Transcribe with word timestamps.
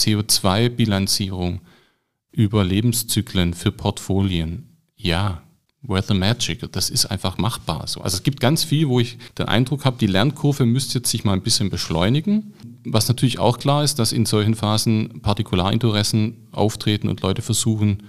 CO2-Bilanzierung 0.00 1.60
über 2.32 2.64
Lebenszyklen 2.64 3.54
für 3.54 3.72
Portfolien. 3.72 4.76
Ja, 4.96 5.42
where 5.82 6.02
the 6.06 6.14
magic? 6.14 6.70
Das 6.72 6.90
ist 6.90 7.06
einfach 7.06 7.38
machbar. 7.38 7.86
So. 7.86 8.00
Also 8.00 8.16
es 8.16 8.22
gibt 8.22 8.40
ganz 8.40 8.64
viel, 8.64 8.88
wo 8.88 9.00
ich 9.00 9.18
den 9.38 9.46
Eindruck 9.46 9.84
habe, 9.84 9.98
die 9.98 10.06
Lernkurve 10.06 10.66
müsste 10.66 10.98
jetzt 10.98 11.10
sich 11.10 11.24
mal 11.24 11.32
ein 11.32 11.42
bisschen 11.42 11.70
beschleunigen. 11.70 12.54
Was 12.84 13.08
natürlich 13.08 13.38
auch 13.38 13.58
klar 13.58 13.84
ist, 13.84 13.98
dass 13.98 14.12
in 14.12 14.26
solchen 14.26 14.54
Phasen 14.54 15.20
Partikularinteressen 15.22 16.48
auftreten 16.52 17.08
und 17.08 17.20
Leute 17.22 17.42
versuchen, 17.42 18.04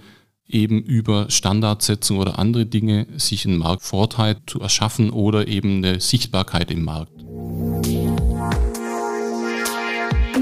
eben 0.48 0.82
über 0.82 1.30
Standardsetzung 1.30 2.18
oder 2.18 2.38
andere 2.38 2.66
Dinge 2.66 3.06
sich 3.16 3.46
einen 3.46 3.58
Marktvorteil 3.58 4.36
zu 4.46 4.60
erschaffen 4.60 5.10
oder 5.10 5.48
eben 5.48 5.78
eine 5.78 6.00
Sichtbarkeit 6.00 6.70
im 6.70 6.84
Markt. 6.84 7.12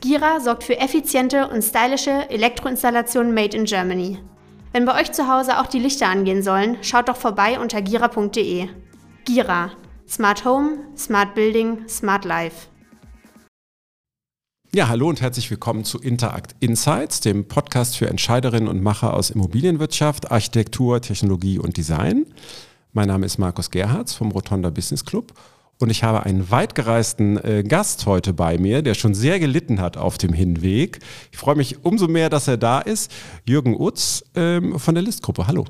Gira 0.00 0.38
sorgt 0.38 0.62
für 0.62 0.78
effiziente 0.78 1.48
und 1.48 1.62
stylische 1.62 2.30
Elektroinstallationen 2.30 3.34
made 3.34 3.56
in 3.56 3.64
Germany. 3.64 4.18
Wenn 4.72 4.84
bei 4.84 5.00
euch 5.00 5.10
zu 5.10 5.26
Hause 5.26 5.58
auch 5.58 5.66
die 5.66 5.80
Lichter 5.80 6.06
angehen 6.08 6.42
sollen, 6.42 6.78
schaut 6.82 7.08
doch 7.08 7.16
vorbei 7.16 7.58
unter 7.58 7.82
gira.de. 7.82 8.68
Gira. 9.24 9.72
Smart 10.08 10.44
Home, 10.44 10.78
Smart 10.96 11.34
Building, 11.34 11.88
Smart 11.88 12.24
Life. 12.24 12.68
Ja, 14.72 14.88
hallo 14.88 15.08
und 15.08 15.20
herzlich 15.20 15.50
willkommen 15.50 15.84
zu 15.84 15.98
Interact 15.98 16.54
Insights, 16.60 17.20
dem 17.20 17.48
Podcast 17.48 17.96
für 17.96 18.08
Entscheiderinnen 18.08 18.68
und 18.68 18.80
Macher 18.80 19.14
aus 19.14 19.30
Immobilienwirtschaft, 19.30 20.30
Architektur, 20.30 21.00
Technologie 21.00 21.58
und 21.58 21.76
Design. 21.76 22.26
Mein 22.92 23.08
Name 23.08 23.26
ist 23.26 23.38
Markus 23.38 23.70
Gerhards 23.70 24.14
vom 24.14 24.30
Rotonda 24.30 24.70
Business 24.70 25.04
Club 25.04 25.32
und 25.78 25.90
ich 25.90 26.02
habe 26.02 26.24
einen 26.24 26.50
weitgereisten 26.50 27.42
äh, 27.42 27.62
Gast 27.62 28.06
heute 28.06 28.32
bei 28.32 28.58
mir, 28.58 28.82
der 28.82 28.94
schon 28.94 29.14
sehr 29.14 29.38
gelitten 29.38 29.80
hat 29.80 29.96
auf 29.96 30.18
dem 30.18 30.32
Hinweg. 30.32 30.98
Ich 31.32 31.38
freue 31.38 31.56
mich 31.56 31.84
umso 31.84 32.08
mehr, 32.08 32.30
dass 32.30 32.48
er 32.48 32.56
da 32.56 32.80
ist. 32.80 33.12
Jürgen 33.46 33.78
Utz 33.78 34.24
ähm, 34.34 34.78
von 34.78 34.94
der 34.94 35.04
Listgruppe. 35.04 35.46
Hallo. 35.46 35.64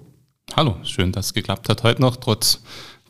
Hallo, 0.56 0.76
schön, 0.82 1.12
dass 1.12 1.26
es 1.26 1.34
geklappt 1.34 1.68
hat 1.68 1.82
heute 1.82 2.00
noch, 2.00 2.16
trotz 2.16 2.62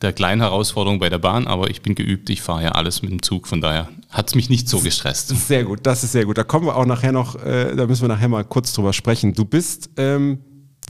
der 0.02 0.12
kleinen 0.12 0.40
Herausforderung 0.40 0.98
bei 0.98 1.08
der 1.08 1.18
Bahn, 1.18 1.46
aber 1.46 1.70
ich 1.70 1.82
bin 1.82 1.94
geübt, 1.94 2.30
ich 2.30 2.42
fahre 2.42 2.64
ja 2.64 2.72
alles 2.72 3.02
mit 3.02 3.10
dem 3.10 3.22
Zug, 3.22 3.48
von 3.48 3.60
daher 3.60 3.88
hat 4.10 4.28
es 4.28 4.34
mich 4.34 4.48
nicht 4.48 4.68
so 4.68 4.80
gestresst. 4.80 5.28
Sehr 5.28 5.64
gut, 5.64 5.80
das 5.82 6.04
ist 6.04 6.12
sehr 6.12 6.24
gut. 6.24 6.38
Da 6.38 6.44
kommen 6.44 6.66
wir 6.66 6.76
auch 6.76 6.86
nachher 6.86 7.12
noch, 7.12 7.34
äh, 7.44 7.74
da 7.74 7.86
müssen 7.86 8.02
wir 8.02 8.08
nachher 8.08 8.28
mal 8.28 8.44
kurz 8.44 8.72
drüber 8.72 8.92
sprechen. 8.92 9.34
Du 9.34 9.44
bist, 9.44 9.90
ähm, 9.96 10.40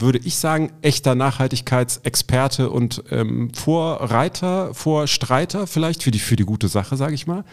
würde 0.01 0.19
ich 0.19 0.37
sagen, 0.37 0.71
echter 0.81 1.15
Nachhaltigkeitsexperte 1.15 2.69
und 2.69 3.03
ähm, 3.11 3.53
Vorreiter, 3.53 4.73
Vorstreiter 4.73 5.67
vielleicht 5.67 6.03
für 6.03 6.11
die, 6.11 6.19
für 6.19 6.35
die 6.35 6.45
gute 6.45 6.67
Sache, 6.67 6.97
sage 6.97 7.15
ich 7.15 7.27
mal. 7.27 7.43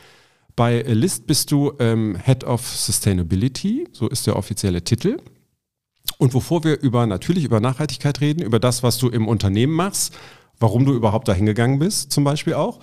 Bei 0.55 0.81
List 0.83 1.27
bist 1.27 1.53
du 1.53 1.73
ähm, 1.79 2.17
Head 2.23 2.45
of 2.45 2.67
Sustainability, 2.67 3.89
so 3.93 4.09
ist 4.09 4.27
der 4.27 4.37
offizielle 4.37 4.83
Titel. 4.83 5.19
Und 6.19 6.33
bevor 6.33 6.65
wir 6.65 6.81
über 6.81 7.07
natürlich 7.07 7.45
über 7.45 7.61
Nachhaltigkeit 7.61 8.21
reden, 8.21 8.43
über 8.43 8.59
das, 8.59 8.83
was 8.83 8.97
du 8.99 9.09
im 9.09 9.29
Unternehmen 9.29 9.75
machst, 9.75 10.17
warum 10.59 10.87
du 10.87 10.95
überhaupt 10.95 11.29
dahin 11.29 11.47
gegangen 11.47 11.79
bist, 11.79 12.11
zum 12.11 12.25
Beispiel 12.25 12.55
auch. 12.55 12.81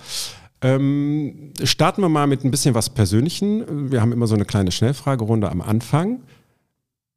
Ähm, 0.62 1.52
starten 1.62 2.00
wir 2.00 2.08
mal 2.08 2.26
mit 2.26 2.44
ein 2.44 2.50
bisschen 2.50 2.74
was 2.74 2.90
Persönlichen. 2.90 3.90
Wir 3.90 4.00
haben 4.00 4.12
immer 4.12 4.26
so 4.26 4.34
eine 4.34 4.44
kleine 4.44 4.70
Schnellfragerunde 4.70 5.50
am 5.50 5.60
Anfang. 5.60 6.22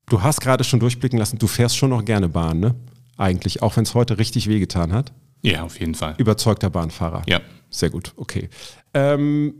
Du 0.09 0.21
hast 0.21 0.39
gerade 0.39 0.63
schon 0.63 0.79
durchblicken 0.79 1.19
lassen, 1.19 1.37
du 1.37 1.47
fährst 1.47 1.77
schon 1.77 1.89
noch 1.89 2.05
gerne 2.05 2.29
Bahn, 2.29 2.59
ne? 2.59 2.75
Eigentlich, 3.17 3.61
auch 3.61 3.75
wenn 3.75 3.83
es 3.83 3.93
heute 3.93 4.17
richtig 4.17 4.47
wehgetan 4.47 4.93
hat. 4.93 5.11
Ja, 5.41 5.63
auf 5.63 5.79
jeden 5.79 5.95
Fall. 5.95 6.15
Überzeugter 6.17 6.69
Bahnfahrer. 6.69 7.23
Ja. 7.27 7.41
Sehr 7.69 7.89
gut, 7.89 8.13
okay. 8.15 8.49
Ähm, 8.93 9.53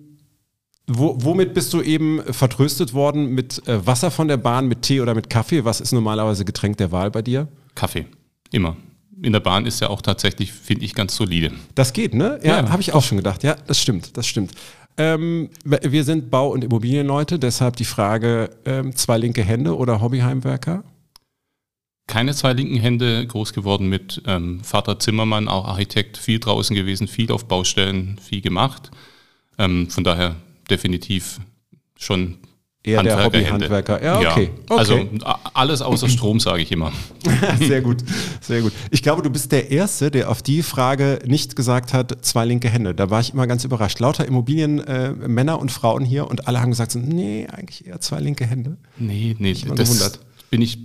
wo, 0.88 1.18
womit 1.20 1.54
bist 1.54 1.74
du 1.74 1.82
eben 1.82 2.22
vertröstet 2.32 2.94
worden? 2.94 3.32
Mit 3.34 3.68
äh, 3.68 3.86
Wasser 3.86 4.10
von 4.10 4.30
der 4.30 4.38
Bahn, 4.38 4.68
mit 4.68 4.84
Tee 4.84 5.02
oder 5.02 5.14
mit 5.14 5.30
Kaffee? 5.30 5.66
Was 5.66 5.82
ist 5.82 5.92
normalerweise 5.92 6.46
Getränk 6.46 6.78
der 6.78 6.94
Wahl 6.94 7.12
bei 7.12 7.22
dir? 7.22 7.50
Kaffee. 7.76 8.06
Immer 8.52 8.78
in 9.22 9.34
der 9.34 9.40
Bahn 9.40 9.66
ist 9.66 9.80
ja 9.80 9.90
auch 9.90 10.02
tatsächlich, 10.02 10.52
finde 10.52 10.86
ich, 10.86 10.94
ganz 10.94 11.16
solide. 11.16 11.52
Das 11.76 11.94
geht, 11.94 12.14
ne? 12.14 12.40
Ja, 12.44 12.62
ja. 12.62 12.70
habe 12.70 12.82
ich 12.82 12.94
auch 12.94 13.04
schon 13.04 13.18
gedacht. 13.18 13.44
Ja, 13.44 13.56
das 13.68 13.82
stimmt, 13.82 14.16
das 14.18 14.28
stimmt. 14.28 14.52
Ähm, 14.98 15.50
wir 15.64 16.04
sind 16.04 16.32
Bau- 16.32 16.52
und 16.52 16.64
Immobilienleute, 16.64 17.38
deshalb 17.38 17.76
die 17.76 17.86
Frage, 17.86 18.50
ähm, 18.66 18.96
zwei 18.96 19.18
linke 19.18 19.44
Hände 19.44 19.78
oder 19.78 20.02
Hobbyheimwerker? 20.02 20.84
Keine 22.08 22.34
zwei 22.34 22.54
linken 22.54 22.78
Hände, 22.78 23.28
groß 23.28 23.54
geworden 23.54 23.90
mit 23.90 24.24
ähm, 24.26 24.64
Vater 24.64 24.98
Zimmermann, 24.98 25.48
auch 25.48 25.66
Architekt, 25.66 26.18
viel 26.18 26.40
draußen 26.40 26.76
gewesen, 26.76 27.08
viel 27.08 27.32
auf 27.32 27.46
Baustellen, 27.46 28.18
viel 28.18 28.42
gemacht. 28.42 28.90
Ähm, 29.60 29.90
von 29.90 30.04
daher 30.04 30.36
definitiv 30.70 31.40
schon 31.96 32.38
Eher 32.88 33.04
der 33.04 33.26
Hobbyhandwerker. 33.26 34.02
Ja, 34.02 34.20
okay. 34.20 34.50
ja. 34.70 34.78
Also 34.78 34.94
okay. 34.96 35.10
Also 35.22 35.40
alles 35.54 35.82
außer 35.82 36.08
Strom, 36.08 36.40
sage 36.40 36.62
ich 36.62 36.72
immer. 36.72 36.94
sehr 37.60 37.82
gut, 37.82 37.98
sehr 38.42 38.62
gut. 38.62 38.72
Ich 38.92 39.04
glaube, 39.04 39.22
du 39.22 39.30
bist 39.30 39.52
der 39.52 39.72
Erste, 39.72 40.10
der 40.10 40.30
auf 40.30 40.42
die 40.42 40.64
Frage 40.64 41.20
nicht 41.26 41.58
gesagt 41.58 41.92
hat, 41.92 42.24
zwei 42.24 42.46
linke 42.46 42.70
Hände. 42.70 42.96
Da 42.96 43.10
war 43.10 43.20
ich 43.20 43.34
immer 43.34 43.46
ganz 43.46 43.66
überrascht. 43.66 44.00
Lauter 44.00 44.26
Immobilienmänner 44.26 45.54
äh, 45.54 45.58
und 45.58 45.70
Frauen 45.70 46.06
hier 46.06 46.30
und 46.30 46.48
alle 46.48 46.62
haben 46.62 46.70
gesagt, 46.70 46.94
so, 46.94 47.00
nee, 47.00 47.46
eigentlich 47.52 47.86
eher 47.86 48.00
zwei 48.00 48.22
linke 48.22 48.46
Hände. 48.46 48.78
Nee, 48.98 49.36
nee, 49.38 49.52
ich 49.52 49.66
das 49.66 49.90
gewundert. 49.90 50.20
bin 50.50 50.62
ich, 50.62 50.78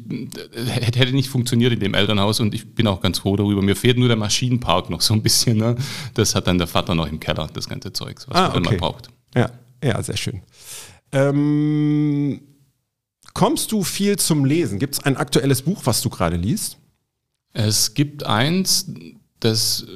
hätte 0.67 1.13
nicht 1.13 1.29
funktioniert 1.29 1.73
in 1.73 1.79
dem 1.79 1.95
Elternhaus 1.95 2.41
und 2.41 2.53
ich 2.53 2.75
bin 2.75 2.89
auch 2.89 3.01
ganz 3.01 3.21
froh 3.21 3.37
darüber. 3.37 3.63
Mir 3.63 3.77
fehlt 3.77 3.97
nur 3.97 4.09
der 4.09 4.17
Maschinenpark 4.17 4.91
noch 4.91 5.03
so 5.03 5.15
ein 5.15 5.23
bisschen. 5.23 5.59
Ne? 5.59 5.77
Das 6.15 6.35
hat 6.35 6.49
dann 6.49 6.59
der 6.59 6.67
Vater 6.67 6.97
noch 6.97 7.07
im 7.07 7.21
Keller, 7.21 7.49
das 7.53 7.69
ganze 7.69 7.93
Zeugs, 7.93 8.29
was 8.29 8.37
ah, 8.37 8.49
man 8.55 8.67
okay. 8.67 8.77
braucht. 8.77 9.09
Ja, 9.37 9.51
ja, 9.85 10.03
sehr 10.03 10.17
schön. 10.17 10.43
Ähm, 11.13 12.41
kommst 13.35 13.73
du 13.73 13.83
viel 13.83 14.17
zum 14.19 14.45
Lesen? 14.45 14.79
Gibt 14.79 14.95
es 14.95 15.05
ein 15.05 15.17
aktuelles 15.17 15.63
Buch, 15.63 15.83
was 15.85 16.01
du 16.01 16.11
gerade 16.11 16.37
liest? 16.37 16.79
Es 17.53 17.95
gibt 17.95 18.25
eins, 18.25 18.91
das 19.41 19.87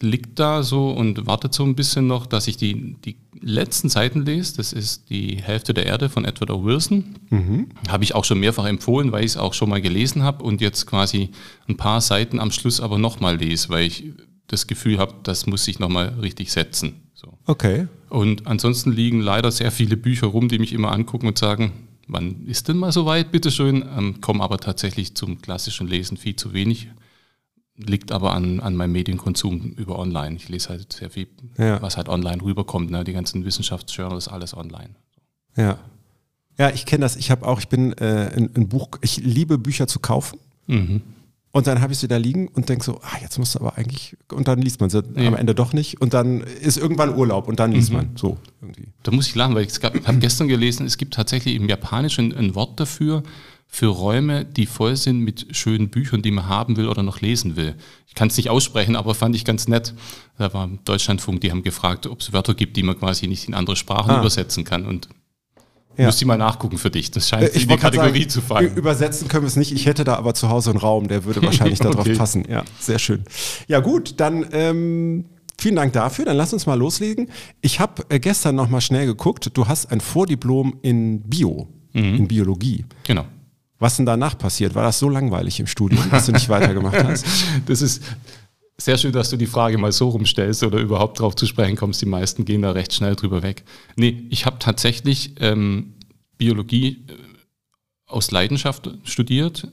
liegt 0.00 0.38
da 0.38 0.62
so 0.62 0.90
und 0.90 1.26
wartet 1.26 1.52
so 1.54 1.64
ein 1.64 1.74
bisschen 1.74 2.06
noch, 2.06 2.26
dass 2.26 2.46
ich 2.48 2.56
die, 2.56 2.96
die 3.04 3.16
letzten 3.40 3.88
Seiten 3.88 4.24
lese. 4.24 4.56
Das 4.56 4.72
ist 4.72 5.10
die 5.10 5.42
Hälfte 5.42 5.74
der 5.74 5.86
Erde 5.86 6.08
von 6.08 6.24
Edward 6.24 6.50
O. 6.50 6.64
Wilson. 6.64 7.16
Mhm. 7.30 7.68
Habe 7.88 8.04
ich 8.04 8.14
auch 8.14 8.24
schon 8.24 8.40
mehrfach 8.40 8.66
empfohlen, 8.66 9.12
weil 9.12 9.24
ich 9.24 9.32
es 9.32 9.36
auch 9.36 9.54
schon 9.54 9.68
mal 9.68 9.80
gelesen 9.80 10.22
habe 10.22 10.44
und 10.44 10.60
jetzt 10.60 10.86
quasi 10.86 11.30
ein 11.68 11.76
paar 11.76 12.00
Seiten 12.00 12.38
am 12.38 12.50
Schluss 12.50 12.80
aber 12.80 12.98
nochmal 12.98 13.36
lese, 13.36 13.68
weil 13.68 13.86
ich 13.86 14.04
das 14.46 14.66
Gefühl 14.66 14.98
habe, 14.98 15.14
das 15.24 15.46
muss 15.46 15.64
sich 15.64 15.78
nochmal 15.78 16.08
richtig 16.20 16.52
setzen. 16.52 17.10
So. 17.14 17.36
Okay. 17.46 17.88
Und 18.08 18.46
ansonsten 18.46 18.92
liegen 18.92 19.20
leider 19.20 19.50
sehr 19.50 19.70
viele 19.70 19.96
Bücher 19.96 20.28
rum, 20.28 20.48
die 20.48 20.58
mich 20.58 20.72
immer 20.72 20.92
angucken 20.92 21.26
und 21.26 21.38
sagen, 21.38 21.72
wann 22.06 22.46
ist 22.46 22.68
denn 22.68 22.78
mal 22.78 22.92
so 22.92 23.06
weit, 23.06 23.30
bitteschön? 23.30 23.84
Ähm, 23.96 24.20
kommen 24.20 24.40
aber 24.40 24.58
tatsächlich 24.58 25.14
zum 25.14 25.40
klassischen 25.42 25.86
Lesen 25.86 26.16
viel 26.16 26.36
zu 26.36 26.52
wenig. 26.52 26.88
Liegt 27.76 28.10
aber 28.10 28.32
an, 28.34 28.60
an 28.60 28.74
meinem 28.74 28.92
Medienkonsum 28.92 29.74
über 29.76 29.98
online. 29.98 30.36
Ich 30.36 30.48
lese 30.48 30.70
halt 30.70 30.92
sehr 30.92 31.10
viel, 31.10 31.28
ja. 31.58 31.80
was 31.80 31.96
halt 31.96 32.08
online 32.08 32.42
rüberkommt. 32.42 32.90
Ne? 32.90 33.04
Die 33.04 33.12
ganzen 33.12 33.44
Wissenschaftsjournals, 33.44 34.26
alles 34.26 34.56
online. 34.56 34.90
Ja. 35.56 35.78
Ja, 36.58 36.70
ich 36.70 36.86
kenne 36.86 37.02
das. 37.02 37.14
Ich 37.14 37.30
habe 37.30 37.46
auch, 37.46 37.60
ich 37.60 37.68
bin 37.68 37.92
äh, 37.92 38.32
ein, 38.34 38.50
ein, 38.56 38.68
Buch, 38.68 38.88
ich 39.00 39.18
liebe 39.18 39.58
Bücher 39.58 39.86
zu 39.86 40.00
kaufen. 40.00 40.40
Mhm. 40.66 41.02
Und 41.50 41.66
dann 41.66 41.80
habe 41.80 41.92
ich 41.92 41.98
sie 41.98 42.08
da 42.08 42.18
liegen 42.18 42.48
und 42.48 42.68
denke 42.68 42.84
so, 42.84 43.00
ah, 43.02 43.16
jetzt 43.22 43.38
musst 43.38 43.54
du 43.54 43.60
aber 43.60 43.78
eigentlich, 43.78 44.16
und 44.32 44.48
dann 44.48 44.60
liest 44.60 44.80
man 44.80 44.90
sie 44.90 45.02
ja. 45.16 45.28
am 45.28 45.34
Ende 45.34 45.54
doch 45.54 45.72
nicht. 45.72 46.00
Und 46.00 46.12
dann 46.12 46.42
ist 46.42 46.76
irgendwann 46.76 47.16
Urlaub 47.16 47.48
und 47.48 47.58
dann 47.58 47.72
liest 47.72 47.90
mhm. 47.90 47.96
man 47.96 48.10
so 48.16 48.36
irgendwie. 48.60 48.88
Da 49.02 49.12
muss 49.12 49.28
ich 49.28 49.34
lachen, 49.34 49.54
weil 49.54 49.66
ich 49.66 49.82
habe 49.82 50.18
gestern 50.20 50.48
gelesen, 50.48 50.86
es 50.86 50.98
gibt 50.98 51.14
tatsächlich 51.14 51.54
im 51.54 51.68
Japanischen 51.68 52.36
ein 52.36 52.54
Wort 52.54 52.78
dafür, 52.78 53.22
für 53.70 53.88
Räume, 53.88 54.46
die 54.46 54.64
voll 54.64 54.96
sind 54.96 55.20
mit 55.20 55.54
schönen 55.54 55.90
Büchern, 55.90 56.22
die 56.22 56.30
man 56.30 56.48
haben 56.48 56.76
will 56.78 56.88
oder 56.88 57.02
noch 57.02 57.20
lesen 57.20 57.54
will. 57.54 57.74
Ich 58.06 58.14
kann 58.14 58.28
es 58.28 58.36
nicht 58.38 58.48
aussprechen, 58.48 58.96
aber 58.96 59.14
fand 59.14 59.36
ich 59.36 59.44
ganz 59.44 59.68
nett. 59.68 59.94
Da 60.38 60.54
war 60.54 60.68
Deutschlandfunk, 60.84 61.42
die 61.42 61.50
haben 61.50 61.62
gefragt, 61.62 62.06
ob 62.06 62.20
es 62.20 62.32
Wörter 62.32 62.54
gibt, 62.54 62.78
die 62.78 62.82
man 62.82 62.98
quasi 62.98 63.26
nicht 63.26 63.46
in 63.46 63.54
andere 63.54 63.76
Sprachen 63.76 64.10
ah. 64.10 64.20
übersetzen 64.20 64.64
kann. 64.64 64.86
Und 64.86 65.08
ja. 65.98 66.06
Müsst 66.06 66.20
ihr 66.20 66.28
mal 66.28 66.38
nachgucken 66.38 66.78
für 66.78 66.90
dich. 66.90 67.10
Das 67.10 67.28
scheint 67.28 67.42
äh, 67.42 67.58
in 67.60 67.68
die 67.68 67.76
Kategorie 67.76 68.20
sagen, 68.20 68.30
zu 68.30 68.40
fallen. 68.40 68.74
Übersetzen 68.76 69.26
können 69.26 69.42
wir 69.42 69.48
es 69.48 69.56
nicht. 69.56 69.72
Ich 69.72 69.86
hätte 69.86 70.04
da 70.04 70.14
aber 70.14 70.32
zu 70.32 70.48
Hause 70.48 70.70
einen 70.70 70.78
Raum, 70.78 71.08
der 71.08 71.24
würde 71.24 71.42
wahrscheinlich 71.42 71.80
okay. 71.84 71.90
darauf 71.90 72.16
passen. 72.16 72.44
Ja, 72.48 72.62
sehr 72.78 73.00
schön. 73.00 73.24
Ja, 73.66 73.80
gut, 73.80 74.14
dann 74.18 74.46
ähm, 74.52 75.24
vielen 75.58 75.74
Dank 75.74 75.92
dafür. 75.92 76.24
Dann 76.24 76.36
lass 76.36 76.52
uns 76.52 76.66
mal 76.66 76.78
loslegen. 76.78 77.28
Ich 77.62 77.80
habe 77.80 78.04
äh, 78.10 78.20
gestern 78.20 78.54
noch 78.54 78.68
mal 78.68 78.80
schnell 78.80 79.06
geguckt. 79.06 79.50
Du 79.54 79.66
hast 79.66 79.90
ein 79.90 80.00
Vordiplom 80.00 80.78
in 80.82 81.20
Bio, 81.22 81.66
mhm. 81.92 82.14
in 82.14 82.28
Biologie. 82.28 82.84
Genau. 83.02 83.24
Was 83.80 83.96
denn 83.96 84.06
danach 84.06 84.38
passiert? 84.38 84.76
War 84.76 84.84
das 84.84 85.00
so 85.00 85.08
langweilig 85.08 85.58
im 85.58 85.66
Studium, 85.66 86.08
dass 86.10 86.26
du 86.26 86.32
nicht 86.32 86.48
weitergemacht 86.48 87.02
hast? 87.02 87.26
Das 87.66 87.82
ist 87.82 88.02
sehr 88.80 88.96
schön, 88.96 89.12
dass 89.12 89.30
du 89.30 89.36
die 89.36 89.46
Frage 89.46 89.76
mal 89.76 89.92
so 89.92 90.08
rumstellst 90.08 90.62
oder 90.62 90.78
überhaupt 90.78 91.18
drauf 91.18 91.34
zu 91.34 91.46
sprechen 91.46 91.76
kommst. 91.76 92.00
Die 92.00 92.06
meisten 92.06 92.44
gehen 92.44 92.62
da 92.62 92.70
recht 92.70 92.94
schnell 92.94 93.16
drüber 93.16 93.42
weg. 93.42 93.64
Nee, 93.96 94.24
ich 94.30 94.46
habe 94.46 94.58
tatsächlich 94.58 95.32
ähm, 95.40 95.94
Biologie 96.36 97.04
äh, 97.08 97.14
aus 98.06 98.30
Leidenschaft 98.30 98.88
studiert, 99.04 99.68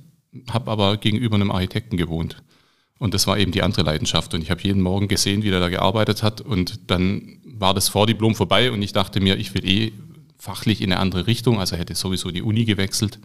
habe 0.49 0.71
aber 0.71 0.97
gegenüber 0.97 1.35
einem 1.35 1.51
Architekten 1.51 1.97
gewohnt. 1.97 2.43
Und 2.97 3.13
das 3.13 3.27
war 3.27 3.37
eben 3.37 3.51
die 3.51 3.61
andere 3.61 3.83
Leidenschaft. 3.83 4.33
Und 4.33 4.41
ich 4.41 4.49
habe 4.49 4.61
jeden 4.61 4.81
Morgen 4.81 5.07
gesehen, 5.07 5.43
wie 5.43 5.51
der 5.51 5.59
da 5.59 5.69
gearbeitet 5.69 6.23
hat. 6.23 6.41
Und 6.41 6.89
dann 6.89 7.39
war 7.45 7.73
das 7.73 7.89
Vordiplom 7.89 8.35
vorbei 8.35 8.71
und 8.71 8.81
ich 8.81 8.93
dachte 8.93 9.19
mir, 9.19 9.37
ich 9.37 9.53
will 9.53 9.65
eh 9.65 9.91
fachlich 10.37 10.81
in 10.81 10.91
eine 10.91 10.99
andere 10.99 11.27
Richtung. 11.27 11.59
Also 11.59 11.75
hätte 11.75 11.93
sowieso 11.93 12.31
die 12.31 12.41
Uni 12.41 12.65
gewechselt. 12.65 13.19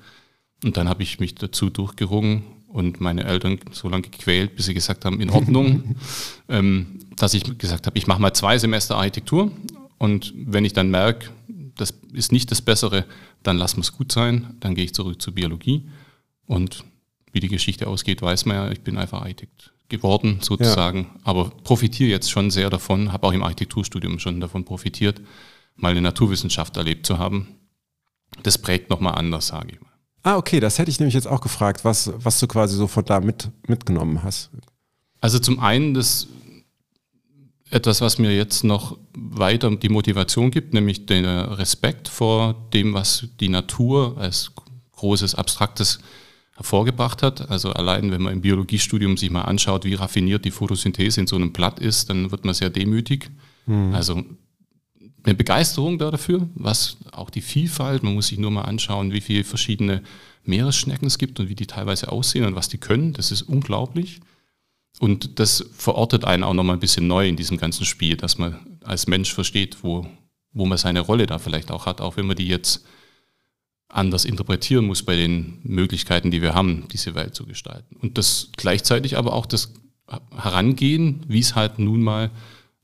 Und 0.62 0.76
dann 0.76 0.88
habe 0.88 1.02
ich 1.02 1.20
mich 1.20 1.36
dazu 1.36 1.70
durchgerungen 1.70 2.42
und 2.72 3.00
meine 3.00 3.24
Eltern 3.24 3.58
so 3.72 3.88
lange 3.88 4.02
gequält, 4.02 4.56
bis 4.56 4.66
sie 4.66 4.74
gesagt 4.74 5.04
haben, 5.04 5.20
in 5.20 5.30
Ordnung, 5.30 5.96
ähm, 6.48 7.00
dass 7.16 7.34
ich 7.34 7.58
gesagt 7.58 7.86
habe, 7.86 7.98
ich 7.98 8.06
mache 8.06 8.20
mal 8.20 8.32
zwei 8.32 8.58
Semester 8.58 8.96
Architektur. 8.96 9.50
Und 9.98 10.32
wenn 10.36 10.64
ich 10.64 10.72
dann 10.72 10.90
merke, 10.90 11.30
das 11.76 11.94
ist 12.12 12.32
nicht 12.32 12.50
das 12.50 12.62
Bessere, 12.62 13.04
dann 13.42 13.58
lassen 13.58 13.78
wir 13.78 13.82
es 13.82 13.92
gut 13.92 14.12
sein. 14.12 14.54
Dann 14.60 14.74
gehe 14.74 14.84
ich 14.84 14.94
zurück 14.94 15.20
zur 15.20 15.34
Biologie. 15.34 15.88
Und 16.46 16.84
wie 17.32 17.40
die 17.40 17.48
Geschichte 17.48 17.86
ausgeht, 17.86 18.22
weiß 18.22 18.46
man 18.46 18.56
ja, 18.56 18.70
ich 18.70 18.80
bin 18.80 18.96
einfach 18.96 19.22
Architekt 19.22 19.72
geworden 19.88 20.38
sozusagen, 20.40 20.98
ja. 20.98 21.20
aber 21.24 21.50
profitiere 21.50 22.10
jetzt 22.10 22.30
schon 22.30 22.50
sehr 22.50 22.70
davon, 22.70 23.12
habe 23.12 23.26
auch 23.26 23.32
im 23.32 23.42
Architekturstudium 23.42 24.18
schon 24.18 24.40
davon 24.40 24.64
profitiert, 24.64 25.20
mal 25.76 25.90
eine 25.90 26.00
Naturwissenschaft 26.00 26.76
erlebt 26.76 27.06
zu 27.06 27.18
haben. 27.18 27.48
Das 28.42 28.56
prägt 28.56 28.88
nochmal 28.88 29.16
anders, 29.16 29.48
sage 29.48 29.72
ich 29.72 29.80
mal. 29.80 29.89
Ah, 30.22 30.36
okay, 30.36 30.60
das 30.60 30.78
hätte 30.78 30.90
ich 30.90 31.00
nämlich 31.00 31.14
jetzt 31.14 31.28
auch 31.28 31.40
gefragt, 31.40 31.84
was, 31.84 32.12
was 32.16 32.40
du 32.40 32.46
quasi 32.46 32.76
so 32.76 32.86
von 32.86 33.04
da 33.04 33.20
mit, 33.20 33.48
mitgenommen 33.66 34.22
hast. 34.22 34.50
Also 35.20 35.38
zum 35.38 35.60
einen 35.60 35.94
das 35.94 36.28
etwas, 37.70 38.00
was 38.00 38.18
mir 38.18 38.34
jetzt 38.34 38.64
noch 38.64 38.98
weiter 39.12 39.74
die 39.76 39.88
Motivation 39.88 40.50
gibt, 40.50 40.74
nämlich 40.74 41.06
den 41.06 41.24
Respekt 41.24 42.08
vor 42.08 42.54
dem, 42.72 42.94
was 42.94 43.28
die 43.38 43.48
Natur 43.48 44.16
als 44.18 44.52
großes, 44.92 45.36
abstraktes 45.36 46.00
hervorgebracht 46.56 47.22
hat. 47.22 47.48
Also 47.50 47.72
allein, 47.72 48.10
wenn 48.10 48.22
man 48.22 48.34
im 48.34 48.40
Biologiestudium 48.42 49.16
sich 49.16 49.30
mal 49.30 49.42
anschaut, 49.42 49.84
wie 49.84 49.94
raffiniert 49.94 50.44
die 50.44 50.50
Photosynthese 50.50 51.20
in 51.20 51.26
so 51.26 51.36
einem 51.36 51.52
Blatt 51.52 51.78
ist, 51.78 52.10
dann 52.10 52.30
wird 52.30 52.44
man 52.44 52.54
sehr 52.54 52.70
demütig. 52.70 53.30
Mhm. 53.66 53.94
Also 53.94 54.22
eine 55.22 55.34
Begeisterung 55.34 55.98
da 55.98 56.10
dafür, 56.10 56.48
was 56.54 56.96
auch 57.12 57.30
die 57.30 57.42
Vielfalt, 57.42 58.02
man 58.02 58.14
muss 58.14 58.28
sich 58.28 58.38
nur 58.38 58.50
mal 58.50 58.62
anschauen, 58.62 59.12
wie 59.12 59.20
viele 59.20 59.44
verschiedene 59.44 60.02
Meeresschnecken 60.44 61.06
es 61.06 61.18
gibt 61.18 61.40
und 61.40 61.48
wie 61.48 61.54
die 61.54 61.66
teilweise 61.66 62.10
aussehen 62.10 62.44
und 62.44 62.54
was 62.54 62.68
die 62.68 62.78
können, 62.78 63.12
das 63.12 63.30
ist 63.30 63.42
unglaublich. 63.42 64.20
Und 64.98 65.38
das 65.38 65.64
verortet 65.72 66.24
einen 66.24 66.42
auch 66.42 66.54
nochmal 66.54 66.76
ein 66.76 66.80
bisschen 66.80 67.06
neu 67.06 67.28
in 67.28 67.36
diesem 67.36 67.58
ganzen 67.58 67.84
Spiel, 67.84 68.16
dass 68.16 68.38
man 68.38 68.78
als 68.82 69.06
Mensch 69.06 69.32
versteht, 69.32 69.78
wo, 69.82 70.06
wo 70.52 70.66
man 70.66 70.78
seine 70.78 71.00
Rolle 71.00 71.26
da 71.26 71.38
vielleicht 71.38 71.70
auch 71.70 71.86
hat, 71.86 72.00
auch 72.00 72.16
wenn 72.16 72.26
man 72.26 72.36
die 72.36 72.48
jetzt 72.48 72.84
anders 73.88 74.24
interpretieren 74.24 74.86
muss 74.86 75.02
bei 75.02 75.16
den 75.16 75.58
Möglichkeiten, 75.62 76.30
die 76.30 76.42
wir 76.42 76.54
haben, 76.54 76.86
diese 76.92 77.14
Welt 77.14 77.34
zu 77.34 77.46
gestalten. 77.46 77.96
Und 77.96 78.18
das 78.18 78.50
gleichzeitig 78.56 79.16
aber 79.16 79.32
auch 79.32 79.46
das 79.46 79.72
Herangehen, 80.36 81.24
wie 81.28 81.40
es 81.40 81.54
halt 81.54 81.78
nun 81.78 82.02
mal 82.02 82.30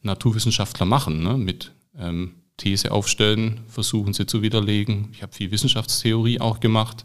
Naturwissenschaftler 0.02 0.86
machen, 0.86 1.22
ne? 1.22 1.36
mit 1.36 1.72
ähm, 1.98 2.34
These 2.56 2.90
aufstellen, 2.90 3.60
versuchen 3.68 4.14
sie 4.14 4.26
zu 4.26 4.42
widerlegen. 4.42 5.08
Ich 5.12 5.22
habe 5.22 5.32
viel 5.32 5.50
Wissenschaftstheorie 5.50 6.40
auch 6.40 6.60
gemacht, 6.60 7.04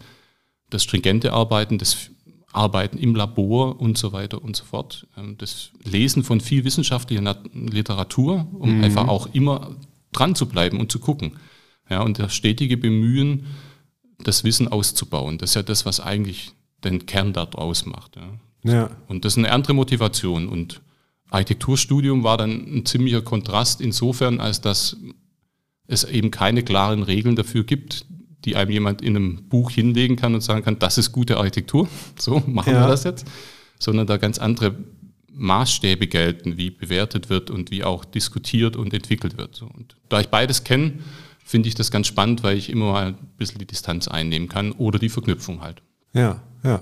das 0.69 0.83
stringente 0.83 1.33
Arbeiten, 1.33 1.77
das 1.77 2.09
Arbeiten 2.53 2.97
im 2.97 3.15
Labor 3.15 3.79
und 3.79 3.97
so 3.97 4.13
weiter 4.13 4.41
und 4.41 4.55
so 4.55 4.65
fort. 4.65 5.07
Ähm, 5.17 5.37
das 5.37 5.71
Lesen 5.83 6.23
von 6.23 6.41
viel 6.41 6.63
wissenschaftlicher 6.63 7.37
Literatur, 7.53 8.47
um 8.53 8.77
mhm. 8.77 8.83
einfach 8.83 9.07
auch 9.07 9.27
immer 9.33 9.75
dran 10.11 10.35
zu 10.35 10.47
bleiben 10.47 10.79
und 10.79 10.91
zu 10.91 10.99
gucken. 10.99 11.37
Ja, 11.89 12.01
und 12.01 12.19
das 12.19 12.33
stetige 12.33 12.77
Bemühen, 12.77 13.47
das 14.19 14.43
Wissen 14.43 14.67
auszubauen. 14.67 15.37
Das 15.37 15.51
ist 15.51 15.55
ja 15.55 15.63
das, 15.63 15.85
was 15.85 15.99
eigentlich 15.99 16.51
den 16.83 17.05
Kern 17.05 17.33
daraus 17.33 17.85
macht. 17.85 18.15
Ja. 18.15 18.73
ja. 18.73 18.91
Und 19.07 19.25
das 19.25 19.33
ist 19.33 19.37
eine 19.39 19.51
andere 19.51 19.73
Motivation. 19.73 20.47
Und 20.47 20.81
Architekturstudium 21.31 22.23
war 22.23 22.37
dann 22.37 22.51
ein 22.51 22.85
ziemlicher 22.85 23.21
Kontrast 23.21 23.81
insofern, 23.81 24.39
als 24.39 24.61
dass 24.61 24.97
es 25.87 26.03
eben 26.03 26.29
keine 26.29 26.61
klaren 26.61 27.03
Regeln 27.03 27.35
dafür 27.35 27.63
gibt, 27.63 28.05
die 28.45 28.55
einem 28.55 28.71
jemand 28.71 29.01
in 29.01 29.15
einem 29.15 29.49
Buch 29.49 29.71
hinlegen 29.71 30.17
kann 30.17 30.35
und 30.35 30.41
sagen 30.41 30.63
kann, 30.63 30.77
das 30.77 30.97
ist 30.97 31.11
gute 31.11 31.37
Architektur, 31.37 31.87
so 32.19 32.43
machen 32.45 32.73
ja. 32.73 32.81
wir 32.81 32.87
das 32.87 33.03
jetzt, 33.03 33.25
sondern 33.79 34.07
da 34.07 34.17
ganz 34.17 34.37
andere 34.37 34.75
Maßstäbe 35.33 36.07
gelten, 36.07 36.57
wie 36.57 36.69
bewertet 36.69 37.29
wird 37.29 37.49
und 37.49 37.71
wie 37.71 37.83
auch 37.83 38.03
diskutiert 38.03 38.75
und 38.75 38.93
entwickelt 38.93 39.37
wird. 39.37 39.61
Und 39.61 39.95
da 40.09 40.19
ich 40.19 40.27
beides 40.27 40.65
kenne, 40.65 40.99
finde 41.43 41.69
ich 41.69 41.75
das 41.75 41.91
ganz 41.91 42.07
spannend, 42.07 42.43
weil 42.43 42.57
ich 42.57 42.69
immer 42.69 42.91
mal 42.91 43.07
ein 43.07 43.17
bisschen 43.37 43.59
die 43.59 43.65
Distanz 43.65 44.07
einnehmen 44.07 44.49
kann 44.49 44.73
oder 44.73 44.99
die 44.99 45.09
Verknüpfung 45.09 45.61
halt. 45.61 45.81
Ja, 46.13 46.41
ja. 46.63 46.81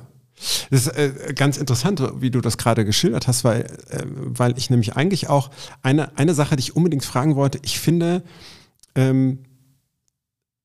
Das 0.69 0.87
ist 0.87 0.87
äh, 0.87 1.33
ganz 1.35 1.57
interessant, 1.57 2.01
wie 2.19 2.31
du 2.31 2.41
das 2.41 2.57
gerade 2.57 2.85
geschildert 2.85 3.27
hast, 3.27 3.43
weil, 3.43 3.61
äh, 3.89 4.03
weil 4.05 4.57
ich 4.57 4.69
nämlich 4.69 4.95
eigentlich 4.95 5.29
auch 5.29 5.49
eine, 5.81 6.17
eine 6.17 6.33
Sache, 6.33 6.55
die 6.55 6.61
ich 6.61 6.75
unbedingt 6.75 7.03
fragen 7.03 7.35
wollte, 7.35 7.59
ich 7.63 7.79
finde, 7.79 8.23
ähm, 8.95 9.39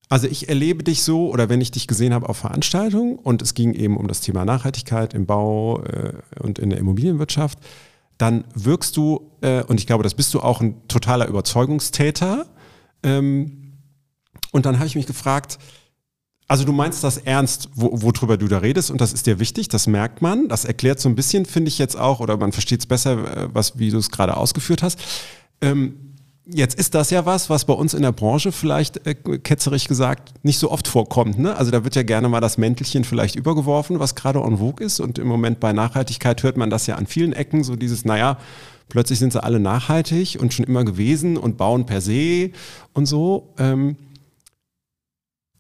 also 0.09 0.29
ich 0.29 0.49
erlebe 0.49 0.85
dich 0.85 1.03
so, 1.03 1.31
oder 1.31 1.49
wenn 1.49 1.61
ich 1.61 1.71
dich 1.71 1.89
gesehen 1.89 2.15
habe 2.15 2.29
auf 2.29 2.37
Veranstaltungen 2.37 3.17
und 3.19 3.43
es 3.43 3.55
ging 3.55 3.73
eben 3.73 3.97
um 3.97 4.07
das 4.07 4.21
Thema 4.21 4.45
Nachhaltigkeit 4.45 5.15
im 5.15 5.27
Bau 5.27 5.83
äh, 5.83 6.13
und 6.41 6.59
in 6.59 6.71
der 6.71 6.79
Immobilienwirtschaft, 6.79 7.59
dann 8.19 8.45
wirkst 8.55 8.97
du, 8.97 9.33
äh, 9.41 9.65
und 9.65 9.81
ich 9.81 9.87
glaube, 9.87 10.05
das 10.05 10.15
bist 10.15 10.33
du 10.35 10.41
auch 10.41 10.61
ein 10.61 10.87
totaler 10.89 11.27
Überzeugungstäter. 11.27 12.47
Ähm, 13.03 13.73
und 14.53 14.67
dann 14.67 14.77
habe 14.77 14.87
ich 14.87 14.95
mich 14.95 15.07
gefragt, 15.07 15.59
also 16.47 16.65
du 16.65 16.73
meinst 16.73 17.03
das 17.03 17.17
ernst, 17.17 17.71
wo, 17.75 17.91
worüber 18.03 18.37
du 18.37 18.49
da 18.49 18.59
redest 18.59 18.91
und 18.91 19.01
das 19.01 19.13
ist 19.13 19.27
dir 19.27 19.39
wichtig, 19.39 19.69
das 19.69 19.87
merkt 19.87 20.21
man. 20.21 20.49
Das 20.49 20.65
erklärt 20.65 21.01
so 21.01 21.09
ein 21.09 21.15
bisschen, 21.15 21.47
finde 21.47 21.69
ich 21.69 21.79
jetzt 21.79 21.99
auch, 21.99 22.21
oder 22.21 22.37
man 22.37 22.53
versteht 22.53 22.81
es 22.81 22.87
besser, 22.87 23.45
äh, 23.45 23.49
was, 23.53 23.79
wie 23.79 23.91
du 23.91 23.99
es 23.99 24.11
gerade 24.11 24.37
ausgeführt 24.37 24.83
hast. 24.83 24.99
Ähm, 25.63 25.95
jetzt 26.47 26.79
ist 26.79 26.95
das 26.95 27.11
ja 27.11 27.25
was, 27.25 27.49
was 27.49 27.65
bei 27.65 27.73
uns 27.73 27.95
in 27.95 28.03
der 28.03 28.13
Branche 28.13 28.53
vielleicht, 28.53 29.07
äh, 29.07 29.15
ketzerig 29.15 29.89
gesagt, 29.89 30.35
nicht 30.45 30.59
so 30.59 30.71
oft 30.71 30.87
vorkommt. 30.87 31.39
Ne? 31.39 31.57
Also 31.57 31.71
da 31.71 31.83
wird 31.85 31.97
ja 31.97 32.03
gerne 32.03 32.29
mal 32.29 32.41
das 32.41 32.59
Mäntelchen 32.59 33.05
vielleicht 33.05 33.37
übergeworfen, 33.37 33.99
was 33.99 34.15
gerade 34.15 34.41
en 34.41 34.59
vogue 34.59 34.85
ist. 34.85 35.01
Und 35.01 35.19
im 35.19 35.27
Moment 35.27 35.61
bei 35.61 35.73
Nachhaltigkeit 35.73 36.43
hört 36.43 36.59
man 36.59 36.69
das 36.69 36.87
ja 36.87 36.97
an 36.97 37.07
vielen 37.07 37.33
Ecken, 37.33 37.65
so 37.65 37.75
dieses, 37.75 38.05
naja, 38.05 38.37
plötzlich 38.91 39.19
sind 39.19 39.33
sie 39.33 39.43
alle 39.43 39.61
nachhaltig 39.61 40.39
und 40.39 40.53
schon 40.53 40.67
immer 40.67 40.85
gewesen 40.85 41.39
und 41.39 41.57
bauen 41.57 41.87
per 41.87 42.03
se 42.03 42.51
und 42.93 43.07
so. 43.07 43.55
Ähm, 43.59 43.97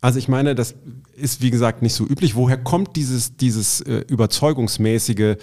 also 0.04 0.18
ich 0.18 0.28
meine, 0.28 0.54
das 0.54 0.75
ist 1.16 1.40
wie 1.40 1.50
gesagt 1.50 1.80
nicht 1.80 1.94
so 1.94 2.04
üblich. 2.04 2.34
Woher 2.34 2.58
kommt 2.58 2.94
dieses, 2.94 3.38
dieses 3.38 3.80
äh, 3.80 4.04
überzeugungsmäßige, 4.06 5.37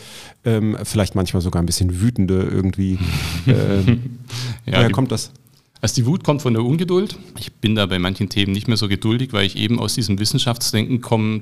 ähm, 0.46 0.78
vielleicht 0.84 1.16
manchmal 1.16 1.42
sogar 1.42 1.64
ein 1.64 1.66
bisschen 1.66 2.00
wütende 2.00 2.44
irgendwie? 2.44 3.00
Ähm, 3.48 4.20
ja, 4.68 4.74
woher 4.74 4.88
die, 4.88 4.94
kommt 4.94 5.12
das? 5.12 5.32
Also 5.82 5.96
die 5.96 6.06
Wut 6.06 6.24
kommt 6.24 6.44
von 6.44 6.54
der 6.54 6.64
Ungeduld. 6.64 7.18
Ich 7.40 7.52
bin 7.54 7.74
da 7.74 7.88
bei 7.88 7.98
manchen 7.98 8.30
Themen 8.30 8.52
nicht 8.52 8.68
mehr 8.68 8.78
so 8.78 8.88
geduldig, 8.88 9.34
weil 9.34 9.48
ich 9.48 9.56
eben 9.56 9.80
aus 9.80 9.96
diesem 9.96 10.20
Wissenschaftsdenken 10.20 11.02
komme, 11.02 11.42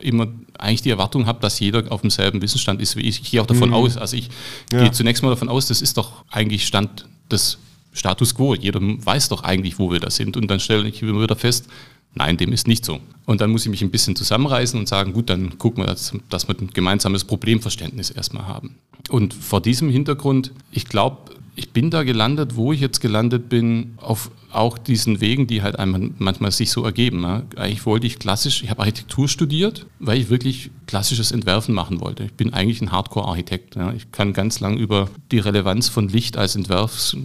immer 0.00 0.28
eigentlich 0.58 0.80
die 0.80 0.88
Erwartung 0.88 1.26
habe, 1.26 1.40
dass 1.40 1.60
jeder 1.60 1.92
auf 1.92 2.00
demselben 2.00 2.40
Wissensstand 2.40 2.80
ist 2.80 2.96
wie 2.96 3.02
ich. 3.02 3.20
Ich 3.20 3.30
gehe 3.30 3.42
auch 3.42 3.46
davon 3.46 3.68
mhm. 3.68 3.74
aus, 3.74 3.98
also 3.98 4.16
ich 4.16 4.30
ja. 4.72 4.80
gehe 4.80 4.92
zunächst 4.92 5.22
mal 5.22 5.28
davon 5.28 5.50
aus, 5.50 5.66
das 5.66 5.82
ist 5.82 5.98
doch 5.98 6.24
eigentlich 6.30 6.66
Stand 6.66 7.06
des 7.30 7.58
Status 7.92 8.34
quo. 8.34 8.54
Jeder 8.54 8.80
weiß 8.80 9.28
doch 9.28 9.42
eigentlich, 9.42 9.78
wo 9.78 9.90
wir 9.90 10.00
da 10.00 10.10
sind. 10.10 10.36
Und 10.36 10.50
dann 10.50 10.60
stelle 10.60 10.88
ich 10.88 11.02
immer 11.02 11.22
wieder 11.22 11.36
fest, 11.36 11.68
Nein, 12.14 12.36
dem 12.36 12.52
ist 12.52 12.68
nicht 12.68 12.84
so. 12.84 13.00
Und 13.24 13.40
dann 13.40 13.50
muss 13.50 13.64
ich 13.64 13.70
mich 13.70 13.82
ein 13.82 13.90
bisschen 13.90 14.16
zusammenreißen 14.16 14.78
und 14.78 14.88
sagen, 14.88 15.12
gut, 15.12 15.30
dann 15.30 15.58
gucken 15.58 15.82
wir, 15.82 15.86
dass, 15.86 16.12
dass 16.28 16.46
wir 16.48 16.58
ein 16.58 16.70
gemeinsames 16.72 17.24
Problemverständnis 17.24 18.10
erstmal 18.10 18.46
haben. 18.46 18.76
Und 19.08 19.32
vor 19.32 19.62
diesem 19.62 19.88
Hintergrund, 19.88 20.52
ich 20.70 20.86
glaube, 20.86 21.32
ich 21.54 21.70
bin 21.70 21.90
da 21.90 22.02
gelandet, 22.02 22.56
wo 22.56 22.72
ich 22.72 22.80
jetzt 22.80 23.00
gelandet 23.00 23.48
bin, 23.48 23.94
auf 23.96 24.30
auch 24.54 24.78
diesen 24.78 25.20
Wegen, 25.20 25.46
die 25.46 25.62
halt 25.62 25.78
einmal 25.78 26.10
manchmal 26.18 26.50
sich 26.50 26.70
so 26.70 26.84
ergeben. 26.84 27.20
Ne? 27.20 27.44
Eigentlich 27.56 27.84
wollte 27.86 28.06
ich 28.06 28.18
klassisch, 28.18 28.62
ich 28.62 28.70
habe 28.70 28.80
Architektur 28.80 29.28
studiert, 29.28 29.86
weil 29.98 30.18
ich 30.18 30.30
wirklich 30.30 30.70
klassisches 30.86 31.32
Entwerfen 31.32 31.74
machen 31.74 32.00
wollte. 32.00 32.24
Ich 32.24 32.34
bin 32.34 32.52
eigentlich 32.52 32.80
ein 32.80 32.92
Hardcore-Architekt. 32.92 33.76
Ja? 33.76 33.92
Ich 33.92 34.12
kann 34.12 34.32
ganz 34.32 34.60
lang 34.60 34.76
über 34.76 35.08
die 35.30 35.38
Relevanz 35.38 35.88
von 35.88 36.08
Licht 36.08 36.36
als 36.36 36.56
Entwerfs- 36.56 37.16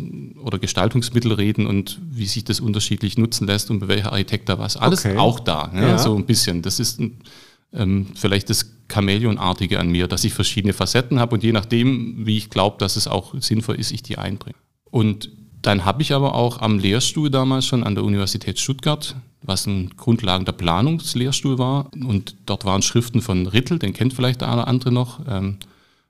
oder 0.44 0.60
Gestaltungsmittel 0.60 1.34
reden 1.34 1.68
und 1.68 2.00
wie 2.10 2.26
sich 2.26 2.44
das 2.44 2.60
unterschiedlich 2.60 3.18
nutzen 3.18 3.48
lässt 3.48 3.70
und 3.72 3.80
bei 3.80 3.88
welcher 3.88 4.12
Architekt 4.12 4.50
da 4.50 4.60
was. 4.60 4.78
Alles 4.78 5.06
okay. 5.06 5.18
auch 5.18 5.40
da, 5.40 5.72
ja? 5.74 5.82
ja? 5.82 5.98
so 5.98 6.16
ein 6.16 6.26
bisschen. 6.26 6.62
Das 6.62 6.80
ist 6.80 7.00
ein, 7.00 7.18
ähm, 7.74 8.08
vielleicht 8.16 8.50
das 8.50 8.74
Chamäleonartige 8.90 9.80
an 9.80 9.90
mir, 9.90 10.08
dass 10.08 10.24
ich 10.24 10.34
verschiedene 10.34 10.74
Facetten 10.74 11.20
habe 11.20 11.36
und 11.36 11.44
je 11.44 11.52
nachdem, 11.52 12.26
wie 12.26 12.38
ich 12.38 12.50
glaube, 12.50 12.78
dass 12.80 12.96
es 12.96 13.08
auch 13.08 13.34
sinnvoll 13.40 13.76
ist, 13.76 13.92
ich 13.92 14.02
die 14.02 14.18
einbringe. 14.18 14.56
Und 14.90 15.30
dann 15.68 15.84
habe 15.84 16.02
ich 16.02 16.14
aber 16.14 16.34
auch 16.34 16.62
am 16.62 16.80
Lehrstuhl 16.80 17.30
damals 17.30 17.66
schon 17.66 17.84
an 17.84 17.94
der 17.94 18.06
Universität 18.06 18.58
Stuttgart, 18.58 19.18
was 19.42 19.68
ein 19.68 19.90
Grundlagen 19.98 20.46
der 20.46 20.54
Planungslehrstuhl 20.54 21.58
war. 21.58 21.92
Und 21.94 22.38
dort 22.46 22.64
waren 22.64 22.82
Schriften 22.82 23.22
von 23.22 23.48
Rittel, 23.48 23.78
den 23.78 23.92
kennt 23.92 24.14
vielleicht 24.14 24.40
der 24.40 24.48
eine 24.48 24.62
oder 24.62 24.70
andere 24.70 24.94
noch. 24.94 25.20
Ähm, 25.28 25.58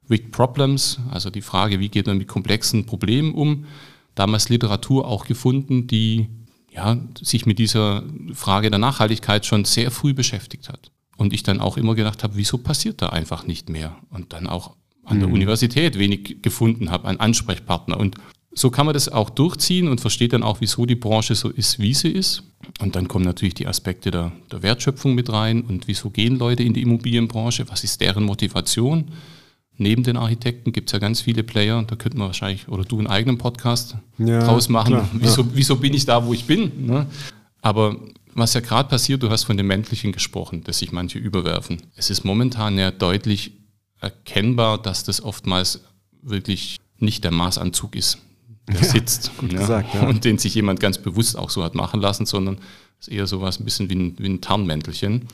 Big 0.08 0.32
Problems, 0.32 1.00
also 1.10 1.32
die 1.32 1.42
Frage, 1.42 1.80
wie 1.80 1.90
geht 1.90 2.06
man 2.06 2.20
mit 2.20 2.28
komplexen 2.28 2.86
Problemen 2.86 3.34
um. 3.34 3.66
Damals 4.14 4.50
Literatur 4.50 5.08
auch 5.08 5.26
gefunden, 5.26 5.88
die 5.88 6.28
ja, 6.72 7.00
sich 7.20 7.48
mit 7.48 7.58
dieser 7.58 8.04
Frage 8.34 8.70
der 8.70 8.78
Nachhaltigkeit 8.78 9.48
schon 9.48 9.66
sehr 9.66 9.90
früh 9.90 10.14
beschäftigt 10.14 10.70
hat. 10.70 10.92
Und 11.18 11.34
ich 11.34 11.42
dann 11.42 11.62
auch 11.62 11.78
immer 11.78 11.96
gedacht 11.96 12.24
habe, 12.24 12.36
wieso 12.36 12.60
passiert 12.60 13.02
da 13.02 13.10
einfach 13.10 13.48
nicht 13.48 13.70
mehr? 13.70 13.96
Und 14.12 14.34
dann 14.34 14.46
auch 14.46 14.76
an 15.04 15.18
der 15.18 15.30
mhm. 15.30 15.34
Universität 15.34 15.98
wenig 15.98 16.44
gefunden 16.44 16.92
habe, 16.92 17.08
einen 17.08 17.20
Ansprechpartner. 17.20 18.00
Und 18.00 18.18
so 18.58 18.72
kann 18.72 18.88
man 18.88 18.94
das 18.94 19.08
auch 19.08 19.30
durchziehen 19.30 19.88
und 19.88 20.02
versteht 20.02 20.34
dann 20.34 20.42
auch, 20.42 20.62
wieso 20.62 20.88
die 20.88 20.96
Branche 20.96 21.36
so 21.36 21.50
ist, 21.50 21.78
wie 21.78 21.94
sie 21.94 22.10
ist. 22.10 22.42
Und 22.80 22.96
dann 22.96 23.08
kommen 23.08 23.24
natürlich 23.24 23.54
die 23.54 23.68
Aspekte 23.68 24.10
der, 24.10 24.32
der 24.52 24.64
Wertschöpfung 24.64 25.14
mit 25.14 25.32
rein 25.32 25.62
und 25.62 25.88
wieso 25.88 26.10
gehen 26.10 26.40
Leute 26.40 26.64
in 26.64 26.74
die 26.74 26.82
Immobilienbranche, 26.82 27.70
was 27.70 27.84
ist 27.84 28.02
deren 28.02 28.24
Motivation. 28.24 29.12
Neben 29.78 30.02
den 30.02 30.18
Architekten 30.18 30.72
gibt 30.72 30.90
es 30.90 30.94
ja 30.94 30.98
ganz 30.98 31.22
viele 31.22 31.44
Player, 31.44 31.84
da 31.84 31.96
könnten 31.96 32.18
wir 32.18 32.26
wahrscheinlich, 32.26 32.68
oder 32.68 32.84
du 32.84 32.98
einen 32.98 33.06
eigenen 33.06 33.38
Podcast 33.38 33.96
ja, 34.18 34.40
draus 34.40 34.70
machen. 34.70 34.96
Klar, 34.96 35.10
wieso, 35.14 35.42
ja. 35.44 35.48
wieso 35.54 35.76
bin 35.76 35.94
ich 35.94 36.06
da, 36.06 36.26
wo 36.26 36.34
ich 36.34 36.46
bin? 36.46 36.88
Ne? 36.88 37.06
Aber 37.62 37.96
was 38.34 38.56
ja 38.56 38.62
gerade 38.62 38.90
passiert, 38.90 39.22
du 39.22 39.30
hast 39.30 39.44
von 39.44 39.58
dem 39.58 39.68
Männlichen 39.68 40.12
gesprochen, 40.12 40.64
dass 40.64 40.80
sich 40.80 40.92
manche 40.92 41.20
überwerfen. 41.20 41.78
Es 41.96 42.10
ist 42.10 42.24
momentan 42.24 42.80
ja 42.80 42.90
deutlich 42.90 43.52
erkennbar, 44.02 44.82
dass 44.82 45.04
das 45.04 45.22
oftmals 45.22 45.82
wirklich 46.24 46.78
nicht 46.98 47.24
der 47.24 47.32
Maßanzug 47.32 47.96
ist, 47.96 48.18
der 48.68 48.84
sitzt 48.84 49.32
ja, 49.42 49.48
gesagt, 49.48 49.96
ja. 49.96 50.08
und 50.08 50.26
den 50.26 50.38
sich 50.38 50.56
jemand 50.56 50.80
ganz 50.80 50.98
bewusst 50.98 51.38
auch 51.38 51.50
so 51.50 51.64
hat 51.64 51.76
machen 51.76 52.02
lassen, 52.02 52.26
sondern 52.26 52.58
es 53.00 53.08
ist 53.08 53.14
eher 53.14 53.28
sowas 53.28 53.60
ein 53.60 53.66
bisschen 53.66 53.90
wie 53.90 53.96
ein, 53.96 54.16
wie 54.18 54.28
ein 54.28 54.42
Tarnmäntelchen. 54.42 55.28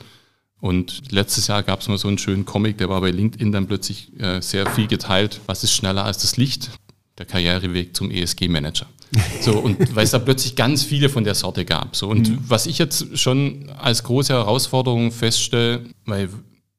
Und 0.60 1.12
letztes 1.12 1.48
Jahr 1.48 1.62
gab 1.62 1.80
es 1.80 1.88
mal 1.88 1.98
so 1.98 2.08
einen 2.08 2.18
schönen 2.18 2.44
Comic, 2.44 2.78
der 2.78 2.88
war 2.88 3.00
bei 3.00 3.10
LinkedIn 3.10 3.52
dann 3.52 3.66
plötzlich 3.66 4.18
äh, 4.18 4.40
sehr 4.40 4.66
viel 4.70 4.86
geteilt. 4.86 5.40
Was 5.46 5.62
ist 5.64 5.72
schneller 5.72 6.04
als 6.04 6.18
das 6.18 6.36
Licht? 6.36 6.70
Der 7.18 7.26
Karriereweg 7.26 7.94
zum 7.94 8.10
ESG-Manager. 8.10 8.86
So, 9.40 9.58
und 9.58 9.78
weil 9.94 10.04
es 10.04 10.12
da 10.12 10.18
plötzlich 10.18 10.56
ganz 10.56 10.82
viele 10.82 11.08
von 11.08 11.24
der 11.24 11.34
Sorte 11.34 11.64
gab. 11.64 11.94
So, 11.94 12.08
und 12.08 12.30
mhm. 12.30 12.38
was 12.48 12.66
ich 12.66 12.78
jetzt 12.78 13.18
schon 13.18 13.68
als 13.78 14.04
große 14.04 14.32
Herausforderung 14.32 15.12
feststelle, 15.12 15.84
weil 16.06 16.30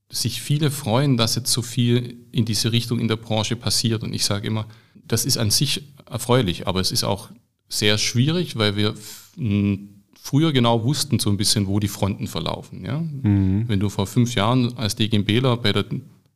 sich 0.10 0.42
viele 0.42 0.72
freuen, 0.72 1.18
dass 1.18 1.36
jetzt 1.36 1.52
so 1.52 1.62
viel 1.62 2.26
in 2.32 2.46
diese 2.46 2.72
Richtung 2.72 3.00
in 3.00 3.08
der 3.08 3.18
Branche 3.18 3.56
passiert. 3.56 4.04
Und 4.04 4.14
ich 4.14 4.26
sage 4.26 4.48
immer, 4.48 4.66
das 5.08 5.26
ist 5.26 5.38
an 5.38 5.52
sich 5.52 5.84
erfreulich, 6.10 6.68
aber 6.68 6.80
es 6.80 6.92
ist 6.92 7.04
auch 7.04 7.30
sehr 7.68 7.98
schwierig, 7.98 8.58
weil 8.58 8.76
wir 8.76 8.94
früher 10.22 10.54
genau 10.54 10.84
wussten 10.84 11.20
so 11.20 11.30
ein 11.30 11.38
bisschen, 11.38 11.68
wo 11.68 11.80
die 11.80 11.88
Fronten 11.88 12.28
verlaufen. 12.28 12.84
Ja? 12.84 13.00
Mhm. 13.00 13.66
Wenn 13.68 13.80
du 13.80 13.90
vor 13.90 14.08
fünf 14.08 14.34
Jahren 14.36 14.76
als 14.78 14.96
DGMBler 14.96 15.58
bei 15.58 15.72
der 15.72 15.86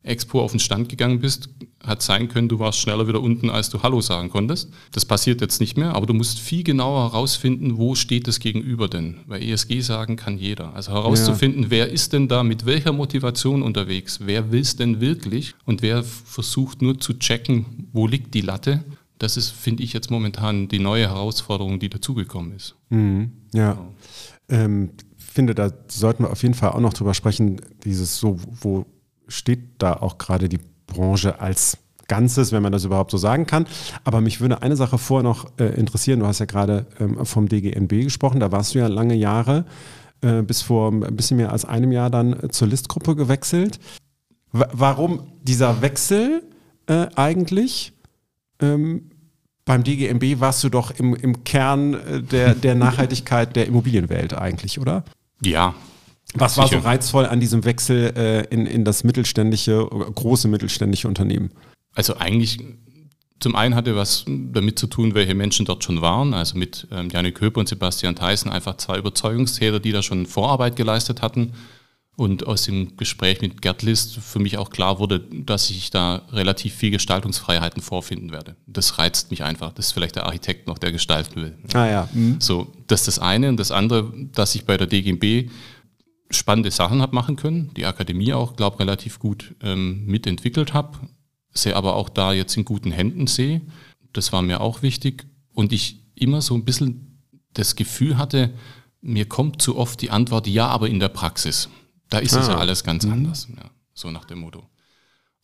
Expo 0.02 0.40
auf 0.40 0.52
den 0.52 0.60
Stand 0.60 0.88
gegangen 0.88 1.20
bist, 1.20 1.50
hat 1.82 2.00
sein 2.00 2.28
können, 2.28 2.48
du 2.48 2.58
warst 2.58 2.78
schneller 2.78 3.06
wieder 3.06 3.20
unten, 3.20 3.50
als 3.50 3.68
du 3.68 3.82
Hallo 3.82 4.00
sagen 4.00 4.30
konntest. 4.30 4.70
Das 4.92 5.04
passiert 5.04 5.40
jetzt 5.40 5.60
nicht 5.60 5.76
mehr, 5.76 5.94
aber 5.94 6.06
du 6.06 6.14
musst 6.14 6.38
viel 6.38 6.62
genauer 6.62 7.10
herausfinden, 7.10 7.76
wo 7.76 7.94
steht 7.94 8.26
das 8.26 8.38
Gegenüber 8.38 8.88
denn. 8.88 9.18
Weil 9.26 9.42
ESG 9.42 9.80
sagen 9.80 10.16
kann 10.16 10.38
jeder. 10.38 10.74
Also 10.74 10.92
herauszufinden, 10.92 11.64
ja. 11.64 11.70
wer 11.70 11.88
ist 11.90 12.12
denn 12.12 12.28
da 12.28 12.42
mit 12.42 12.64
welcher 12.64 12.92
Motivation 12.92 13.62
unterwegs, 13.62 14.20
wer 14.22 14.52
will 14.52 14.60
es 14.60 14.76
denn 14.76 15.00
wirklich 15.00 15.54
und 15.64 15.82
wer 15.82 16.02
versucht 16.02 16.80
nur 16.80 16.98
zu 16.98 17.14
checken, 17.14 17.88
wo 17.92 18.06
liegt 18.06 18.32
die 18.34 18.42
Latte. 18.42 18.84
Das 19.20 19.36
ist, 19.36 19.50
finde 19.50 19.82
ich, 19.82 19.92
jetzt 19.92 20.10
momentan 20.10 20.68
die 20.68 20.78
neue 20.78 21.08
Herausforderung, 21.08 21.78
die 21.78 21.90
dazugekommen 21.90 22.52
ist. 22.52 22.74
Mhm. 22.88 23.32
Ja. 23.52 23.72
Genau. 23.72 23.94
Ähm, 24.48 24.90
finde, 25.16 25.54
da 25.54 25.70
sollten 25.88 26.24
wir 26.24 26.30
auf 26.30 26.42
jeden 26.42 26.54
Fall 26.54 26.70
auch 26.70 26.80
noch 26.80 26.92
drüber 26.92 27.14
sprechen, 27.14 27.60
dieses 27.84 28.18
so, 28.18 28.38
wo 28.60 28.86
steht 29.28 29.60
da 29.78 29.94
auch 29.94 30.18
gerade 30.18 30.48
die 30.48 30.58
Branche 30.86 31.40
als 31.40 31.78
Ganzes, 32.08 32.50
wenn 32.50 32.62
man 32.62 32.72
das 32.72 32.84
überhaupt 32.84 33.12
so 33.12 33.18
sagen 33.18 33.46
kann. 33.46 33.66
Aber 34.02 34.20
mich 34.20 34.40
würde 34.40 34.62
eine 34.62 34.74
Sache 34.74 34.98
vorher 34.98 35.22
noch 35.22 35.46
äh, 35.58 35.66
interessieren. 35.78 36.18
Du 36.18 36.26
hast 36.26 36.40
ja 36.40 36.46
gerade 36.46 36.86
ähm, 36.98 37.24
vom 37.24 37.48
DGNB 37.48 38.02
gesprochen. 38.02 38.40
Da 38.40 38.50
warst 38.50 38.74
du 38.74 38.80
ja 38.80 38.88
lange 38.88 39.14
Jahre, 39.14 39.64
äh, 40.20 40.42
bis 40.42 40.62
vor 40.62 40.90
ein 40.90 41.14
bisschen 41.14 41.36
mehr 41.36 41.52
als 41.52 41.64
einem 41.64 41.92
Jahr 41.92 42.10
dann 42.10 42.32
äh, 42.32 42.48
zur 42.48 42.66
Listgruppe 42.66 43.14
gewechselt. 43.14 43.78
W 44.52 44.64
warum 44.72 45.32
dieser 45.42 45.80
Wechsel 45.82 46.42
äh, 46.86 47.06
eigentlich? 47.14 47.92
Ähm, 48.60 49.09
beim 49.70 49.84
DGNB 49.84 50.40
warst 50.40 50.64
du 50.64 50.68
doch 50.68 50.90
im, 50.90 51.14
im 51.14 51.44
Kern 51.44 51.94
äh, 51.94 52.20
der, 52.20 52.56
der 52.56 52.74
Nachhaltigkeit 52.74 53.54
der 53.54 53.68
Immobilienwelt 53.68 54.34
eigentlich, 54.34 54.80
oder? 54.80 55.04
Ja, 55.44 55.76
was 56.34 56.56
war 56.56 56.66
so 56.66 56.78
reizvoll 56.78 57.24
an 57.24 57.38
diesem 57.38 57.64
Wechsel 57.64 58.12
äh, 58.16 58.52
in, 58.52 58.66
in 58.66 58.84
das 58.84 59.04
mittelständische, 59.04 59.86
große 59.86 60.48
mittelständische 60.48 61.06
Unternehmen? 61.06 61.52
Also 61.94 62.16
eigentlich 62.16 62.58
zum 63.38 63.54
einen 63.54 63.76
hatte 63.76 63.94
was 63.94 64.24
damit 64.26 64.76
zu 64.76 64.88
tun, 64.88 65.14
welche 65.14 65.36
Menschen 65.36 65.66
dort 65.66 65.84
schon 65.84 66.02
waren. 66.02 66.34
Also 66.34 66.58
mit 66.58 66.88
ähm, 66.90 67.08
Janik 67.08 67.36
Köper 67.36 67.60
und 67.60 67.68
Sebastian 67.68 68.16
Theissen 68.16 68.50
einfach 68.50 68.76
zwei 68.76 68.98
Überzeugungstäter, 68.98 69.78
die 69.78 69.92
da 69.92 70.02
schon 70.02 70.26
Vorarbeit 70.26 70.74
geleistet 70.74 71.22
hatten. 71.22 71.52
Und 72.20 72.46
aus 72.46 72.64
dem 72.64 72.98
Gespräch 72.98 73.40
mit 73.40 73.62
Gerd 73.62 73.80
List 73.80 74.18
für 74.18 74.40
mich 74.40 74.58
auch 74.58 74.68
klar 74.68 74.98
wurde, 74.98 75.20
dass 75.20 75.70
ich 75.70 75.88
da 75.88 76.16
relativ 76.32 76.74
viel 76.74 76.90
Gestaltungsfreiheiten 76.90 77.80
vorfinden 77.80 78.30
werde. 78.30 78.56
Das 78.66 78.98
reizt 78.98 79.30
mich 79.30 79.42
einfach. 79.42 79.72
Das 79.72 79.86
ist 79.86 79.92
vielleicht 79.92 80.16
der 80.16 80.26
Architekt 80.26 80.66
noch, 80.66 80.76
der 80.76 80.92
gestalten 80.92 81.36
will. 81.36 81.56
Ah 81.72 81.86
ja. 81.86 82.08
Mhm. 82.12 82.38
So, 82.38 82.70
das 82.88 83.00
ist 83.00 83.06
das 83.06 83.18
eine. 83.20 83.48
Und 83.48 83.56
das 83.56 83.70
andere, 83.70 84.12
dass 84.34 84.54
ich 84.54 84.66
bei 84.66 84.76
der 84.76 84.86
DGB 84.86 85.48
spannende 86.30 86.70
Sachen 86.70 87.00
habe 87.00 87.14
machen 87.14 87.36
können, 87.36 87.70
die 87.74 87.86
Akademie 87.86 88.34
auch, 88.34 88.54
glaube 88.54 88.80
relativ 88.80 89.18
gut 89.18 89.54
ähm, 89.62 90.04
mitentwickelt 90.04 90.74
habe, 90.74 90.98
sehe 91.52 91.74
aber 91.74 91.96
auch 91.96 92.10
da 92.10 92.34
jetzt 92.34 92.54
in 92.54 92.66
guten 92.66 92.92
Händen 92.92 93.28
sehe. 93.28 93.62
Das 94.12 94.30
war 94.30 94.42
mir 94.42 94.60
auch 94.60 94.82
wichtig. 94.82 95.24
Und 95.54 95.72
ich 95.72 96.04
immer 96.16 96.42
so 96.42 96.52
ein 96.54 96.66
bisschen 96.66 97.22
das 97.54 97.76
Gefühl 97.76 98.18
hatte, 98.18 98.52
mir 99.00 99.24
kommt 99.24 99.62
zu 99.62 99.78
oft 99.78 100.02
die 100.02 100.10
Antwort, 100.10 100.46
ja, 100.46 100.66
aber 100.66 100.90
in 100.90 101.00
der 101.00 101.08
Praxis. 101.08 101.70
Da 102.10 102.18
ist 102.18 102.34
ah. 102.34 102.40
es 102.40 102.48
ja 102.48 102.56
ah. 102.56 102.60
alles 102.60 102.84
ganz 102.84 103.06
mhm. 103.06 103.12
anders. 103.12 103.48
Ja, 103.56 103.70
so 103.94 104.10
nach 104.10 104.24
dem 104.24 104.40
Motto. 104.40 104.68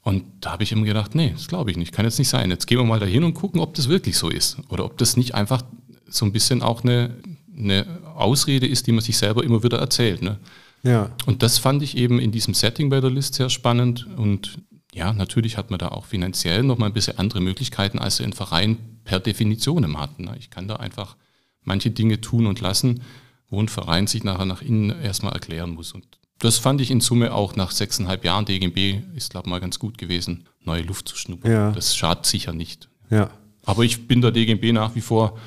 Und 0.02 0.24
da 0.40 0.52
habe 0.52 0.62
ich 0.62 0.70
immer 0.70 0.84
gedacht, 0.84 1.16
nee, 1.16 1.30
das 1.30 1.48
glaube 1.48 1.70
ich 1.72 1.76
nicht, 1.76 1.92
kann 1.92 2.04
jetzt 2.04 2.18
nicht 2.18 2.28
sein. 2.28 2.50
Jetzt 2.50 2.66
gehen 2.66 2.78
wir 2.78 2.84
mal 2.84 3.00
dahin 3.00 3.24
und 3.24 3.34
gucken, 3.34 3.60
ob 3.60 3.74
das 3.74 3.88
wirklich 3.88 4.16
so 4.16 4.28
ist. 4.28 4.58
Oder 4.68 4.84
ob 4.84 4.98
das 4.98 5.16
nicht 5.16 5.34
einfach 5.34 5.62
so 6.08 6.24
ein 6.24 6.30
bisschen 6.32 6.62
auch 6.62 6.84
eine, 6.84 7.16
eine 7.56 7.86
Ausrede 8.14 8.68
ist, 8.68 8.86
die 8.86 8.92
man 8.92 9.02
sich 9.02 9.18
selber 9.18 9.42
immer 9.42 9.64
wieder 9.64 9.78
erzählt. 9.78 10.22
Ne? 10.22 10.38
Ja. 10.84 11.10
Und 11.26 11.42
das 11.42 11.58
fand 11.58 11.82
ich 11.82 11.96
eben 11.96 12.20
in 12.20 12.30
diesem 12.30 12.54
Setting 12.54 12.88
bei 12.88 13.00
der 13.00 13.10
List 13.10 13.34
sehr 13.34 13.50
spannend. 13.50 14.06
Und 14.16 14.58
ja, 14.94 15.12
natürlich 15.12 15.56
hat 15.56 15.70
man 15.70 15.78
da 15.78 15.88
auch 15.88 16.04
finanziell 16.04 16.62
nochmal 16.62 16.90
ein 16.90 16.94
bisschen 16.94 17.18
andere 17.18 17.40
Möglichkeiten, 17.40 17.98
als 17.98 18.20
ein 18.20 18.32
Verein 18.32 18.78
per 19.02 19.18
Definition 19.18 19.98
hat. 19.98 20.20
Ne? 20.20 20.36
Ich 20.38 20.50
kann 20.50 20.68
da 20.68 20.76
einfach 20.76 21.16
manche 21.64 21.90
Dinge 21.90 22.20
tun 22.20 22.46
und 22.46 22.60
lassen, 22.60 23.02
wo 23.50 23.60
ein 23.60 23.68
Verein 23.68 24.06
sich 24.06 24.22
nachher 24.22 24.46
nach 24.46 24.62
innen 24.62 24.90
erstmal 25.02 25.32
erklären 25.32 25.70
muss. 25.70 25.92
Und 25.92 26.06
das 26.38 26.58
fand 26.58 26.80
ich 26.80 26.90
in 26.90 27.00
Summe 27.00 27.32
auch 27.32 27.56
nach 27.56 27.70
sechseinhalb 27.70 28.24
Jahren 28.24 28.44
DGB 28.44 29.02
ist, 29.14 29.30
glaube 29.30 29.46
ich, 29.46 29.50
mal 29.50 29.60
ganz 29.60 29.78
gut 29.78 29.96
gewesen, 29.98 30.44
neue 30.64 30.82
Luft 30.82 31.08
zu 31.08 31.16
schnuppern. 31.16 31.50
Ja. 31.50 31.72
Das 31.72 31.96
schadet 31.96 32.26
sicher 32.26 32.52
nicht. 32.52 32.88
Ja. 33.10 33.30
Aber 33.64 33.84
ich 33.84 34.06
bin 34.06 34.20
der 34.20 34.32
DGB 34.32 34.72
nach 34.72 34.94
wie 34.94 35.00
vor 35.00 35.38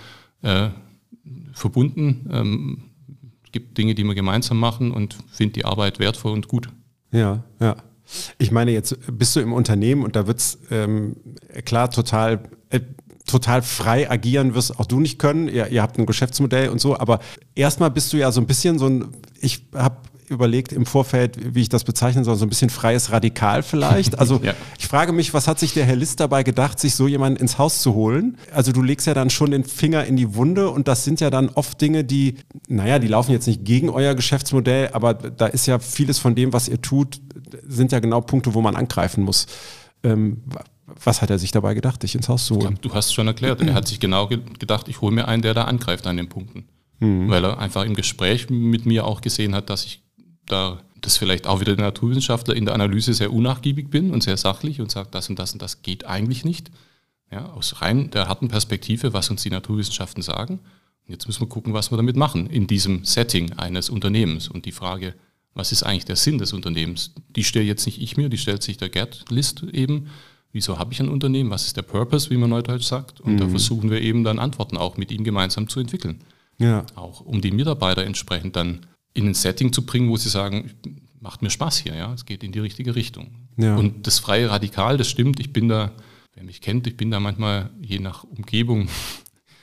äh, 0.42 0.70
verbunden. 1.54 2.28
Ähm, 2.32 2.84
gibt 3.52 3.78
Dinge, 3.78 3.96
die 3.96 4.04
wir 4.04 4.16
gemeinsam 4.16 4.60
machen 4.60 4.92
und 4.92 5.18
finde 5.32 5.54
die 5.54 5.66
Arbeit 5.66 6.00
wertvoll 6.00 6.34
und 6.34 6.48
gut. 6.48 6.70
Ja, 7.12 7.44
ja. 7.60 7.78
Ich 8.38 8.52
meine, 8.52 8.72
jetzt 8.72 8.98
bist 9.12 9.36
du 9.36 9.40
im 9.40 9.54
Unternehmen 9.54 10.04
und 10.04 10.16
da 10.16 10.26
wird 10.26 10.40
es 10.40 10.60
ähm, 10.72 11.16
klar 11.66 11.92
total, 11.92 12.44
äh, 12.70 12.80
total 13.26 13.62
frei 13.62 14.10
agieren 14.10 14.56
wirst 14.56 14.80
auch 14.80 14.86
du 14.86 15.00
nicht 15.00 15.20
können. 15.20 15.48
Ihr, 15.48 15.68
ihr 15.68 15.82
habt 15.82 16.00
ein 16.00 16.08
Geschäftsmodell 16.08 16.70
und 16.70 16.82
so, 16.82 16.98
aber 16.98 17.20
erstmal 17.54 17.92
bist 17.92 18.12
du 18.12 18.18
ja 18.18 18.32
so 18.32 18.42
ein 18.42 18.48
bisschen 18.48 18.80
so 18.80 18.88
ein, 18.88 19.10
ich 19.40 19.68
habe 19.74 19.98
überlegt 20.30 20.72
im 20.72 20.86
Vorfeld, 20.86 21.56
wie 21.56 21.62
ich 21.62 21.70
das 21.70 21.84
bezeichnen 21.84 22.24
soll, 22.24 22.36
so 22.36 22.46
ein 22.46 22.50
bisschen 22.50 22.70
freies 22.70 23.12
Radikal 23.12 23.64
vielleicht. 23.64 24.20
Also 24.20 24.40
ja. 24.44 24.54
ich 24.78 24.88
frage 24.88 25.12
mich, 25.12 25.34
was 25.34 25.48
hat 25.48 25.60
sich 25.60 25.74
der 25.74 25.86
Herr 25.86 25.96
List 25.96 26.20
dabei 26.20 26.44
gedacht, 26.44 26.80
sich 26.80 26.96
so 26.96 27.08
jemanden 27.08 27.40
ins 27.40 27.58
Haus 27.58 27.82
zu 27.82 27.94
holen? 27.94 28.38
Also 28.54 28.72
du 28.72 28.82
legst 28.82 29.08
ja 29.08 29.14
dann 29.14 29.30
schon 29.30 29.52
den 29.52 29.64
Finger 29.64 30.06
in 30.06 30.16
die 30.16 30.36
Wunde 30.36 30.70
und 30.70 30.88
das 30.88 31.04
sind 31.04 31.20
ja 31.20 31.30
dann 31.30 31.50
oft 31.50 31.80
Dinge, 31.82 32.04
die, 32.04 32.36
naja, 32.68 33.00
die 33.00 33.08
laufen 33.08 33.32
jetzt 33.32 33.48
nicht 33.48 33.66
gegen 33.66 33.90
euer 33.90 34.16
Geschäftsmodell, 34.16 34.90
aber 34.94 35.14
da 35.14 35.48
ist 35.48 35.66
ja 35.66 35.80
vieles 35.80 36.20
von 36.20 36.36
dem, 36.36 36.54
was 36.54 36.68
ihr 36.68 36.82
tut, 36.82 37.20
sind 37.68 37.92
ja 37.92 38.00
genau 38.00 38.22
Punkte, 38.22 38.54
wo 38.54 38.62
man 38.62 38.76
angreifen 38.76 39.24
muss. 39.24 39.48
Ähm, 40.04 40.44
was 41.04 41.22
hat 41.22 41.30
er 41.30 41.40
sich 41.40 41.52
dabei 41.52 41.74
gedacht, 41.74 42.04
dich 42.04 42.16
ins 42.16 42.30
Haus 42.30 42.46
zu 42.46 42.56
holen? 42.56 42.76
Glaub, 42.76 42.82
du 42.82 42.94
hast 42.94 43.08
es 43.08 43.14
schon 43.14 43.28
erklärt. 43.28 43.62
Er 43.62 43.74
hat 43.74 43.88
sich 43.88 44.00
genau 44.00 44.28
gedacht, 44.28 44.88
ich 44.88 45.02
hole 45.02 45.14
mir 45.14 45.28
einen, 45.28 45.42
der 45.42 45.54
da 45.54 45.66
angreift 45.66 46.08
an 46.08 46.18
den 46.18 46.30
Punkten. 46.30 46.66
Mhm. 47.00 47.30
Weil 47.30 47.44
er 47.44 47.60
einfach 47.60 47.86
im 47.86 47.96
Gespräch 47.96 48.50
mit 48.50 48.86
mir 48.86 49.06
auch 49.06 49.22
gesehen 49.22 49.56
hat, 49.56 49.70
dass 49.70 49.86
ich 49.86 50.02
da 50.52 50.80
das 51.02 51.18
vielleicht 51.18 51.48
auch 51.48 51.62
wieder 51.62 51.76
der 51.76 51.86
Naturwissenschaftler 51.86 52.56
in 52.56 52.66
der 52.66 52.76
Analyse 52.76 53.14
sehr 53.14 53.32
unnachgiebig 53.32 53.90
bin 53.90 54.12
und 54.12 54.24
sehr 54.24 54.38
sachlich 54.38 54.82
und 54.82 54.92
sage, 54.92 55.10
das 55.12 55.30
und 55.30 55.40
das 55.40 55.54
und 55.54 55.62
das 55.62 55.82
geht 55.82 56.06
eigentlich 56.06 56.44
nicht. 56.46 56.72
Ja, 57.32 57.46
aus 57.52 57.82
rein 57.82 58.10
der 58.10 58.28
harten 58.28 58.48
Perspektive, 58.48 59.14
was 59.14 59.30
uns 59.30 59.44
die 59.44 59.52
Naturwissenschaften 59.52 60.24
sagen. 60.24 60.60
Jetzt 61.08 61.28
müssen 61.28 61.42
wir 61.42 61.50
gucken, 61.50 61.74
was 61.74 61.92
wir 61.92 61.98
damit 61.98 62.16
machen 62.16 62.48
in 62.48 62.68
diesem 62.68 63.06
Setting 63.06 63.54
eines 63.54 63.90
Unternehmens. 63.90 64.48
Und 64.48 64.66
die 64.66 64.72
Frage, 64.72 65.16
was 65.54 65.72
ist 65.72 65.84
eigentlich 65.84 66.06
der 66.06 66.16
Sinn 66.16 66.38
des 66.38 66.54
Unternehmens? 66.54 67.14
Die 67.30 67.44
stelle 67.44 67.66
jetzt 67.66 67.86
nicht 67.86 68.02
ich 68.02 68.18
mir, 68.18 68.30
die 68.30 68.38
stellt 68.38 68.64
sich 68.64 68.78
der 68.78 68.90
Gerd 68.90 69.26
List 69.30 69.64
eben. 69.72 70.10
Wieso 70.52 70.80
habe 70.80 70.94
ich 70.94 71.00
ein 71.00 71.10
Unternehmen? 71.10 71.52
Was 71.52 71.66
ist 71.66 71.78
der 71.78 71.84
Purpose, 71.84 72.30
wie 72.30 72.38
man 72.38 72.50
neudeutsch 72.50 72.86
sagt? 72.86 73.22
Und 73.22 73.34
mhm. 73.34 73.38
da 73.38 73.48
versuchen 73.48 73.92
wir 73.92 74.02
eben 74.02 74.24
dann 74.24 74.40
Antworten 74.40 74.78
auch 74.78 74.98
mit 74.98 75.12
ihm 75.12 75.24
gemeinsam 75.24 75.68
zu 75.68 75.80
entwickeln. 75.80 76.22
Ja. 76.58 76.86
Auch 76.96 77.22
um 77.22 77.42
die 77.42 77.52
Mitarbeiter 77.52 78.04
entsprechend 78.04 78.56
dann 78.56 78.86
in 79.20 79.28
ein 79.28 79.34
Setting 79.34 79.72
zu 79.72 79.86
bringen, 79.86 80.10
wo 80.10 80.18
sie 80.18 80.30
sagen, 80.30 80.72
macht 81.20 81.42
mir 81.42 81.50
Spaß 81.50 81.78
hier, 81.78 81.96
ja, 81.96 82.14
es 82.14 82.26
geht 82.26 82.44
in 82.44 82.52
die 82.52 82.60
richtige 82.60 82.96
Richtung. 82.96 83.32
Ja. 83.58 83.76
Und 83.76 84.08
das 84.08 84.20
freie 84.20 84.50
Radikal, 84.50 84.98
das 84.98 85.10
stimmt, 85.10 85.40
ich 85.40 85.54
bin 85.54 85.68
da, 85.68 85.92
wer 86.34 86.44
mich 86.44 86.62
kennt, 86.62 86.88
ich 86.88 86.98
bin 86.98 87.12
da 87.12 87.20
manchmal 87.20 87.70
je 87.82 88.00
nach 88.00 88.24
Umgebung 88.24 88.90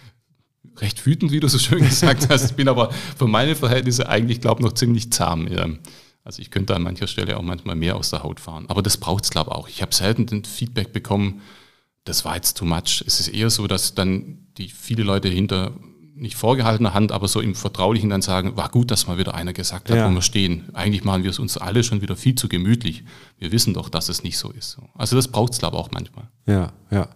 recht 0.78 1.04
wütend, 1.06 1.32
wie 1.32 1.40
du 1.40 1.48
so 1.48 1.58
schön 1.58 1.80
gesagt 1.84 2.28
hast. 2.28 2.50
Ich 2.50 2.56
bin 2.56 2.68
aber 2.68 2.92
für 3.16 3.26
meine 3.26 3.56
Verhältnisse 3.56 4.08
eigentlich, 4.08 4.40
glaube 4.40 4.60
ich, 4.60 4.66
noch 4.66 4.74
ziemlich 4.74 5.10
zahm. 5.10 5.48
Also 6.22 6.42
ich 6.42 6.50
könnte 6.50 6.74
an 6.74 6.82
mancher 6.82 7.06
Stelle 7.06 7.36
auch 7.38 7.42
manchmal 7.42 7.76
mehr 7.76 7.96
aus 7.96 8.10
der 8.10 8.22
Haut 8.22 8.40
fahren. 8.40 8.66
Aber 8.68 8.82
das 8.82 8.98
braucht 8.98 9.24
es, 9.24 9.30
glaube 9.30 9.50
ich, 9.50 9.56
auch. 9.56 9.68
Ich 9.68 9.80
habe 9.80 9.94
selten 9.94 10.26
den 10.26 10.44
Feedback 10.44 10.92
bekommen, 10.92 11.40
das 12.04 12.24
war 12.24 12.36
jetzt 12.36 12.56
too 12.56 12.64
much. 12.64 13.02
Es 13.06 13.20
ist 13.20 13.28
eher 13.28 13.50
so, 13.50 13.66
dass 13.66 13.94
dann 13.94 14.46
die 14.58 14.68
viele 14.68 15.02
Leute 15.02 15.28
hinter 15.28 15.72
nicht 16.16 16.36
vorgehaltener 16.36 16.94
Hand, 16.94 17.12
aber 17.12 17.28
so 17.28 17.40
im 17.40 17.54
Vertraulichen 17.54 18.10
dann 18.10 18.22
sagen, 18.22 18.56
war 18.56 18.70
gut, 18.70 18.90
dass 18.90 19.06
mal 19.06 19.18
wieder 19.18 19.34
einer 19.34 19.52
gesagt 19.52 19.90
hat, 19.90 19.96
ja. 19.96 20.10
wo 20.10 20.14
wir 20.14 20.22
stehen. 20.22 20.64
Eigentlich 20.72 21.04
machen 21.04 21.22
wir 21.22 21.30
es 21.30 21.38
uns 21.38 21.58
alle 21.58 21.84
schon 21.84 22.00
wieder 22.00 22.16
viel 22.16 22.34
zu 22.34 22.48
gemütlich. 22.48 23.04
Wir 23.38 23.52
wissen 23.52 23.74
doch, 23.74 23.88
dass 23.88 24.08
es 24.08 24.22
nicht 24.22 24.38
so 24.38 24.50
ist. 24.50 24.78
Also 24.94 25.16
das 25.16 25.28
braucht 25.28 25.52
es, 25.52 25.58
glaube 25.58 25.76
ich, 25.76 25.82
auch 25.82 25.90
manchmal. 25.90 26.28
Ja, 26.46 26.72
ja. 26.90 27.08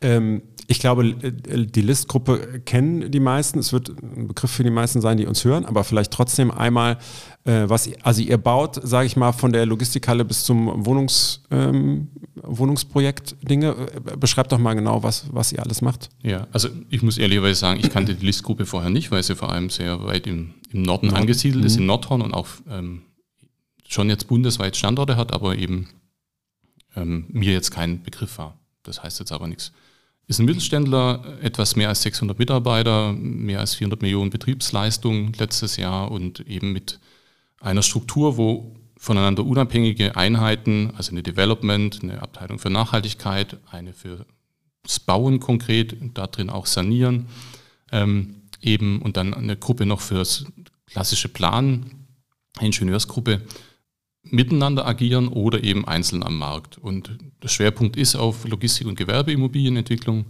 Ähm, 0.00 0.42
ich 0.68 0.78
glaube, 0.78 1.08
äh, 1.22 1.66
die 1.66 1.80
List-Gruppe 1.80 2.60
kennen 2.64 3.10
die 3.10 3.20
meisten. 3.20 3.58
Es 3.58 3.72
wird 3.72 3.90
ein 4.02 4.28
Begriff 4.28 4.50
für 4.50 4.64
die 4.64 4.70
meisten 4.70 5.00
sein, 5.00 5.16
die 5.16 5.26
uns 5.26 5.44
hören, 5.44 5.64
aber 5.64 5.84
vielleicht 5.84 6.12
trotzdem 6.12 6.50
einmal, 6.50 6.98
äh, 7.44 7.64
was, 7.66 7.90
also 8.02 8.22
ihr 8.22 8.38
baut, 8.38 8.78
sage 8.82 9.06
ich 9.06 9.16
mal, 9.16 9.32
von 9.32 9.52
der 9.52 9.66
Logistikhalle 9.66 10.24
bis 10.24 10.44
zum 10.44 10.86
Wohnungs, 10.86 11.42
ähm, 11.50 12.08
Wohnungsprojekt 12.42 13.36
Dinge. 13.48 13.74
Äh, 13.94 14.16
beschreibt 14.16 14.52
doch 14.52 14.58
mal 14.58 14.74
genau, 14.74 15.02
was, 15.02 15.26
was 15.32 15.52
ihr 15.52 15.62
alles 15.62 15.82
macht. 15.82 16.08
Ja, 16.22 16.46
also 16.52 16.68
ich 16.90 17.02
muss 17.02 17.18
ehrlicherweise 17.18 17.58
sagen, 17.58 17.80
ich 17.80 17.90
kannte 17.90 18.14
die 18.14 18.24
List-Gruppe 18.24 18.66
vorher 18.66 18.90
nicht, 18.90 19.10
weil 19.10 19.22
sie 19.22 19.36
vor 19.36 19.50
allem 19.50 19.70
sehr 19.70 20.04
weit 20.04 20.26
im, 20.26 20.54
im 20.70 20.82
Norden 20.82 21.08
Nord. 21.08 21.20
angesiedelt 21.20 21.62
mhm. 21.62 21.66
ist, 21.66 21.76
in 21.76 21.86
Nordhorn 21.86 22.22
und 22.22 22.34
auch 22.34 22.48
ähm, 22.68 23.02
schon 23.88 24.08
jetzt 24.08 24.28
bundesweit 24.28 24.76
Standorte 24.76 25.16
hat, 25.16 25.32
aber 25.32 25.56
eben 25.56 25.88
ähm, 26.96 27.26
mir 27.28 27.52
jetzt 27.52 27.70
kein 27.70 28.02
Begriff 28.02 28.38
war. 28.38 28.58
Das 28.82 29.02
heißt 29.02 29.20
jetzt 29.20 29.32
aber 29.32 29.46
nichts. 29.46 29.72
Ist 30.28 30.38
ein 30.38 30.46
Mittelständler, 30.46 31.38
etwas 31.42 31.76
mehr 31.76 31.88
als 31.88 32.02
600 32.02 32.38
Mitarbeiter, 32.38 33.12
mehr 33.12 33.60
als 33.60 33.74
400 33.74 34.02
Millionen 34.02 34.30
Betriebsleistung 34.30 35.32
letztes 35.34 35.76
Jahr 35.76 36.10
und 36.10 36.40
eben 36.40 36.72
mit 36.72 37.00
einer 37.60 37.82
Struktur, 37.82 38.36
wo 38.36 38.76
voneinander 38.96 39.44
unabhängige 39.44 40.16
Einheiten, 40.16 40.92
also 40.96 41.10
eine 41.10 41.24
Development, 41.24 41.98
eine 42.02 42.22
Abteilung 42.22 42.60
für 42.60 42.70
Nachhaltigkeit, 42.70 43.58
eine 43.70 43.92
für 43.92 44.26
das 44.84 45.00
Bauen 45.00 45.40
konkret, 45.40 45.96
da 46.14 46.28
drin 46.28 46.50
auch 46.50 46.66
Sanieren, 46.66 47.26
ähm, 47.90 48.42
eben 48.60 49.02
und 49.02 49.16
dann 49.16 49.34
eine 49.34 49.56
Gruppe 49.56 49.86
noch 49.86 50.00
fürs 50.00 50.44
klassische 50.86 51.28
Planen, 51.28 52.06
Ingenieursgruppe, 52.60 53.42
miteinander 54.24 54.86
agieren 54.86 55.28
oder 55.28 55.62
eben 55.62 55.86
einzeln 55.86 56.22
am 56.22 56.38
Markt. 56.38 56.78
Und 56.78 57.18
der 57.42 57.48
Schwerpunkt 57.48 57.96
ist 57.96 58.14
auf 58.14 58.46
Logistik- 58.46 58.86
und 58.86 58.96
Gewerbeimmobilienentwicklung. 58.96 60.26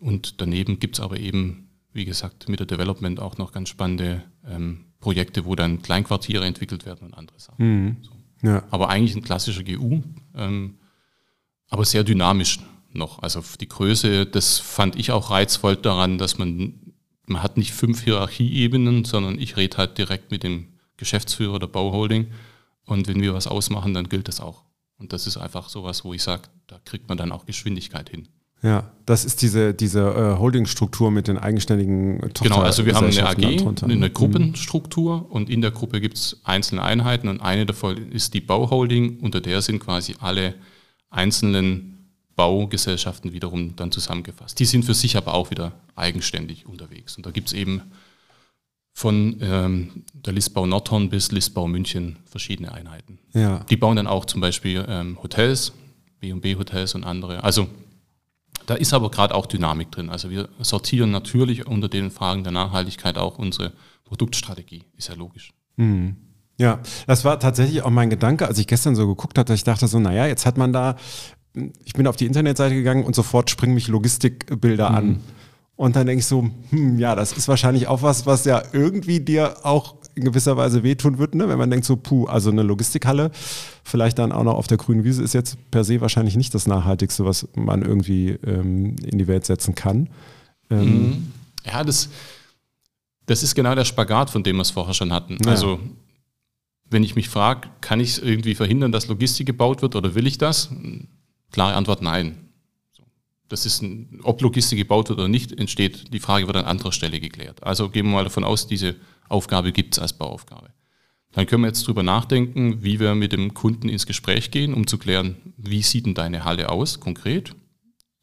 Und 0.00 0.40
daneben 0.40 0.78
gibt 0.78 0.96
es 0.96 1.00
aber 1.00 1.18
eben, 1.18 1.68
wie 1.92 2.04
gesagt, 2.04 2.48
mit 2.48 2.60
der 2.60 2.66
Development 2.66 3.20
auch 3.20 3.38
noch 3.38 3.52
ganz 3.52 3.68
spannende 3.68 4.22
ähm, 4.46 4.86
Projekte, 5.00 5.44
wo 5.44 5.54
dann 5.54 5.82
Kleinquartiere 5.82 6.44
entwickelt 6.44 6.86
werden 6.86 7.08
und 7.08 7.14
andere 7.14 7.38
Sachen. 7.38 7.84
Mhm. 7.84 7.96
So. 8.02 8.12
Ja. 8.48 8.64
Aber 8.70 8.88
eigentlich 8.88 9.14
ein 9.14 9.22
klassischer 9.22 9.62
GU, 9.62 10.02
ähm, 10.34 10.78
aber 11.68 11.84
sehr 11.84 12.04
dynamisch 12.04 12.58
noch. 12.92 13.22
Also 13.22 13.42
die 13.60 13.68
Größe, 13.68 14.26
das 14.26 14.58
fand 14.58 14.96
ich 14.96 15.12
auch 15.12 15.30
reizvoll 15.30 15.76
daran, 15.76 16.18
dass 16.18 16.38
man, 16.38 16.74
man 17.26 17.42
hat 17.42 17.56
nicht 17.56 17.72
fünf 17.72 18.02
Hierarchieebenen, 18.02 19.04
sondern 19.04 19.38
ich 19.38 19.56
rede 19.56 19.76
halt 19.76 19.98
direkt 19.98 20.30
mit 20.30 20.42
dem 20.42 20.68
Geschäftsführer 20.96 21.58
der 21.58 21.68
Bauholding 21.68 22.28
und 22.92 23.08
wenn 23.08 23.20
wir 23.20 23.34
was 23.34 23.46
ausmachen, 23.46 23.94
dann 23.94 24.08
gilt 24.08 24.28
das 24.28 24.40
auch. 24.40 24.64
Und 24.98 25.12
das 25.12 25.26
ist 25.26 25.36
einfach 25.36 25.68
sowas, 25.68 26.04
wo 26.04 26.14
ich 26.14 26.22
sage, 26.22 26.42
da 26.66 26.78
kriegt 26.84 27.08
man 27.08 27.18
dann 27.18 27.32
auch 27.32 27.46
Geschwindigkeit 27.46 28.08
hin. 28.08 28.28
Ja, 28.62 28.92
das 29.06 29.24
ist 29.24 29.42
diese, 29.42 29.74
diese 29.74 30.00
äh, 30.00 30.38
Holdingstruktur 30.38 31.10
mit 31.10 31.26
den 31.26 31.36
eigenständigen 31.36 32.20
Tochter 32.20 32.44
Genau, 32.44 32.60
also 32.60 32.86
wir 32.86 32.94
haben 32.94 33.06
eine 33.06 33.26
AG, 33.26 33.82
eine 33.82 33.96
mhm. 33.96 34.12
Gruppenstruktur 34.12 35.32
und 35.32 35.50
in 35.50 35.60
der 35.60 35.72
Gruppe 35.72 36.00
gibt 36.00 36.16
es 36.16 36.40
einzelne 36.44 36.82
Einheiten 36.84 37.26
und 37.26 37.40
eine 37.40 37.66
davon 37.66 38.12
ist 38.12 38.34
die 38.34 38.40
Bauholding, 38.40 39.18
unter 39.18 39.40
der 39.40 39.62
sind 39.62 39.80
quasi 39.80 40.14
alle 40.20 40.54
einzelnen 41.10 41.92
Baugesellschaften 42.36 43.32
wiederum 43.32 43.74
dann 43.74 43.90
zusammengefasst. 43.90 44.58
Die 44.60 44.64
sind 44.64 44.84
für 44.84 44.94
sich 44.94 45.16
aber 45.16 45.34
auch 45.34 45.50
wieder 45.50 45.72
eigenständig 45.96 46.66
unterwegs. 46.66 47.16
Und 47.16 47.26
da 47.26 47.32
gibt 47.32 47.48
es 47.48 47.52
eben 47.52 47.82
von 48.92 49.38
ähm, 49.40 50.04
der 50.12 50.32
Listbau 50.34 50.66
Nordhorn 50.66 51.08
bis 51.08 51.32
Listbau 51.32 51.66
München 51.66 52.16
verschiedene 52.26 52.72
Einheiten. 52.72 53.18
Ja. 53.32 53.64
Die 53.70 53.76
bauen 53.76 53.96
dann 53.96 54.06
auch 54.06 54.24
zum 54.26 54.40
Beispiel 54.40 54.84
ähm, 54.88 55.18
Hotels, 55.22 55.72
B&B 56.20 56.56
Hotels 56.56 56.94
und 56.94 57.04
andere. 57.04 57.42
Also 57.42 57.68
da 58.66 58.74
ist 58.74 58.92
aber 58.92 59.10
gerade 59.10 59.34
auch 59.34 59.46
Dynamik 59.46 59.90
drin. 59.90 60.10
Also 60.10 60.30
wir 60.30 60.48
sortieren 60.60 61.10
natürlich 61.10 61.66
unter 61.66 61.88
den 61.88 62.10
Fragen 62.10 62.44
der 62.44 62.52
Nachhaltigkeit 62.52 63.18
auch 63.18 63.38
unsere 63.38 63.72
Produktstrategie, 64.04 64.84
ist 64.96 65.08
ja 65.08 65.14
logisch. 65.14 65.52
Mhm. 65.76 66.16
Ja, 66.58 66.80
das 67.06 67.24
war 67.24 67.40
tatsächlich 67.40 67.82
auch 67.82 67.90
mein 67.90 68.10
Gedanke, 68.10 68.46
als 68.46 68.58
ich 68.58 68.66
gestern 68.66 68.94
so 68.94 69.08
geguckt 69.08 69.38
hatte, 69.38 69.54
ich 69.54 69.64
dachte 69.64 69.88
so, 69.88 69.98
naja, 69.98 70.26
jetzt 70.26 70.46
hat 70.46 70.58
man 70.58 70.72
da, 70.72 70.96
ich 71.84 71.94
bin 71.94 72.06
auf 72.06 72.16
die 72.16 72.26
Internetseite 72.26 72.74
gegangen 72.74 73.04
und 73.04 73.14
sofort 73.14 73.50
springen 73.50 73.74
mich 73.74 73.88
Logistikbilder 73.88 74.90
mhm. 74.90 74.96
an. 74.96 75.20
Und 75.76 75.96
dann 75.96 76.06
denke 76.06 76.20
ich 76.20 76.26
so, 76.26 76.48
hm, 76.70 76.98
ja, 76.98 77.14
das 77.14 77.32
ist 77.32 77.48
wahrscheinlich 77.48 77.88
auch 77.88 78.02
was, 78.02 78.26
was 78.26 78.44
ja 78.44 78.62
irgendwie 78.72 79.20
dir 79.20 79.64
auch 79.64 79.96
in 80.14 80.24
gewisser 80.24 80.56
Weise 80.56 80.82
wehtun 80.82 81.18
wird, 81.18 81.34
ne? 81.34 81.48
wenn 81.48 81.58
man 81.58 81.70
denkt 81.70 81.86
so, 81.86 81.96
puh, 81.96 82.26
also 82.26 82.50
eine 82.50 82.62
Logistikhalle, 82.62 83.30
vielleicht 83.82 84.18
dann 84.18 84.30
auch 84.30 84.44
noch 84.44 84.56
auf 84.56 84.66
der 84.66 84.76
grünen 84.76 85.04
Wiese, 85.04 85.22
ist 85.22 85.32
jetzt 85.32 85.56
per 85.70 85.84
se 85.84 86.00
wahrscheinlich 86.00 86.36
nicht 86.36 86.54
das 86.54 86.66
Nachhaltigste, 86.66 87.24
was 87.24 87.48
man 87.54 87.82
irgendwie 87.82 88.30
ähm, 88.46 88.96
in 89.02 89.18
die 89.18 89.26
Welt 89.26 89.46
setzen 89.46 89.74
kann. 89.74 90.10
Ähm, 90.70 90.78
mhm. 90.84 91.32
ja, 91.64 91.82
das, 91.82 92.10
das 93.26 93.42
ist 93.42 93.54
genau 93.54 93.74
der 93.74 93.86
Spagat, 93.86 94.28
von 94.28 94.42
dem 94.42 94.56
wir 94.56 94.62
es 94.62 94.70
vorher 94.70 94.94
schon 94.94 95.12
hatten. 95.12 95.38
Ja. 95.44 95.50
Also 95.50 95.80
wenn 96.90 97.02
ich 97.02 97.16
mich 97.16 97.30
frage, 97.30 97.68
kann 97.80 98.00
ich 98.00 98.10
es 98.10 98.18
irgendwie 98.18 98.54
verhindern, 98.54 98.92
dass 98.92 99.08
Logistik 99.08 99.46
gebaut 99.46 99.80
wird 99.80 99.96
oder 99.96 100.14
will 100.14 100.26
ich 100.26 100.36
das? 100.36 100.68
Klare 101.50 101.74
Antwort, 101.74 102.02
nein. 102.02 102.36
Das 103.52 103.66
ist, 103.66 103.82
ein, 103.82 104.18
ob 104.22 104.40
Logistik 104.40 104.78
gebaut 104.78 105.10
wird 105.10 105.18
oder 105.18 105.28
nicht, 105.28 105.52
entsteht, 105.52 106.14
die 106.14 106.20
Frage 106.20 106.46
wird 106.46 106.56
an 106.56 106.64
anderer 106.64 106.90
Stelle 106.90 107.20
geklärt. 107.20 107.62
Also 107.62 107.90
gehen 107.90 108.06
wir 108.06 108.12
mal 108.12 108.24
davon 108.24 108.44
aus, 108.44 108.66
diese 108.66 108.96
Aufgabe 109.28 109.72
gibt 109.72 109.92
es 109.92 109.98
als 109.98 110.14
Bauaufgabe. 110.14 110.70
Dann 111.32 111.44
können 111.44 111.60
wir 111.60 111.66
jetzt 111.66 111.86
drüber 111.86 112.02
nachdenken, 112.02 112.82
wie 112.82 112.98
wir 112.98 113.14
mit 113.14 113.32
dem 113.32 113.52
Kunden 113.52 113.90
ins 113.90 114.06
Gespräch 114.06 114.50
gehen, 114.52 114.72
um 114.72 114.86
zu 114.86 114.96
klären, 114.96 115.36
wie 115.58 115.82
sieht 115.82 116.06
denn 116.06 116.14
deine 116.14 116.46
Halle 116.46 116.70
aus, 116.70 116.98
konkret. 116.98 117.54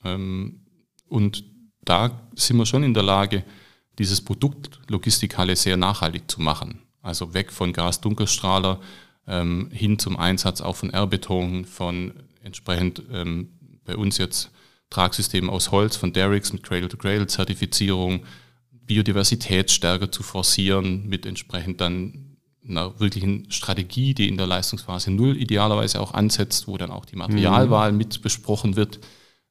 Ähm, 0.03 0.65
und 1.07 1.43
da 1.85 2.27
sind 2.33 2.57
wir 2.57 2.65
schon 2.65 2.81
in 2.81 2.95
der 2.95 3.03
Lage, 3.03 3.43
dieses 3.99 4.21
Produkt 4.21 4.79
Logistikhalle 4.87 5.55
sehr 5.55 5.77
nachhaltig 5.77 6.23
zu 6.31 6.41
machen. 6.41 6.79
Also 7.03 7.35
weg 7.35 7.51
von 7.51 7.71
Gas-Dunkelstrahler 7.71 8.81
ähm, 9.27 9.69
hin 9.71 9.99
zum 9.99 10.17
Einsatz 10.17 10.59
auch 10.59 10.75
von 10.75 10.89
R-Beton, 10.89 11.65
von 11.65 12.13
entsprechend 12.41 13.03
ähm, 13.11 13.49
bei 13.85 13.95
uns 13.95 14.17
jetzt 14.17 14.49
Tragsystem 14.89 15.49
aus 15.49 15.71
Holz 15.71 15.95
von 15.95 16.13
Derricks 16.13 16.51
mit 16.51 16.63
Cradle-to-Cradle-Zertifizierung, 16.63 18.25
Biodiversität 18.71 19.69
stärker 19.69 20.11
zu 20.11 20.23
forcieren 20.23 21.07
mit 21.07 21.25
entsprechend 21.25 21.79
dann 21.79 22.37
einer 22.67 22.99
wirklichen 22.99 23.49
Strategie, 23.51 24.13
die 24.13 24.27
in 24.27 24.37
der 24.37 24.47
Leistungsphase 24.47 25.11
null 25.11 25.37
idealerweise 25.37 26.01
auch 26.01 26.13
ansetzt, 26.13 26.67
wo 26.67 26.77
dann 26.77 26.91
auch 26.91 27.05
die 27.05 27.15
Materialwahl 27.15 27.91
mhm. 27.91 27.97
mit 27.97 28.21
besprochen 28.21 28.75
wird, 28.75 28.99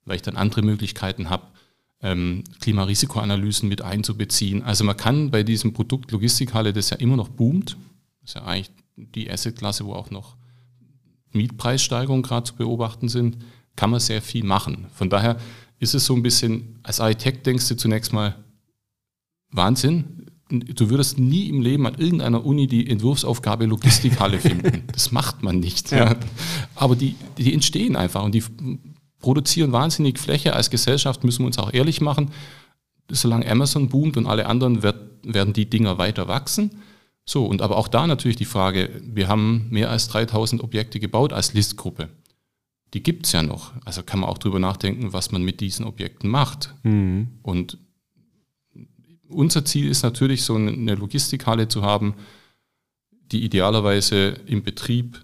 weil 0.05 0.17
ich 0.17 0.23
dann 0.23 0.37
andere 0.37 0.63
Möglichkeiten 0.63 1.31
habe, 1.31 1.47
ähm, 2.01 2.45
Klimarisikoanalysen 2.61 3.69
mit 3.69 3.83
einzubeziehen. 3.83 4.63
Also 4.63 4.85
man 4.85 4.97
kann 4.97 5.31
bei 5.31 5.43
diesem 5.43 5.73
Produkt 5.73 6.13
Logistikhalle, 6.13 6.73
das 6.73 6.91
ja 6.91 6.97
immer 6.99 7.17
noch 7.17 7.29
boomt, 7.29 7.77
das 8.21 8.31
ist 8.31 8.35
ja 8.35 8.45
eigentlich 8.45 8.71
die 8.97 9.31
Assetklasse, 9.31 9.85
wo 9.85 9.95
auch 9.95 10.11
noch 10.11 10.37
Mietpreissteigerungen 11.33 12.23
gerade 12.23 12.45
zu 12.45 12.55
beobachten 12.55 13.09
sind, 13.09 13.39
kann 13.79 13.91
man 13.91 14.01
sehr 14.01 14.21
viel 14.21 14.45
machen. 14.45 14.89
Von 14.93 15.09
daher 15.09 15.39
ist 15.79 15.95
es 15.95 16.05
so 16.05 16.15
ein 16.15 16.23
bisschen, 16.23 16.81
als 16.83 16.99
Architekt 16.99 17.47
denkst 17.47 17.69
du 17.69 17.77
zunächst 17.77 18.13
mal, 18.13 18.35
Wahnsinn, 19.53 20.27
du 20.51 20.91
würdest 20.91 21.19
nie 21.21 21.49
im 21.49 21.61
Leben 21.61 21.87
an 21.87 21.95
irgendeiner 21.95 22.45
Uni 22.45 22.67
die 22.67 22.91
Entwurfsaufgabe 22.91 23.67
Logistikhalle 23.67 24.41
finden. 24.41 24.83
Das 24.93 25.13
macht 25.13 25.45
man 25.45 25.61
nicht. 25.61 25.93
Ja. 25.93 26.17
Aber 26.75 26.97
die, 26.97 27.15
die 27.39 27.55
entstehen 27.55 27.95
einfach 27.95 28.25
und 28.25 28.35
die 28.35 28.43
produzieren 29.21 29.71
wahnsinnig 29.71 30.19
Fläche. 30.19 30.55
Als 30.55 30.71
Gesellschaft 30.71 31.23
müssen 31.23 31.43
wir 31.43 31.47
uns 31.47 31.59
auch 31.59 31.73
ehrlich 31.73 32.01
machen. 32.01 32.33
solange 33.11 33.49
Amazon 33.49 33.89
boomt 33.89 34.17
und 34.17 34.27
alle 34.27 34.47
anderen 34.47 34.83
wird, 34.83 34.97
werden 35.23 35.53
die 35.53 35.71
Dinger 35.71 35.99
weiter 35.99 36.27
wachsen. 36.27 36.83
So, 37.25 37.47
und 37.47 37.63
aber 37.63 37.77
auch 37.77 37.87
da 37.87 38.09
natürlich 38.09 38.39
die 38.39 38.45
Frage, 38.45 38.91
wir 39.05 39.29
haben 39.29 39.69
mehr 39.71 39.91
als 39.91 40.09
3000 40.09 40.65
Objekte 40.65 40.99
gebaut 40.99 41.33
als 41.33 41.55
Listgruppe. 41.55 42.09
Die 42.95 43.03
gibt 43.03 43.27
es 43.27 43.33
ja 43.33 43.43
noch. 43.43 43.73
Also 43.85 44.03
kann 44.03 44.21
man 44.21 44.31
auch 44.31 44.39
drüber 44.39 44.59
nachdenken, 44.59 45.13
was 45.13 45.31
man 45.31 45.43
mit 45.43 45.61
diesen 45.61 45.85
Objekten 45.85 46.31
macht. 46.31 46.75
Mhm. 46.83 47.29
Und 47.43 47.79
unser 49.29 49.65
Ziel 49.65 49.89
ist 49.89 50.03
natürlich, 50.03 50.43
so 50.43 50.55
eine 50.55 50.95
Logistikhalle 50.95 51.69
zu 51.69 51.83
haben, 51.83 52.15
die 53.31 53.45
idealerweise 53.45 54.41
im 54.47 54.63
Betrieb 54.63 55.21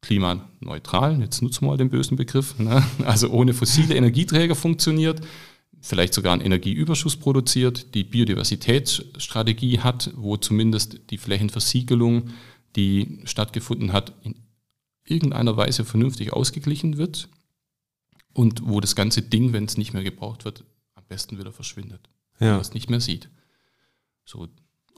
klimaneutral, 0.00 1.20
jetzt 1.20 1.42
nutzen 1.42 1.62
wir 1.62 1.68
mal 1.68 1.76
den 1.76 1.90
bösen 1.90 2.16
Begriff, 2.16 2.58
ne? 2.58 2.84
also 3.04 3.30
ohne 3.30 3.54
fossile 3.54 3.94
Energieträger 3.94 4.54
funktioniert, 4.54 5.20
vielleicht 5.80 6.14
sogar 6.14 6.32
einen 6.32 6.42
Energieüberschuss 6.42 7.16
produziert, 7.16 7.94
die 7.94 8.04
Biodiversitätsstrategie 8.04 9.80
hat, 9.80 10.10
wo 10.16 10.36
zumindest 10.36 11.00
die 11.10 11.18
Flächenversiegelung, 11.18 12.30
die 12.76 13.20
stattgefunden 13.24 13.92
hat, 13.92 14.12
in 14.22 14.34
irgendeiner 15.10 15.56
Weise 15.56 15.84
vernünftig 15.84 16.32
ausgeglichen 16.32 16.98
wird 16.98 17.28
und 18.32 18.62
wo 18.66 18.80
das 18.80 18.94
ganze 18.94 19.22
Ding, 19.22 19.52
wenn 19.52 19.64
es 19.64 19.76
nicht 19.76 19.92
mehr 19.94 20.04
gebraucht 20.04 20.44
wird, 20.44 20.64
am 20.94 21.04
besten 21.08 21.38
wieder 21.38 21.52
verschwindet, 21.52 22.08
ja. 22.34 22.46
wenn 22.46 22.50
man 22.52 22.60
es 22.60 22.74
nicht 22.74 22.90
mehr 22.90 23.00
sieht. 23.00 23.30
So, 24.24 24.48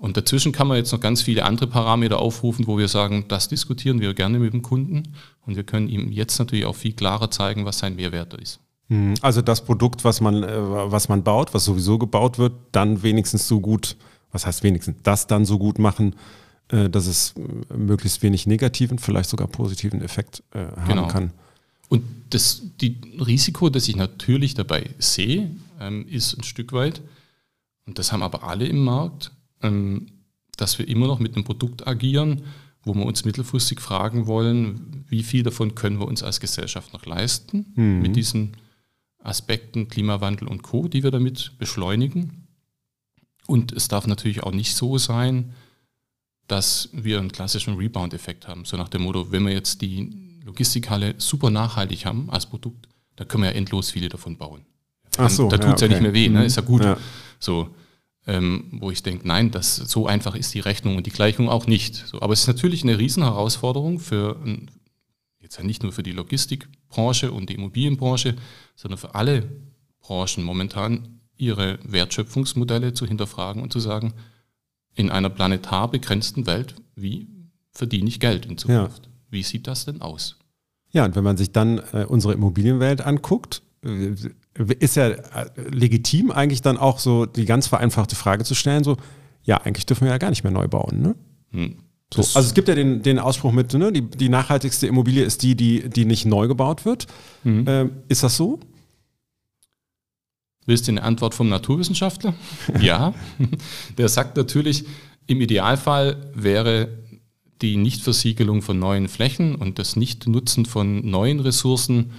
und 0.01 0.17
dazwischen 0.17 0.53
kann 0.53 0.67
man 0.67 0.79
jetzt 0.79 0.93
noch 0.93 1.01
ganz 1.01 1.21
viele 1.21 1.45
andere 1.45 1.67
Parameter 1.67 2.19
aufrufen, 2.19 2.67
wo 2.67 2.79
wir 2.79 2.89
sagen, 2.89 3.27
das 3.29 3.49
diskutieren 3.49 4.01
wir 4.01 4.15
gerne 4.15 4.39
mit 4.39 4.53
dem 4.55 4.63
Kunden 4.63 5.15
und 5.45 5.57
wir 5.57 5.65
können 5.65 5.89
ihm 5.89 6.11
jetzt 6.11 6.39
natürlich 6.39 6.65
auch 6.65 6.75
viel 6.75 6.95
klarer 6.95 7.31
zeigen, 7.31 7.67
was 7.67 7.79
sein 7.79 7.97
Mehrwert 7.97 8.33
ist. 8.35 8.61
Hm, 8.89 9.15
also 9.21 9.43
das 9.43 9.63
Produkt, 9.63 10.03
was 10.05 10.23
man, 10.23 10.43
äh, 10.43 10.49
was 10.59 11.09
man 11.09 11.23
baut, 11.23 11.53
was 11.53 11.67
sowieso 11.67 11.99
gebaut 11.99 12.39
wird, 12.39 12.55
dann 12.73 13.03
wenigstens 13.03 13.47
so 13.47 13.61
gut, 13.61 13.97
was 14.33 14.47
heißt 14.47 14.63
wenigstens, 14.63 14.97
das 15.03 15.27
dann 15.27 15.45
so 15.45 15.59
gut 15.59 15.79
machen, 15.79 16.17
dass 16.71 17.07
es 17.07 17.35
äh, 17.37 17.77
möglichst 17.77 18.23
wenig 18.23 18.47
negativen, 18.47 18.99
vielleicht 18.99 19.31
sogar 19.31 19.49
positiven 19.49 20.03
Effekt 20.03 20.43
haben 20.53 20.89
genau. 20.89 21.09
kann. 21.09 21.33
Und 21.89 22.05
das 22.31 22.63
die 22.81 22.97
Risiko, 23.19 23.69
das 23.69 23.89
ich 23.89 23.97
natürlich 23.97 24.55
dabei 24.55 24.91
sehe, 24.99 25.51
ähm, 25.81 26.07
ist 26.07 26.39
ein 26.39 26.45
Stück 26.45 26.73
weit, 26.73 27.03
und 27.87 27.99
das 27.99 28.13
haben 28.13 28.23
aber 28.23 28.45
alle 28.45 28.67
im 28.67 28.85
Markt, 28.85 29.33
ähm, 29.63 30.07
dass 30.57 30.79
wir 30.79 30.87
immer 30.87 31.09
noch 31.09 31.19
mit 31.19 31.35
einem 31.35 31.45
Produkt 31.45 31.89
agieren, 31.89 32.43
wo 32.85 32.95
wir 32.95 33.05
uns 33.05 33.25
mittelfristig 33.25 33.81
fragen 33.81 34.27
wollen, 34.27 35.05
wie 35.09 35.25
viel 35.25 35.43
davon 35.43 35.75
können 35.75 35.99
wir 35.99 36.07
uns 36.07 36.23
als 36.23 36.39
Gesellschaft 36.39 36.93
noch 36.93 37.05
leisten 37.05 37.73
mhm. 37.75 38.01
mit 38.01 38.15
diesen 38.15 38.57
Aspekten 39.23 39.89
Klimawandel 39.89 40.47
und 40.47 40.63
Co., 40.63 40.87
die 40.87 41.03
wir 41.03 41.11
damit 41.11 41.59
beschleunigen. 41.59 42.47
Und 43.49 43.73
es 43.73 43.89
darf 43.89 44.07
natürlich 44.07 44.45
auch 44.45 44.53
nicht 44.53 44.77
so 44.77 44.97
sein, 44.97 45.53
dass 46.51 46.89
wir 46.93 47.19
einen 47.19 47.31
klassischen 47.31 47.77
Rebound-Effekt 47.77 48.49
haben. 48.49 48.65
So 48.65 48.77
nach 48.77 48.89
dem 48.89 49.03
Motto, 49.03 49.31
wenn 49.31 49.45
wir 49.45 49.53
jetzt 49.53 49.83
die 49.83 50.41
Logistikhalle 50.45 51.15
super 51.19 51.51
nachhaltig 51.51 52.07
haben 52.07 52.29
als 52.31 52.47
Produkt, 52.47 52.89
dann 53.17 53.29
können 53.29 53.45
wir 53.45 53.51
ja 53.51 53.57
endlos 53.57 53.91
viele 53.91 54.09
davon 54.09 54.37
bauen. 54.37 54.67
Ach 55.17 55.31
so, 55.31 55.49
da 55.49 55.59
tut 55.59 55.75
es 55.75 55.81
ja, 55.81 55.87
okay. 55.87 55.95
ja, 55.95 56.01
nicht 56.01 56.03
mehr 56.03 56.15
weh, 56.15 56.29
ne? 56.29 56.45
ist 56.45 56.57
ja 56.57 56.63
gut. 56.63 56.83
Ja. 56.83 56.97
So, 57.39 57.69
ähm, 58.27 58.65
wo 58.73 58.91
ich 58.91 59.03
denke, 59.03 59.29
nein, 59.29 59.51
das, 59.51 59.77
so 59.77 60.07
einfach 60.07 60.35
ist 60.35 60.53
die 60.55 60.61
Rechnung 60.61 60.97
und 60.97 61.07
die 61.07 61.11
Gleichung 61.11 61.49
auch 61.49 61.67
nicht. 61.67 61.95
So, 61.95 62.21
aber 62.21 62.33
es 62.33 62.41
ist 62.41 62.47
natürlich 62.49 62.83
eine 62.83 62.99
Riesenherausforderung 62.99 64.01
für 64.01 64.37
jetzt 65.41 65.59
ja 65.59 65.65
nicht 65.65 65.83
nur 65.83 65.93
für 65.93 66.03
die 66.03 66.13
Logistikbranche 66.13 67.31
und 67.33 67.49
die 67.49 67.55
Immobilienbranche, 67.55 68.37
sondern 68.75 68.99
für 68.99 69.15
alle 69.15 69.49
Branchen 70.01 70.43
momentan 70.43 71.21
ihre 71.37 71.79
Wertschöpfungsmodelle 71.85 72.93
zu 72.93 73.07
hinterfragen 73.07 73.63
und 73.63 73.73
zu 73.73 73.81
sagen, 73.81 74.15
in 74.95 75.11
einer 75.11 75.31
planetar 75.31 75.91
begrenzten 75.91 76.47
Welt, 76.47 76.75
wie 76.95 77.29
verdiene 77.73 78.09
ich 78.09 78.21
Geld 78.21 78.47
in 78.47 78.59
Zukunft? 78.59 79.07
Ja. 79.07 79.13
Wie 79.31 79.43
sieht 79.43 79.67
das 79.67 79.85
denn 79.85 80.01
aus? 80.01 80.37
Ja, 80.91 81.05
und 81.05 81.15
wenn 81.15 81.25
man 81.25 81.37
sich 81.37 81.53
dann 81.53 81.81
äh, 81.93 82.05
unsere 82.07 82.35
Immobilienwelt 82.35 83.01
anguckt, 83.01 83.63
äh, 83.85 84.15
ist 84.79 84.97
ja 84.97 85.09
äh, 85.09 85.51
legitim 85.71 86.31
eigentlich 86.31 86.63
dann 86.63 86.77
auch 86.77 86.99
so 86.99 87.27
die 87.27 87.45
ganz 87.45 87.69
vereinfachte 87.69 88.17
Frage 88.17 88.45
zu 88.45 88.55
stellen, 88.55 88.85
so, 88.85 88.97
ja, 89.43 89.59
eigentlich 89.59 89.87
dürfen 89.87 90.05
wir 90.05 90.11
ja 90.11 90.19
gar 90.19 90.31
nicht 90.31 90.43
mehr 90.43 90.53
neu 90.53 90.69
bauen, 90.69 91.01
ne? 91.01 91.15
Hm. 91.53 91.77
So, 92.13 92.23
also 92.23 92.41
es 92.41 92.55
gibt 92.55 92.67
ja 92.67 92.75
den, 92.75 93.03
den 93.03 93.21
Ausspruch 93.21 93.53
mit, 93.53 93.73
ne, 93.73 93.93
die, 93.93 94.03
die 94.03 94.29
nachhaltigste 94.29 94.89
Immobilie 94.89 95.23
ist 95.23 95.45
die, 95.45 95.55
die, 95.55 95.89
die 95.89 96.05
nicht 96.05 96.27
neu 96.27 96.49
gebaut 96.49 96.85
wird. 96.85 97.07
Mhm. 97.45 97.65
Ähm, 97.69 97.91
ist 98.09 98.25
das 98.25 98.37
so? 98.37 98.59
Willst 100.71 100.87
du 100.87 100.93
eine 100.93 101.03
Antwort 101.03 101.35
vom 101.35 101.49
Naturwissenschaftler? 101.49 102.33
ja. 102.81 103.13
Der 103.99 104.09
sagt 104.09 104.37
natürlich, 104.37 104.85
im 105.27 105.41
Idealfall 105.41 106.31
wäre 106.33 106.97
die 107.61 107.77
Nichtversiegelung 107.77 108.63
von 108.63 108.79
neuen 108.79 109.09
Flächen 109.09 109.57
und 109.57 109.81
das 109.81 109.97
Nichtnutzen 109.97 110.67
von 110.67 111.05
neuen 111.05 111.41
Ressourcen 111.41 112.13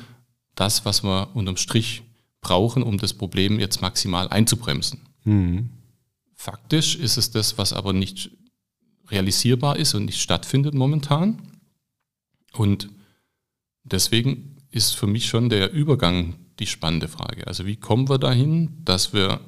das, 0.54 0.84
was 0.84 1.02
wir 1.02 1.30
unterm 1.34 1.56
Strich 1.56 2.04
brauchen, 2.42 2.84
um 2.84 2.98
das 2.98 3.14
Problem 3.14 3.58
jetzt 3.58 3.82
maximal 3.82 4.28
einzubremsen. 4.28 5.00
Mhm. 5.24 5.70
Faktisch 6.36 6.98
ist 6.98 7.16
es 7.16 7.32
das, 7.32 7.58
was 7.58 7.72
aber 7.72 7.94
nicht 7.94 8.32
realisierbar 9.08 9.78
ist 9.78 9.94
und 9.94 10.04
nicht 10.04 10.20
stattfindet 10.20 10.74
momentan. 10.74 11.42
Und 12.52 12.90
deswegen 13.86 14.58
ist 14.72 14.98
für 14.98 15.08
mich 15.08 15.28
schon 15.28 15.48
der 15.48 15.72
Übergang 15.72 16.36
die 16.62 16.68
spannende 16.68 17.08
Frage. 17.08 17.48
Also 17.48 17.66
wie 17.66 17.76
kommen 17.76 18.08
wir 18.08 18.20
dahin, 18.20 18.84
dass 18.86 19.14
wir 19.14 19.42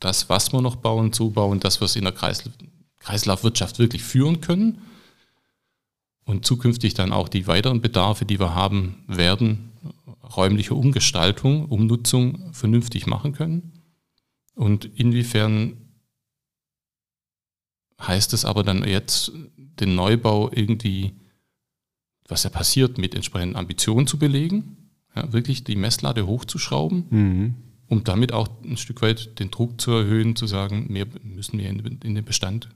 das, 0.00 0.28
was 0.28 0.52
wir 0.52 0.62
noch 0.62 0.76
bauen, 0.76 1.12
so 1.12 1.30
bauen, 1.30 1.60
dass 1.60 1.80
wir 1.80 1.86
es 1.86 1.96
in 1.96 2.04
der 2.04 2.12
Kreisla 2.12 2.52
Kreislaufwirtschaft 3.00 3.78
wirklich 3.78 4.02
führen 4.02 4.40
können 4.40 4.82
und 6.24 6.44
zukünftig 6.44 6.94
dann 6.94 7.12
auch 7.12 7.28
die 7.28 7.46
weiteren 7.46 7.80
Bedarfe, 7.80 8.24
die 8.24 8.40
wir 8.40 8.54
haben 8.54 9.04
werden, 9.06 9.72
räumliche 10.36 10.74
Umgestaltung, 10.74 11.66
Umnutzung 11.66 12.52
vernünftig 12.52 13.06
machen 13.06 13.32
können. 13.32 13.72
Und 14.54 14.84
inwiefern 14.84 15.76
heißt 18.00 18.32
es 18.32 18.44
aber 18.44 18.64
dann 18.64 18.86
jetzt, 18.86 19.32
den 19.56 19.94
Neubau 19.94 20.50
irgendwie, 20.52 21.14
was 22.26 22.42
ja 22.42 22.50
passiert, 22.50 22.98
mit 22.98 23.14
entsprechenden 23.14 23.56
Ambitionen 23.56 24.08
zu 24.08 24.18
belegen, 24.18 24.87
ja, 25.18 25.32
wirklich 25.32 25.64
die 25.64 25.76
Messlade 25.76 26.26
hochzuschrauben, 26.26 27.06
mhm. 27.10 27.54
um 27.88 28.04
damit 28.04 28.32
auch 28.32 28.48
ein 28.64 28.76
Stück 28.76 29.02
weit 29.02 29.38
den 29.38 29.50
Druck 29.50 29.80
zu 29.80 29.92
erhöhen, 29.92 30.36
zu 30.36 30.46
sagen, 30.46 30.86
mehr 30.88 31.06
müssen 31.22 31.58
wir 31.58 31.68
in, 31.68 31.78
in 32.02 32.14
den 32.14 32.24
Bestand. 32.24 32.68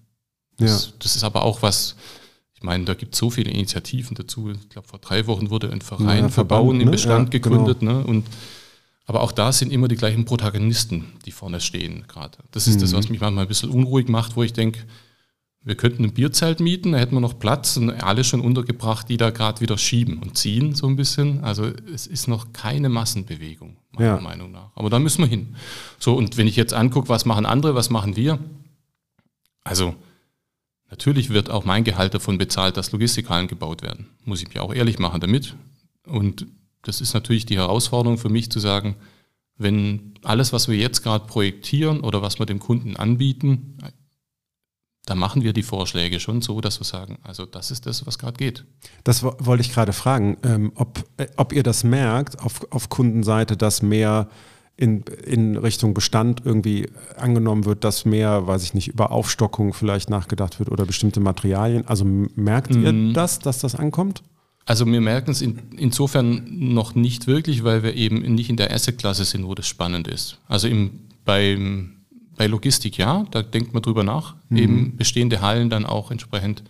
Das, 0.59 0.87
ja. 0.87 0.93
das 0.99 1.17
ist 1.17 1.25
aber 1.25 1.43
auch 1.43 1.63
was, 1.63 1.97
ich 2.55 2.63
meine, 2.63 2.85
da 2.85 2.95
gibt 2.95 3.15
es 3.15 3.19
so 3.19 3.31
viele 3.31 3.51
Initiativen 3.51 4.15
dazu. 4.15 4.51
Ich 4.51 4.69
glaube, 4.69 4.89
vor 4.89 4.99
drei 4.99 5.27
Wochen 5.27 5.51
wurde 5.51 5.71
ein 5.71 5.81
Verein 5.81 6.25
ja, 6.25 6.29
Verbauen 6.29 6.81
im 6.81 6.87
ne? 6.87 6.93
Bestand 6.93 7.33
ja, 7.33 7.41
gegründet. 7.41 7.81
Genau. 7.81 7.99
Ne? 7.99 8.05
Und, 8.05 8.27
aber 9.05 9.23
auch 9.23 9.33
da 9.33 9.53
sind 9.53 9.73
immer 9.73 9.89
die 9.89 9.97
gleichen 9.97 10.25
Protagonisten, 10.25 11.07
die 11.27 11.33
vorne 11.33 11.61
stehen 11.61 12.05
gerade. 12.07 12.39
Das 12.53 12.69
ist 12.69 12.77
mhm. 12.77 12.81
das, 12.81 12.93
was 12.93 13.09
mich 13.09 13.21
manchmal 13.21 13.45
ein 13.45 13.49
bisschen 13.49 13.71
unruhig 13.71 14.09
macht, 14.09 14.37
wo 14.37 14.43
ich 14.43 14.53
denke, 14.53 14.81
wir 15.65 15.77
könnten 15.77 16.05
ein 16.05 16.13
Bierzelt 16.13 16.61
mieten, 16.61 16.93
da 16.93 16.99
hätten 16.99 17.15
wir 17.15 17.21
noch 17.21 17.39
Platz 17.39 17.77
und 17.77 17.91
alle 17.91 18.25
schon 18.25 18.41
untergebracht, 18.41 19.09
die 19.09 19.17
da 19.17 19.31
gerade 19.31 19.61
wieder 19.61 19.79
schieben 19.79 20.19
und 20.19 20.37
ziehen 20.37 20.75
so 20.75 20.87
ein 20.87 20.97
bisschen. 20.97 21.45
Also 21.45 21.71
es 21.93 22.07
ist 22.07 22.27
noch 22.27 22.53
keine 22.53 22.89
Massenbewegung, 22.89 23.77
meiner 23.93 24.17
ja. 24.17 24.21
Meinung 24.21 24.51
nach. 24.51 24.71
Aber 24.75 24.91
da 24.91 24.99
müssen 24.99 25.23
wir 25.23 25.29
hin. 25.29 25.55
So, 25.99 26.15
und 26.15 26.37
wenn 26.37 26.49
ich 26.49 26.57
jetzt 26.57 26.75
angucke, 26.75 27.09
was 27.09 27.25
machen 27.25 27.47
andere, 27.47 27.75
was 27.75 27.91
machen 27.91 28.17
wir? 28.17 28.39
Also 29.65 29.95
Natürlich 30.93 31.31
wird 31.31 31.49
auch 31.49 31.65
mein 31.65 31.85
Gehalt 31.85 32.13
davon 32.13 32.37
bezahlt, 32.37 32.77
dass 32.77 32.93
Logistikhallen 32.93 33.49
gebaut 33.49 33.81
werden. 33.81 34.09
Muss 34.27 34.43
ich 34.43 34.49
mich 34.49 34.61
auch 34.61 34.75
ehrlich 34.75 34.99
machen 34.99 35.23
damit. 35.23 35.57
Und 36.07 36.47
das 36.83 37.01
ist 37.01 37.15
natürlich 37.15 37.47
die 37.47 37.57
Herausforderung 37.57 38.19
für 38.19 38.29
mich 38.29 38.51
zu 38.51 38.59
sagen, 38.61 38.97
wenn 39.57 40.13
alles, 40.23 40.53
was 40.53 40.69
wir 40.69 40.77
jetzt 40.77 41.03
gerade 41.03 41.25
projektieren 41.25 42.01
oder 42.01 42.21
was 42.21 42.39
wir 42.39 42.45
dem 42.45 42.59
Kunden 42.59 42.95
anbieten, 42.97 43.79
da 45.07 45.15
machen 45.15 45.43
wir 45.43 45.53
die 45.53 45.65
Vorschläge 45.65 46.21
schon 46.21 46.43
so, 46.43 46.61
dass 46.61 46.81
wir 46.81 46.85
sagen, 46.85 47.19
also 47.25 47.45
das 47.45 47.71
ist 47.71 47.87
das, 47.87 48.07
was 48.07 48.19
gerade 48.19 48.37
geht. 48.37 48.65
Das 49.03 49.23
wollte 49.23 49.63
ich 49.63 49.73
gerade 49.73 49.93
fragen, 49.93 50.37
ähm, 50.45 50.73
ob, 50.77 51.05
äh, 51.17 51.27
ob 51.37 51.53
ihr 51.53 51.63
das 51.63 51.83
merkt 51.83 52.41
auf, 52.41 52.67
auf 52.71 52.89
Kundenseite, 52.89 53.57
dass 53.57 53.83
mehr 53.83 54.29
in, 54.77 55.03
in 55.25 55.57
Richtung 55.57 55.93
Bestand 55.93 56.43
irgendwie 56.45 56.89
angenommen 57.17 57.65
wird, 57.65 57.85
dass 57.85 58.05
mehr, 58.05 58.47
weiß 58.47 58.63
ich 58.65 58.75
nicht, 58.75 58.89
über 58.89 59.11
Aufstockung 59.11 59.75
vielleicht 59.75 60.09
nachgedacht 60.09 60.59
wird 60.59 60.71
oder 60.71 60.87
bestimmte 60.87 61.21
Materialien. 61.21 61.87
Also 61.87 62.05
merkt 62.05 62.75
mhm. 62.75 62.85
ihr 62.85 63.13
das, 63.13 63.39
dass 63.39 63.59
das 63.59 63.75
ankommt? 63.75 64.23
Also 64.65 64.87
wir 64.87 65.01
merken 65.01 65.33
es 65.33 65.43
in, 65.43 65.59
insofern 65.77 66.47
noch 66.49 66.95
nicht 66.95 67.27
wirklich, 67.27 67.65
weil 67.65 67.83
wir 67.83 67.95
eben 67.95 68.21
nicht 68.35 68.49
in 68.49 68.57
der 68.57 68.73
Asset-Klasse 68.73 69.25
sind, 69.25 69.47
wo 69.47 69.55
das 69.55 69.67
spannend 69.67 70.07
ist. 70.07 70.39
Also 70.47 70.69
im, 70.69 71.01
beim, 71.25 72.02
bei 72.37 72.47
Logistik 72.47 72.99
ja, 72.99 73.25
da 73.31 73.43
denkt 73.43 73.75
man 73.75 73.83
drüber 73.83 74.05
nach, 74.05 74.37
mhm. 74.49 74.57
eben 74.57 74.97
bestehende 74.97 75.41
Hallen 75.41 75.71
dann 75.71 75.87
auch 75.87 76.11
entsprechend 76.11 76.63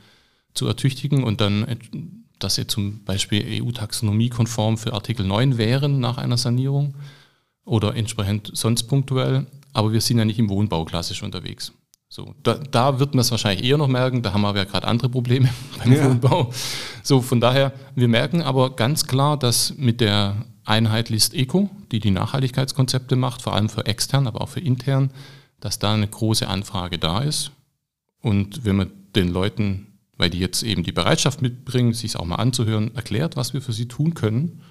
zu 0.54 0.66
ertüchtigen 0.66 1.24
und 1.24 1.40
dann, 1.40 1.66
dass 2.38 2.56
sie 2.56 2.66
zum 2.66 3.04
Beispiel 3.04 3.62
EU-Taxonomie-konform 3.62 4.76
für 4.76 4.92
Artikel 4.92 5.26
9 5.26 5.58
wären 5.58 6.00
nach 6.00 6.18
einer 6.18 6.36
Sanierung 6.36 6.94
oder 7.64 7.94
entsprechend 7.96 8.50
sonst 8.54 8.84
punktuell. 8.84 9.46
aber 9.72 9.92
wir 9.92 10.00
sind 10.00 10.18
ja 10.18 10.24
nicht 10.24 10.38
im 10.38 10.50
Wohnbau 10.50 10.84
klassisch 10.84 11.22
unterwegs. 11.22 11.72
So, 12.08 12.34
da, 12.42 12.54
da 12.54 12.98
wird 12.98 13.14
man 13.14 13.20
es 13.20 13.30
wahrscheinlich 13.30 13.66
eher 13.66 13.78
noch 13.78 13.88
merken, 13.88 14.20
da 14.20 14.34
haben 14.34 14.42
wir 14.42 14.54
ja 14.54 14.64
gerade 14.64 14.86
andere 14.86 15.08
Probleme 15.08 15.48
beim 15.78 15.92
ja. 15.92 16.04
Wohnbau. 16.04 16.52
So, 17.02 17.22
von 17.22 17.40
daher, 17.40 17.72
wir 17.94 18.08
merken 18.08 18.42
aber 18.42 18.76
ganz 18.76 19.06
klar, 19.06 19.38
dass 19.38 19.74
mit 19.78 20.02
der 20.02 20.44
Einheit 20.64 21.08
List 21.08 21.32
Eco, 21.32 21.70
die 21.90 22.00
die 22.00 22.10
Nachhaltigkeitskonzepte 22.10 23.16
macht, 23.16 23.40
vor 23.40 23.54
allem 23.54 23.70
für 23.70 23.86
extern, 23.86 24.26
aber 24.26 24.42
auch 24.42 24.50
für 24.50 24.60
intern, 24.60 25.10
dass 25.62 25.78
da 25.78 25.94
eine 25.94 26.08
große 26.08 26.48
Anfrage 26.48 26.98
da 26.98 27.20
ist. 27.20 27.52
Und 28.20 28.64
wenn 28.64 28.76
man 28.76 28.90
den 29.14 29.28
Leuten, 29.28 29.98
weil 30.16 30.28
die 30.28 30.40
jetzt 30.40 30.64
eben 30.64 30.82
die 30.82 30.90
Bereitschaft 30.90 31.40
mitbringen, 31.40 31.94
sich 31.94 32.16
auch 32.16 32.24
mal 32.24 32.36
anzuhören, 32.36 32.92
erklärt, 32.96 33.36
was 33.36 33.54
wir 33.54 33.62
für 33.62 33.72
sie 33.72 33.86
tun 33.86 34.14
können, 34.14 34.62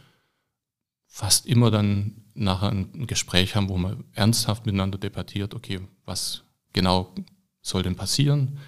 fast 1.08 1.46
immer 1.46 1.72
dann 1.72 2.26
nachher 2.34 2.72
ein 2.72 3.08
Gespräch 3.08 3.56
haben, 3.56 3.70
wo 3.70 3.78
man 3.78 4.04
ernsthaft 4.14 4.66
miteinander 4.66 4.98
debattiert, 4.98 5.54
okay, 5.54 5.80
was 6.04 6.44
genau 6.74 7.16
soll 7.62 7.84
denn 7.84 7.96
passieren? 7.96 8.60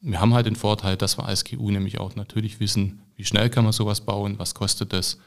Wir 0.00 0.20
haben 0.20 0.34
halt 0.34 0.44
den 0.44 0.56
Vorteil, 0.56 0.98
dass 0.98 1.16
wir 1.16 1.24
als 1.24 1.42
GU 1.42 1.70
nämlich 1.70 1.98
auch 1.98 2.16
natürlich 2.16 2.60
wissen, 2.60 3.00
wie 3.16 3.24
schnell 3.24 3.48
kann 3.48 3.64
man 3.64 3.72
sowas 3.72 4.02
bauen, 4.02 4.38
was 4.38 4.54
kostet 4.54 4.92
das 4.92 5.18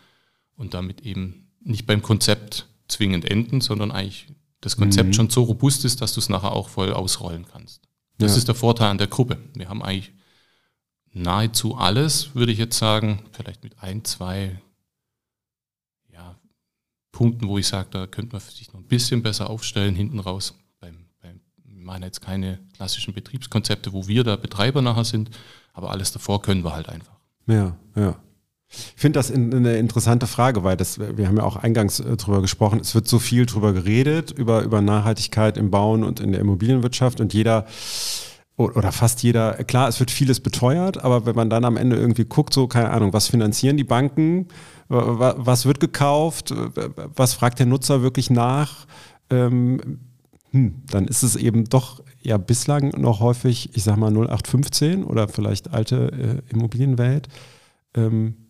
und 0.55 0.75
damit 0.75 1.01
eben 1.01 1.47
nicht 1.59 1.87
beim 1.87 2.03
Konzept 2.03 2.67
zwingend 2.87 3.25
enden, 3.25 3.61
sondern 3.61 3.91
eigentlich 3.91 4.27
das 4.61 4.77
Konzept 4.77 5.09
mhm. 5.09 5.13
schon 5.13 5.29
so 5.29 5.43
robust 5.43 5.85
ist, 5.85 6.01
dass 6.01 6.13
du 6.13 6.19
es 6.19 6.29
nachher 6.29 6.51
auch 6.51 6.69
voll 6.69 6.93
ausrollen 6.93 7.45
kannst. 7.45 7.81
Das 8.17 8.31
ja. 8.31 8.37
ist 8.37 8.47
der 8.47 8.55
Vorteil 8.55 8.89
an 8.89 8.97
der 8.97 9.07
Gruppe. 9.07 9.37
Wir 9.53 9.69
haben 9.69 9.83
eigentlich 9.83 10.13
nahezu 11.11 11.75
alles, 11.75 12.35
würde 12.35 12.51
ich 12.51 12.57
jetzt 12.57 12.77
sagen, 12.77 13.23
vielleicht 13.31 13.63
mit 13.63 13.81
ein, 13.81 14.03
zwei 14.05 14.61
ja, 16.11 16.37
Punkten, 17.11 17.47
wo 17.47 17.57
ich 17.57 17.67
sage, 17.67 17.89
da 17.91 18.07
könnte 18.07 18.33
man 18.33 18.41
sich 18.41 18.71
noch 18.73 18.79
ein 18.79 18.87
bisschen 18.87 19.23
besser 19.23 19.49
aufstellen 19.49 19.95
hinten 19.95 20.19
raus. 20.19 20.55
Beim, 20.79 21.05
beim, 21.21 21.41
wir 21.63 21.83
machen 21.83 22.03
jetzt 22.03 22.21
keine 22.21 22.59
klassischen 22.75 23.13
Betriebskonzepte, 23.13 23.93
wo 23.93 24.07
wir 24.07 24.23
da 24.23 24.35
Betreiber 24.35 24.81
nachher 24.81 25.05
sind, 25.05 25.29
aber 25.73 25.91
alles 25.91 26.11
davor 26.11 26.41
können 26.41 26.63
wir 26.63 26.73
halt 26.73 26.89
einfach. 26.89 27.19
Ja, 27.47 27.77
ja. 27.95 28.19
Ich 28.69 29.01
finde 29.01 29.19
das 29.19 29.31
eine 29.31 29.77
interessante 29.77 30.27
Frage, 30.27 30.63
weil 30.63 30.75
das, 30.75 30.99
wir 30.99 31.27
haben 31.27 31.37
ja 31.37 31.43
auch 31.43 31.55
eingangs 31.55 31.99
äh, 31.99 32.17
drüber 32.17 32.41
gesprochen, 32.41 32.79
es 32.79 32.95
wird 32.95 33.07
so 33.07 33.19
viel 33.19 33.45
drüber 33.45 33.73
geredet, 33.73 34.31
über, 34.31 34.63
über 34.63 34.81
Nachhaltigkeit 34.81 35.57
im 35.57 35.71
Bauen 35.71 36.03
und 36.03 36.19
in 36.19 36.31
der 36.31 36.41
Immobilienwirtschaft 36.41 37.21
und 37.21 37.33
jeder 37.33 37.65
oder 38.57 38.93
fast 38.93 39.21
jeder, 39.21 39.53
klar, 39.65 39.89
es 39.89 39.99
wird 39.99 40.11
vieles 40.11 40.39
beteuert, 40.39 41.03
aber 41.03 41.25
wenn 41.25 41.35
man 41.35 41.49
dann 41.49 41.65
am 41.65 41.75
Ende 41.75 41.97
irgendwie 41.97 42.23
guckt, 42.23 42.53
so, 42.53 42.67
keine 42.67 42.89
Ahnung, 42.91 43.11
was 43.11 43.27
finanzieren 43.27 43.75
die 43.75 43.83
Banken, 43.83 44.47
was 44.87 45.65
wird 45.65 45.81
gekauft, 45.81 46.53
was 47.15 47.33
fragt 47.33 47.59
der 47.59 47.65
Nutzer 47.65 48.01
wirklich 48.01 48.29
nach, 48.29 48.85
ähm, 49.29 49.99
hm, 50.51 50.83
dann 50.89 51.05
ist 51.07 51.23
es 51.23 51.35
eben 51.35 51.65
doch 51.65 52.01
ja 52.21 52.37
bislang 52.37 52.89
noch 52.97 53.19
häufig, 53.19 53.71
ich 53.73 53.83
sag 53.83 53.97
mal 53.97 54.11
0815 54.11 55.03
oder 55.03 55.27
vielleicht 55.27 55.73
alte 55.73 56.43
äh, 56.47 56.53
Immobilienwelt. 56.53 57.27
Ähm, 57.93 58.44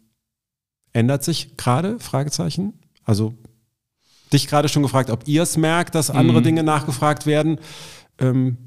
ändert 0.96 1.24
sich 1.24 1.58
gerade? 1.58 2.00
Fragezeichen. 2.00 2.74
Also 3.04 3.36
dich 4.34 4.48
gerade 4.48 4.70
schon 4.70 4.82
gefragt, 4.82 5.10
ob 5.10 5.28
ihr 5.28 5.44
es 5.44 5.58
merkt, 5.58 5.94
dass 5.94 6.10
andere 6.10 6.40
mhm. 6.40 6.44
Dinge 6.44 6.64
nachgefragt 6.64 7.26
werden. 7.26 7.60
Ähm, 8.18 8.58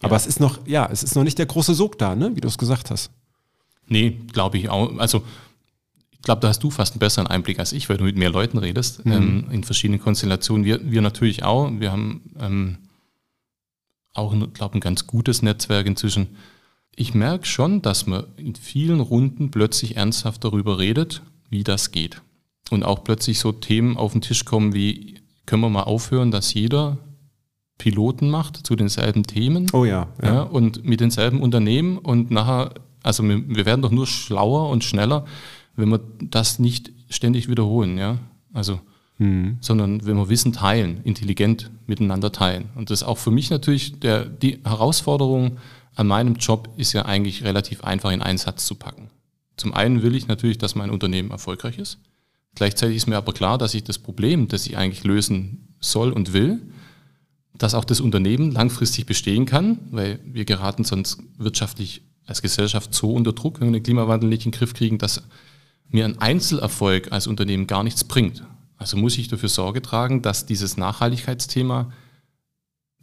ja. 0.00 0.04
Aber 0.04 0.16
es 0.16 0.26
ist 0.26 0.40
noch, 0.40 0.66
ja, 0.66 0.88
es 0.90 1.02
ist 1.02 1.14
noch 1.14 1.24
nicht 1.24 1.38
der 1.38 1.46
große 1.46 1.74
Sog 1.74 1.98
da, 1.98 2.14
ne? 2.14 2.34
wie 2.34 2.40
du 2.40 2.48
es 2.48 2.58
gesagt 2.58 2.90
hast. 2.90 3.10
Nee, 3.86 4.18
glaube 4.32 4.58
ich 4.58 4.70
auch. 4.70 4.98
Also 4.98 5.22
ich 6.10 6.22
glaube, 6.22 6.40
da 6.40 6.48
hast 6.48 6.62
du 6.62 6.70
fast 6.70 6.94
einen 6.94 7.00
besseren 7.00 7.26
Einblick 7.26 7.58
als 7.58 7.72
ich, 7.72 7.88
weil 7.88 7.96
du 7.96 8.04
mit 8.04 8.16
mehr 8.16 8.30
Leuten 8.30 8.58
redest, 8.58 9.04
mhm. 9.04 9.12
ähm, 9.12 9.46
in 9.50 9.62
verschiedenen 9.64 10.00
Konstellationen. 10.00 10.64
Wir, 10.64 10.90
wir 10.90 11.02
natürlich 11.02 11.44
auch. 11.44 11.70
Wir 11.70 11.92
haben 11.92 12.22
ähm, 12.40 12.78
auch, 14.14 14.34
glaube 14.52 14.78
ein 14.78 14.80
ganz 14.80 15.06
gutes 15.06 15.42
Netzwerk 15.42 15.86
inzwischen. 15.86 16.28
Ich 16.96 17.14
merke 17.14 17.46
schon, 17.46 17.82
dass 17.82 18.06
man 18.06 18.24
in 18.36 18.56
vielen 18.56 19.00
Runden 19.00 19.50
plötzlich 19.50 19.96
ernsthaft 19.96 20.42
darüber 20.42 20.78
redet, 20.78 21.22
wie 21.50 21.64
das 21.64 21.90
geht. 21.92 22.22
Und 22.70 22.84
auch 22.84 23.04
plötzlich 23.04 23.38
so 23.38 23.52
Themen 23.52 23.96
auf 23.96 24.12
den 24.12 24.20
Tisch 24.20 24.44
kommen 24.44 24.74
wie, 24.74 25.20
können 25.46 25.62
wir 25.62 25.70
mal 25.70 25.84
aufhören, 25.84 26.30
dass 26.30 26.52
jeder 26.52 26.98
Piloten 27.78 28.28
macht 28.28 28.66
zu 28.66 28.76
denselben 28.76 29.22
Themen. 29.24 29.68
Oh 29.72 29.84
ja, 29.84 30.08
ja. 30.22 30.34
ja 30.34 30.42
und 30.42 30.84
mit 30.84 31.00
denselben 31.00 31.40
Unternehmen 31.40 31.96
und 31.96 32.30
nachher, 32.30 32.74
also 33.02 33.22
wir, 33.22 33.48
wir, 33.48 33.64
werden 33.64 33.82
doch 33.82 33.92
nur 33.92 34.06
schlauer 34.06 34.68
und 34.68 34.84
schneller, 34.84 35.24
wenn 35.76 35.88
wir 35.88 36.00
das 36.20 36.58
nicht 36.58 36.92
ständig 37.08 37.48
wiederholen, 37.48 37.96
ja. 37.96 38.18
Also, 38.52 38.80
mhm. 39.18 39.58
sondern 39.60 40.04
wenn 40.04 40.16
wir 40.16 40.28
Wissen 40.28 40.52
teilen, 40.52 41.00
intelligent 41.04 41.70
miteinander 41.86 42.32
teilen. 42.32 42.66
Und 42.74 42.90
das 42.90 43.02
ist 43.02 43.06
auch 43.06 43.18
für 43.18 43.30
mich 43.30 43.48
natürlich 43.50 44.00
der, 44.00 44.24
die 44.24 44.58
Herausforderung 44.64 45.58
an 45.94 46.06
meinem 46.06 46.34
Job 46.34 46.68
ist 46.76 46.92
ja 46.92 47.04
eigentlich 47.04 47.44
relativ 47.44 47.84
einfach 47.84 48.10
in 48.10 48.22
einen 48.22 48.38
Satz 48.38 48.66
zu 48.66 48.74
packen. 48.74 49.07
Zum 49.58 49.74
einen 49.74 50.02
will 50.02 50.14
ich 50.14 50.28
natürlich, 50.28 50.58
dass 50.58 50.74
mein 50.74 50.90
Unternehmen 50.90 51.30
erfolgreich 51.30 51.78
ist. 51.78 51.98
Gleichzeitig 52.54 52.96
ist 52.96 53.06
mir 53.06 53.16
aber 53.16 53.32
klar, 53.32 53.58
dass 53.58 53.74
ich 53.74 53.84
das 53.84 53.98
Problem, 53.98 54.48
das 54.48 54.66
ich 54.66 54.76
eigentlich 54.76 55.04
lösen 55.04 55.74
soll 55.80 56.12
und 56.12 56.32
will, 56.32 56.60
dass 57.54 57.74
auch 57.74 57.84
das 57.84 58.00
Unternehmen 58.00 58.52
langfristig 58.52 59.06
bestehen 59.06 59.46
kann, 59.46 59.78
weil 59.90 60.20
wir 60.24 60.44
geraten 60.44 60.84
sonst 60.84 61.20
wirtschaftlich 61.36 62.02
als 62.26 62.42
Gesellschaft 62.42 62.94
so 62.94 63.12
unter 63.12 63.32
Druck, 63.32 63.60
wenn 63.60 63.68
wir 63.68 63.80
den 63.80 63.82
Klimawandel 63.82 64.28
nicht 64.28 64.44
in 64.44 64.52
den 64.52 64.58
Griff 64.58 64.74
kriegen, 64.74 64.98
dass 64.98 65.22
mir 65.88 66.04
ein 66.04 66.18
Einzelerfolg 66.20 67.12
als 67.12 67.26
Unternehmen 67.26 67.66
gar 67.66 67.82
nichts 67.82 68.04
bringt. 68.04 68.44
Also 68.76 68.96
muss 68.96 69.18
ich 69.18 69.28
dafür 69.28 69.48
Sorge 69.48 69.82
tragen, 69.82 70.22
dass 70.22 70.46
dieses 70.46 70.76
Nachhaltigkeitsthema 70.76 71.92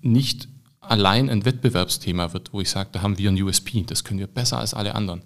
nicht 0.01 0.47
allein 0.79 1.29
ein 1.29 1.45
Wettbewerbsthema 1.45 2.33
wird, 2.33 2.53
wo 2.53 2.61
ich 2.61 2.69
sage, 2.69 2.89
da 2.91 3.01
haben 3.01 3.17
wir 3.17 3.29
ein 3.29 3.41
USP, 3.41 3.83
das 3.83 4.03
können 4.03 4.19
wir 4.19 4.27
besser 4.27 4.59
als 4.59 4.73
alle 4.73 4.95
anderen. 4.95 5.23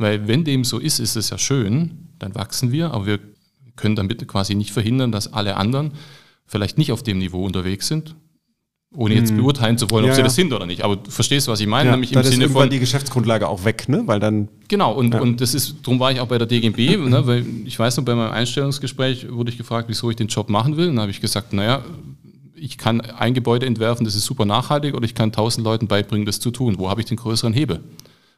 Weil 0.00 0.26
wenn 0.26 0.44
dem 0.44 0.64
so 0.64 0.78
ist, 0.78 0.98
ist 0.98 1.14
es 1.16 1.28
ja 1.28 1.36
schön, 1.36 2.08
dann 2.18 2.34
wachsen 2.34 2.72
wir, 2.72 2.92
aber 2.92 3.04
wir 3.04 3.18
können 3.76 3.96
damit 3.96 4.26
quasi 4.26 4.54
nicht 4.54 4.70
verhindern, 4.70 5.12
dass 5.12 5.32
alle 5.34 5.56
anderen 5.56 5.92
vielleicht 6.46 6.78
nicht 6.78 6.90
auf 6.90 7.02
dem 7.02 7.18
Niveau 7.18 7.44
unterwegs 7.44 7.86
sind, 7.86 8.16
ohne 8.94 9.14
jetzt 9.14 9.28
hm. 9.28 9.36
beurteilen 9.36 9.76
zu 9.76 9.90
wollen, 9.90 10.04
ob 10.04 10.08
ja, 10.08 10.16
sie 10.16 10.22
das 10.22 10.34
sind 10.34 10.54
oder 10.54 10.64
nicht. 10.64 10.82
Aber 10.84 10.96
du 10.96 11.10
verstehst, 11.10 11.48
was 11.48 11.60
ich 11.60 11.66
meine, 11.66 11.90
ja, 11.90 11.92
nämlich 11.92 12.12
im 12.12 12.22
Sinne 12.22 12.46
ist 12.46 12.52
von 12.52 12.70
die 12.70 12.78
Geschäftsgrundlage 12.78 13.46
auch 13.46 13.64
weg, 13.66 13.90
ne? 13.90 14.02
Weil 14.06 14.20
dann 14.20 14.48
genau 14.68 14.94
und 14.94 15.12
ja. 15.12 15.20
und 15.20 15.42
das 15.42 15.52
ist, 15.52 15.76
darum 15.82 16.00
war 16.00 16.10
ich 16.10 16.20
auch 16.20 16.28
bei 16.28 16.38
der 16.38 16.46
DGB, 16.46 16.96
ne? 16.96 17.20
weil 17.26 17.44
ich 17.66 17.78
weiß 17.78 17.98
noch 17.98 18.04
bei 18.04 18.14
meinem 18.14 18.32
Einstellungsgespräch 18.32 19.30
wurde 19.30 19.50
ich 19.50 19.58
gefragt, 19.58 19.90
wieso 19.90 20.08
ich 20.08 20.16
den 20.16 20.28
Job 20.28 20.48
machen 20.48 20.78
will, 20.78 20.88
und 20.88 20.96
dann 20.96 21.02
habe 21.02 21.10
ich 21.10 21.20
gesagt, 21.20 21.52
naja, 21.52 21.84
ich 22.54 22.78
kann 22.78 23.02
ein 23.02 23.34
Gebäude 23.34 23.66
entwerfen, 23.66 24.06
das 24.06 24.14
ist 24.14 24.24
super 24.24 24.46
nachhaltig, 24.46 24.94
oder 24.94 25.04
ich 25.04 25.14
kann 25.14 25.30
tausend 25.30 25.64
Leuten 25.64 25.88
beibringen, 25.88 26.24
das 26.24 26.40
zu 26.40 26.50
tun. 26.50 26.76
Wo 26.78 26.88
habe 26.88 27.02
ich 27.02 27.06
den 27.06 27.18
größeren 27.18 27.52
Hebel? 27.52 27.80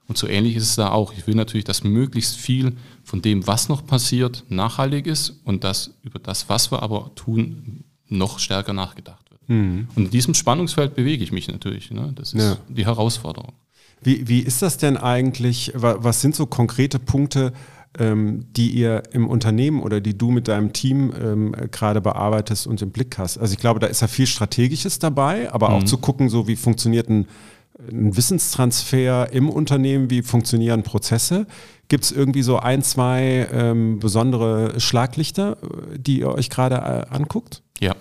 Und 0.09 0.19
so 0.19 0.27
ähnlich 0.27 0.57
ist 0.57 0.65
es 0.65 0.77
da 0.77 0.91
auch. 0.91 1.13
Ich 1.17 1.27
will 1.27 1.35
natürlich, 1.35 1.65
dass 1.65 1.85
möglichst 1.85 2.37
viel 2.37 2.77
von 3.05 3.23
dem, 3.23 3.47
was 3.47 3.69
noch 3.69 3.87
passiert, 3.87 4.45
nachhaltig 4.49 5.07
ist 5.07 5.41
und 5.45 5.65
dass 5.65 5.95
über 6.03 6.19
das, 6.19 6.49
was 6.49 6.73
wir 6.73 6.83
aber 6.83 7.13
tun, 7.15 7.85
noch 8.09 8.39
stärker 8.39 8.73
nachgedacht 8.73 9.31
wird. 9.31 9.49
Mhm. 9.49 9.89
Und 9.95 10.05
in 10.05 10.11
diesem 10.11 10.35
Spannungsfeld 10.35 10.95
bewege 10.95 11.25
ich 11.25 11.33
mich 11.33 11.49
natürlich. 11.49 11.91
Ne? 11.91 12.13
Das 12.15 12.35
ist 12.35 12.43
ja. 12.43 12.57
die 12.69 12.85
Herausforderung. 12.85 13.55
Wie, 14.03 14.29
wie 14.29 14.41
ist 14.41 14.63
das 14.63 14.79
denn 14.79 14.97
eigentlich? 14.97 15.73
Was 15.75 16.21
sind 16.21 16.35
so 16.35 16.47
konkrete 16.47 16.99
Punkte, 16.99 17.53
ähm, 17.99 18.47
die 18.53 18.71
ihr 18.71 19.03
im 19.13 19.29
Unternehmen 19.29 19.81
oder 19.81 20.01
die 20.01 20.19
du 20.19 20.31
mit 20.31 20.49
deinem 20.49 20.73
Team 20.73 21.13
ähm, 21.21 21.55
gerade 21.71 22.01
bearbeitest 22.01 22.67
und 22.67 22.83
im 22.83 22.91
Blick 22.91 23.17
hast? 23.19 23.39
Also 23.39 23.55
ich 23.55 23.61
glaube, 23.61 23.79
da 23.79 23.87
ist 23.87 24.03
ja 24.03 24.09
viel 24.09 24.27
Strategisches 24.27 24.99
dabei, 24.99 25.53
aber 25.53 25.69
mhm. 25.69 25.75
auch 25.77 25.85
zu 25.85 25.99
gucken, 25.99 26.29
so 26.29 26.49
wie 26.49 26.57
funktioniert 26.57 27.09
ein 27.09 27.27
ein 27.91 28.17
Wissenstransfer 28.17 29.33
im 29.33 29.49
Unternehmen? 29.49 30.11
Wie 30.11 30.23
funktionieren 30.23 30.83
Prozesse? 30.83 31.47
Gibt 31.89 32.05
es 32.05 32.13
irgendwie 32.13 32.43
so 32.43 32.59
ein, 32.59 32.83
zwei 32.83 33.49
ähm, 33.53 33.99
besondere 33.99 34.81
Schlaglichter, 34.81 35.59
die 35.97 36.21
ihr 36.21 36.29
euch 36.29 36.51
gerade 36.51 36.77
äh, 36.77 37.15
anguckt? 37.15 37.63
Ja. 37.81 37.95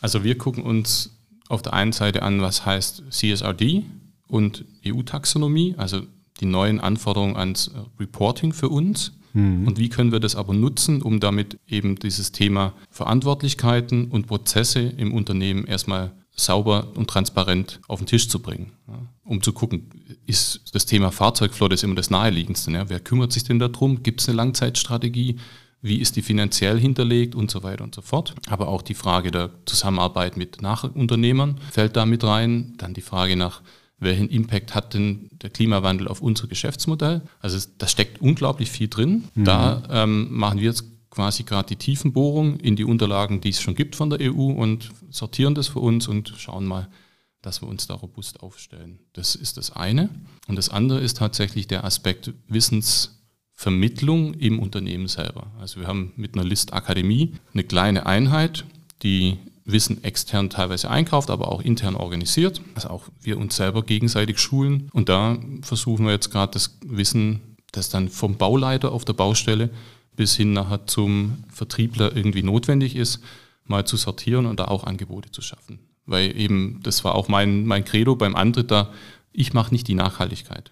Also 0.00 0.24
wir 0.24 0.38
gucken 0.38 0.62
uns 0.62 1.10
auf 1.48 1.62
der 1.62 1.74
einen 1.74 1.92
Seite 1.92 2.22
an, 2.22 2.40
was 2.40 2.66
heißt 2.66 3.04
CSRD 3.10 3.84
und 4.28 4.64
EU-Taxonomie, 4.86 5.74
also 5.76 6.02
die 6.40 6.46
neuen 6.46 6.80
Anforderungen 6.80 7.36
ans 7.36 7.70
Reporting 7.98 8.52
für 8.52 8.68
uns. 8.68 9.12
Mhm. 9.32 9.66
Und 9.66 9.78
wie 9.78 9.88
können 9.88 10.12
wir 10.12 10.20
das 10.20 10.36
aber 10.36 10.54
nutzen, 10.54 11.02
um 11.02 11.20
damit 11.20 11.58
eben 11.68 11.96
dieses 11.96 12.32
Thema 12.32 12.72
Verantwortlichkeiten 12.90 14.06
und 14.08 14.26
Prozesse 14.26 14.80
im 14.80 15.12
Unternehmen 15.12 15.66
erstmal 15.66 16.12
sauber 16.36 16.88
und 16.94 17.08
transparent 17.08 17.80
auf 17.88 18.00
den 18.00 18.06
Tisch 18.06 18.28
zu 18.28 18.40
bringen. 18.40 18.72
Ja, 18.86 18.98
um 19.24 19.42
zu 19.42 19.52
gucken, 19.52 19.90
ist 20.26 20.60
das 20.72 20.86
Thema 20.86 21.10
Fahrzeugflotte 21.10 21.74
ist 21.74 21.84
immer 21.84 21.94
das 21.94 22.10
naheliegendste. 22.10 22.70
Ja? 22.70 22.88
Wer 22.88 23.00
kümmert 23.00 23.32
sich 23.32 23.44
denn 23.44 23.58
darum? 23.58 24.02
Gibt 24.02 24.20
es 24.20 24.28
eine 24.28 24.36
Langzeitstrategie? 24.36 25.36
Wie 25.82 26.00
ist 26.00 26.16
die 26.16 26.22
finanziell 26.22 26.78
hinterlegt 26.80 27.34
und 27.34 27.50
so 27.50 27.62
weiter 27.62 27.84
und 27.84 27.94
so 27.94 28.02
fort. 28.02 28.34
Aber 28.48 28.68
auch 28.68 28.82
die 28.82 28.94
Frage 28.94 29.30
der 29.30 29.50
Zusammenarbeit 29.66 30.36
mit 30.36 30.62
Nachunternehmern 30.62 31.60
fällt 31.70 31.96
da 31.96 32.06
mit 32.06 32.24
rein. 32.24 32.74
Dann 32.78 32.94
die 32.94 33.02
Frage 33.02 33.36
nach, 33.36 33.62
welchen 33.98 34.28
Impact 34.28 34.74
hat 34.74 34.94
denn 34.94 35.28
der 35.42 35.50
Klimawandel 35.50 36.08
auf 36.08 36.20
unser 36.20 36.48
Geschäftsmodell? 36.48 37.22
Also 37.40 37.66
da 37.78 37.88
steckt 37.88 38.20
unglaublich 38.20 38.70
viel 38.70 38.88
drin. 38.88 39.24
Mhm. 39.34 39.44
Da 39.44 39.82
ähm, 39.90 40.28
machen 40.30 40.58
wir 40.58 40.66
jetzt 40.66 40.84
quasi 41.16 41.44
gerade 41.44 41.68
die 41.68 41.76
Tiefenbohrung 41.76 42.60
in 42.60 42.76
die 42.76 42.84
Unterlagen, 42.84 43.40
die 43.40 43.48
es 43.48 43.62
schon 43.62 43.74
gibt 43.74 43.96
von 43.96 44.10
der 44.10 44.20
EU 44.20 44.52
und 44.52 44.90
sortieren 45.08 45.54
das 45.54 45.68
für 45.68 45.78
uns 45.78 46.08
und 46.08 46.34
schauen 46.36 46.66
mal, 46.66 46.88
dass 47.40 47.62
wir 47.62 47.68
uns 47.68 47.86
da 47.86 47.94
robust 47.94 48.42
aufstellen. 48.42 48.98
Das 49.14 49.34
ist 49.34 49.56
das 49.56 49.70
eine. 49.74 50.10
Und 50.46 50.56
das 50.56 50.68
andere 50.68 51.00
ist 51.00 51.16
tatsächlich 51.16 51.66
der 51.68 51.84
Aspekt 51.84 52.34
Wissensvermittlung 52.48 54.34
im 54.34 54.58
Unternehmen 54.58 55.08
selber. 55.08 55.46
Also 55.58 55.80
wir 55.80 55.86
haben 55.86 56.12
mit 56.16 56.34
einer 56.34 56.44
List 56.44 56.74
Akademie 56.74 57.32
eine 57.54 57.64
kleine 57.64 58.04
Einheit, 58.04 58.66
die 59.02 59.38
Wissen 59.64 60.04
extern 60.04 60.50
teilweise 60.50 60.90
einkauft, 60.90 61.30
aber 61.30 61.50
auch 61.50 61.62
intern 61.62 61.96
organisiert. 61.96 62.60
Also 62.74 62.90
auch 62.90 63.04
wir 63.22 63.38
uns 63.38 63.56
selber 63.56 63.82
gegenseitig 63.82 64.38
schulen. 64.38 64.90
Und 64.92 65.08
da 65.08 65.38
versuchen 65.62 66.04
wir 66.04 66.12
jetzt 66.12 66.30
gerade 66.30 66.52
das 66.52 66.76
Wissen, 66.84 67.56
das 67.72 67.88
dann 67.88 68.10
vom 68.10 68.36
Bauleiter 68.36 68.92
auf 68.92 69.06
der 69.06 69.14
Baustelle 69.14 69.70
bis 70.16 70.36
hin 70.36 70.52
nachher 70.52 70.86
zum 70.86 71.44
Vertriebler 71.52 72.16
irgendwie 72.16 72.42
notwendig 72.42 72.96
ist, 72.96 73.20
mal 73.64 73.86
zu 73.86 73.96
sortieren 73.96 74.46
und 74.46 74.60
da 74.60 74.66
auch 74.66 74.84
Angebote 74.84 75.30
zu 75.30 75.42
schaffen. 75.42 75.78
Weil 76.06 76.36
eben, 76.38 76.80
das 76.82 77.04
war 77.04 77.14
auch 77.14 77.28
mein, 77.28 77.66
mein 77.66 77.84
Credo 77.84 78.16
beim 78.16 78.36
Antritt 78.36 78.70
da, 78.70 78.92
ich 79.32 79.52
mache 79.52 79.72
nicht 79.72 79.88
die 79.88 79.94
Nachhaltigkeit. 79.94 80.70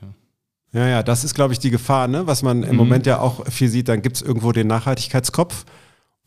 Ja. 0.72 0.80
ja, 0.80 0.88
ja, 0.88 1.02
das 1.02 1.24
ist, 1.24 1.34
glaube 1.34 1.52
ich, 1.52 1.58
die 1.58 1.70
Gefahr, 1.70 2.08
ne? 2.08 2.26
was 2.26 2.42
man 2.42 2.62
im 2.62 2.70
mhm. 2.70 2.76
Moment 2.76 3.06
ja 3.06 3.20
auch 3.20 3.46
viel 3.50 3.68
sieht. 3.68 3.88
Dann 3.88 4.00
gibt 4.00 4.16
es 4.16 4.22
irgendwo 4.22 4.52
den 4.52 4.68
Nachhaltigkeitskopf 4.68 5.66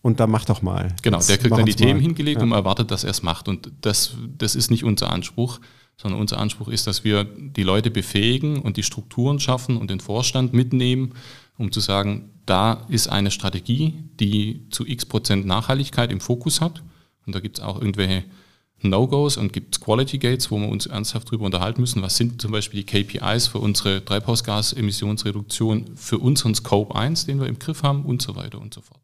und 0.02 0.20
dann 0.20 0.30
mach 0.30 0.46
doch 0.46 0.62
mal. 0.62 0.94
Genau, 1.02 1.20
der 1.20 1.38
kriegt 1.38 1.58
dann 1.58 1.66
die 1.66 1.74
Themen 1.74 2.00
mal. 2.00 2.02
hingelegt 2.02 2.40
ja. 2.40 2.44
und 2.44 2.52
erwartet, 2.52 2.92
dass 2.92 3.04
er 3.04 3.12
es 3.12 3.24
macht. 3.24 3.48
Und 3.48 3.72
das, 3.82 4.16
das 4.38 4.56
ist 4.56 4.70
nicht 4.70 4.84
unser 4.84 5.12
Anspruch, 5.12 5.60
sondern 5.98 6.22
unser 6.22 6.38
Anspruch 6.38 6.68
ist, 6.68 6.86
dass 6.86 7.04
wir 7.04 7.24
die 7.24 7.64
Leute 7.64 7.90
befähigen 7.90 8.60
und 8.60 8.78
die 8.78 8.84
Strukturen 8.84 9.40
schaffen 9.40 9.78
und 9.78 9.90
den 9.90 10.00
Vorstand 10.00 10.54
mitnehmen, 10.54 11.14
um 11.58 11.72
zu 11.72 11.80
sagen, 11.80 12.30
da 12.46 12.86
ist 12.88 13.08
eine 13.08 13.32
Strategie, 13.32 13.96
die 14.20 14.68
zu 14.70 14.86
x 14.86 15.06
Prozent 15.06 15.46
Nachhaltigkeit 15.46 16.12
im 16.12 16.20
Fokus 16.20 16.62
hat. 16.62 16.82
Und 17.26 17.36
da 17.36 17.40
gibt 17.40 17.58
es 17.58 17.64
auch 17.64 17.80
irgendwelche 17.80 18.24
No-Gos 18.82 19.38
und 19.38 19.54
gibt 19.54 19.76
es 19.76 19.82
Quality 19.82 20.20
Gates, 20.20 20.52
wo 20.52 20.60
wir 20.60 20.70
uns 20.70 20.86
ernsthaft 20.86 21.28
darüber 21.28 21.46
unterhalten 21.46 21.82
müssen. 21.82 22.02
Was 22.02 22.16
sind 22.16 22.42
zum 22.42 22.52
Beispiel 22.52 22.84
die 22.84 22.86
KPIs 22.86 23.48
für 23.48 23.58
unsere 23.58 24.06
Treibhausgasemissionsreduktion, 24.06 25.96
für 25.96 26.20
unseren 26.20 26.54
Scope 26.56 26.96
1, 26.96 27.26
den 27.26 27.40
wir 27.40 27.48
im 27.48 27.60
Griff 27.60 27.84
haben 27.84 28.06
und 28.06 28.22
so 28.22 28.36
weiter 28.36 28.62
und 28.62 28.74
so 28.74 28.82
fort. 28.82 29.02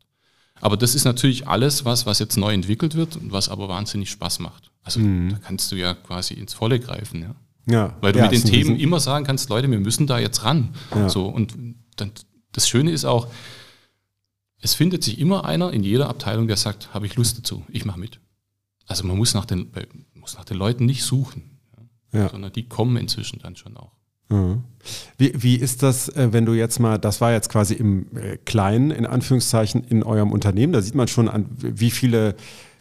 Aber 0.61 0.77
das 0.77 0.95
ist 0.95 1.03
natürlich 1.03 1.47
alles, 1.47 1.83
was, 1.83 2.05
was 2.05 2.19
jetzt 2.19 2.37
neu 2.37 2.53
entwickelt 2.53 2.95
wird 2.95 3.17
und 3.17 3.31
was 3.31 3.49
aber 3.49 3.67
wahnsinnig 3.67 4.11
Spaß 4.11 4.39
macht. 4.39 4.71
Also 4.83 4.99
mhm. 4.99 5.31
da 5.31 5.37
kannst 5.39 5.71
du 5.71 5.75
ja 5.75 5.93
quasi 5.93 6.35
ins 6.35 6.53
Volle 6.53 6.79
greifen. 6.79 7.21
Ja. 7.21 7.35
Ja, 7.65 7.95
Weil 8.01 8.11
du 8.11 8.19
ja, 8.19 8.25
mit 8.25 8.33
den 8.33 8.43
Themen 8.43 8.77
immer 8.77 8.99
sagen 8.99 9.25
kannst, 9.25 9.49
Leute, 9.49 9.71
wir 9.71 9.79
müssen 9.79 10.05
da 10.05 10.19
jetzt 10.19 10.43
ran. 10.43 10.75
Ja. 10.93 11.07
So, 11.09 11.27
und 11.27 11.53
dann 11.95 12.11
das 12.53 12.67
Schöne 12.67 12.91
ist 12.91 13.05
auch, 13.05 13.27
es 14.61 14.73
findet 14.73 15.03
sich 15.03 15.19
immer 15.19 15.43
einer 15.43 15.73
in 15.73 15.83
jeder 15.83 16.07
Abteilung, 16.09 16.47
der 16.47 16.55
sagt, 16.55 16.93
habe 16.93 17.05
ich 17.05 17.15
Lust 17.15 17.37
dazu, 17.37 17.63
ich 17.67 17.83
mache 17.83 17.99
mit. 17.99 18.19
Also 18.87 19.05
man 19.05 19.17
muss 19.17 19.33
nach 19.33 19.45
den, 19.45 19.71
muss 20.13 20.35
nach 20.35 20.45
den 20.45 20.57
Leuten 20.57 20.85
nicht 20.85 21.03
suchen, 21.03 21.59
ja. 22.13 22.29
sondern 22.29 22.53
die 22.53 22.67
kommen 22.67 22.95
inzwischen 22.97 23.39
dann 23.39 23.55
schon 23.55 23.75
auch. 23.75 23.91
Mhm. 24.29 24.63
Wie, 25.17 25.33
wie 25.35 25.55
ist 25.55 25.83
das, 25.83 26.09
äh, 26.09 26.31
wenn 26.31 26.45
du 26.45 26.53
jetzt 26.53 26.79
mal, 26.79 26.97
das 26.97 27.21
war 27.21 27.31
jetzt 27.31 27.49
quasi 27.49 27.73
im 27.73 28.07
äh, 28.15 28.37
Kleinen, 28.37 28.91
in 28.91 29.05
Anführungszeichen, 29.05 29.83
in 29.83 30.03
eurem 30.03 30.31
Unternehmen, 30.31 30.73
da 30.73 30.81
sieht 30.81 30.95
man 30.95 31.07
schon 31.07 31.29
an, 31.29 31.45
wie 31.57 31.91
viele 31.91 32.35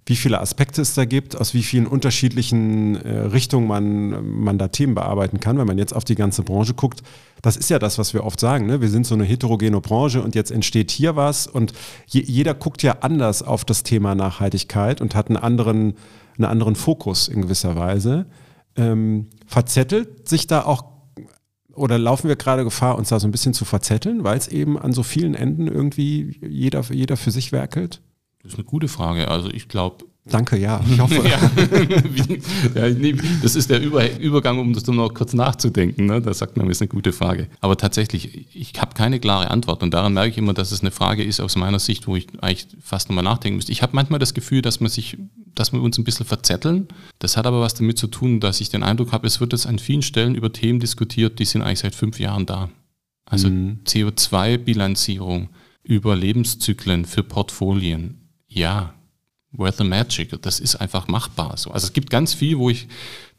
wie 0.05 0.17
viele 0.17 0.41
Aspekte 0.41 0.83
es 0.83 0.95
da 0.95 1.05
gibt, 1.05 1.37
aus 1.41 1.55
wie 1.55 1.63
vielen 1.63 1.87
unterschiedlichen 1.87 2.97
äh, 2.97 3.19
Richtungen 3.21 3.69
man, 3.69 4.41
man 4.41 4.59
da 4.59 4.69
Themen 4.69 4.95
bearbeiten 4.95 5.39
kann. 5.39 5.59
Wenn 5.59 5.67
man 5.67 5.79
jetzt 5.79 5.95
auf 5.95 6.05
die 6.05 6.17
ganze 6.17 6.43
Branche 6.43 6.75
guckt, 6.75 7.03
das 7.41 7.57
ist 7.57 7.71
ja 7.71 7.79
das, 7.79 7.99
was 7.99 8.13
wir 8.13 8.25
oft 8.25 8.41
sagen. 8.41 8.67
Ne? 8.67 8.81
Wir 8.81 8.89
sind 8.89 9.07
so 9.07 9.15
eine 9.15 9.25
heterogene 9.25 9.81
Branche 9.81 10.21
und 10.21 10.35
jetzt 10.35 10.51
entsteht 10.51 10.91
hier 10.91 11.15
was 11.15 11.47
und 11.47 11.73
je, 12.07 12.21
jeder 12.21 12.55
guckt 12.55 12.83
ja 12.83 12.99
anders 13.01 13.43
auf 13.43 13.65
das 13.65 13.85
Thema 13.85 14.15
Nachhaltigkeit 14.17 15.01
und 15.01 15.15
hat 15.15 15.29
einen 15.29 15.37
anderen, 15.37 15.95
einen 16.37 16.47
anderen 16.47 16.75
Fokus 16.75 17.29
in 17.29 17.43
gewisser 17.43 17.77
Weise. 17.77 18.27
Ähm, 18.75 19.29
verzettelt 19.47 20.29
sich 20.29 20.47
da 20.47 20.65
auch 20.65 20.85
oder 21.75 21.97
laufen 21.97 22.29
wir 22.29 22.37
gerade 22.37 22.65
Gefahr, 22.65 22.99
uns 22.99 23.09
da 23.09 23.19
so 23.19 23.27
ein 23.27 23.31
bisschen 23.31 23.55
zu 23.55 23.65
verzetteln, 23.65 24.25
weil 24.25 24.37
es 24.37 24.49
eben 24.49 24.79
an 24.79 24.93
so 24.93 25.03
vielen 25.03 25.35
Enden 25.35 25.69
irgendwie 25.69 26.39
jeder, 26.47 26.83
jeder 26.91 27.17
für 27.17 27.31
sich 27.31 27.51
werkelt? 27.51 28.03
Das 28.43 28.53
ist 28.53 28.59
eine 28.59 28.65
gute 28.65 28.89
Frage. 28.89 29.29
Also 29.29 29.51
ich 29.51 29.69
glaube. 29.69 30.05
Danke, 30.25 30.57
ja. 30.57 30.81
Ich 30.89 31.01
hoffe. 31.01 31.17
ja, 31.17 31.39
ja, 32.89 33.17
das 33.43 33.57
ist 33.57 33.71
der 33.71 33.81
Über 33.81 34.19
Übergang, 34.19 34.59
um 34.59 34.73
das 34.73 34.87
noch 34.87 35.13
kurz 35.15 35.33
nachzudenken. 35.33 36.07
Ne? 36.07 36.21
Da 36.21 36.33
sagt 36.33 36.57
man, 36.57 36.67
das 36.69 36.79
ist 36.79 36.83
eine 36.83 36.89
gute 36.89 37.13
Frage. 37.13 37.49
Aber 37.61 37.77
tatsächlich, 37.77 38.47
ich 38.55 38.73
habe 38.81 38.95
keine 38.95 39.19
klare 39.19 39.51
Antwort. 39.51 39.83
Und 39.83 39.93
daran 39.93 40.15
merke 40.15 40.31
ich 40.31 40.39
immer, 40.39 40.55
dass 40.55 40.71
es 40.71 40.81
eine 40.81 40.93
Frage 40.93 41.25
ist 41.25 41.41
aus 41.41 41.57
meiner 41.57 41.81
Sicht, 41.81 42.07
wo 42.07 42.15
ich 42.15 42.29
eigentlich 42.41 42.69
fast 42.81 43.09
nochmal 43.09 43.25
nachdenken 43.25 43.57
müsste. 43.57 43.73
Ich 43.73 43.83
habe 43.83 43.95
manchmal 43.95 44.21
das 44.21 44.35
Gefühl, 44.35 44.63
dass 44.63 44.81
man 44.81 44.91
sich, 44.91 45.19
dass 45.55 45.73
wir 45.73 45.83
uns 45.83 45.99
ein 45.99 46.05
bisschen 46.05 46.27
verzetteln. 46.27 46.89
Das 47.19 47.37
hat 47.37 47.47
aber 47.47 47.61
was 47.61 47.75
damit 47.75 47.99
zu 47.99 48.07
tun, 48.07 48.39
dass 48.39 48.61
ich 48.61 48.71
den 48.71 48.83
Eindruck 48.85 49.13
habe, 49.13 49.27
es 49.27 49.41
wird 49.41 49.53
jetzt 49.53 49.67
an 49.67 49.79
vielen 49.81 50.03
Stellen 50.03 50.35
über 50.35 50.53
Themen 50.53 50.79
diskutiert, 50.79 51.39
die 51.39 51.45
sind 51.45 51.63
eigentlich 51.63 51.81
seit 51.81 51.95
fünf 51.95 52.21
Jahren 52.21 52.47
da. 52.47 52.71
Also 53.27 53.49
mhm. 53.49 53.81
CO2-Bilanzierung 53.87 55.49
über 55.83 56.15
Lebenszyklen 56.15 57.07
für 57.07 57.25
Portfolien 57.25 58.22
ja, 58.53 58.95
where 59.53 59.73
the 59.73 59.85
magic? 59.85 60.41
Das 60.43 60.61
ist 60.61 60.77
einfach 60.77 61.09
machbar. 61.09 61.57
So. 61.57 61.71
Also 61.71 61.87
es 61.87 61.93
gibt 61.93 62.11
ganz 62.11 62.35
viel, 62.35 62.59
wo 62.59 62.71
ich 62.71 62.89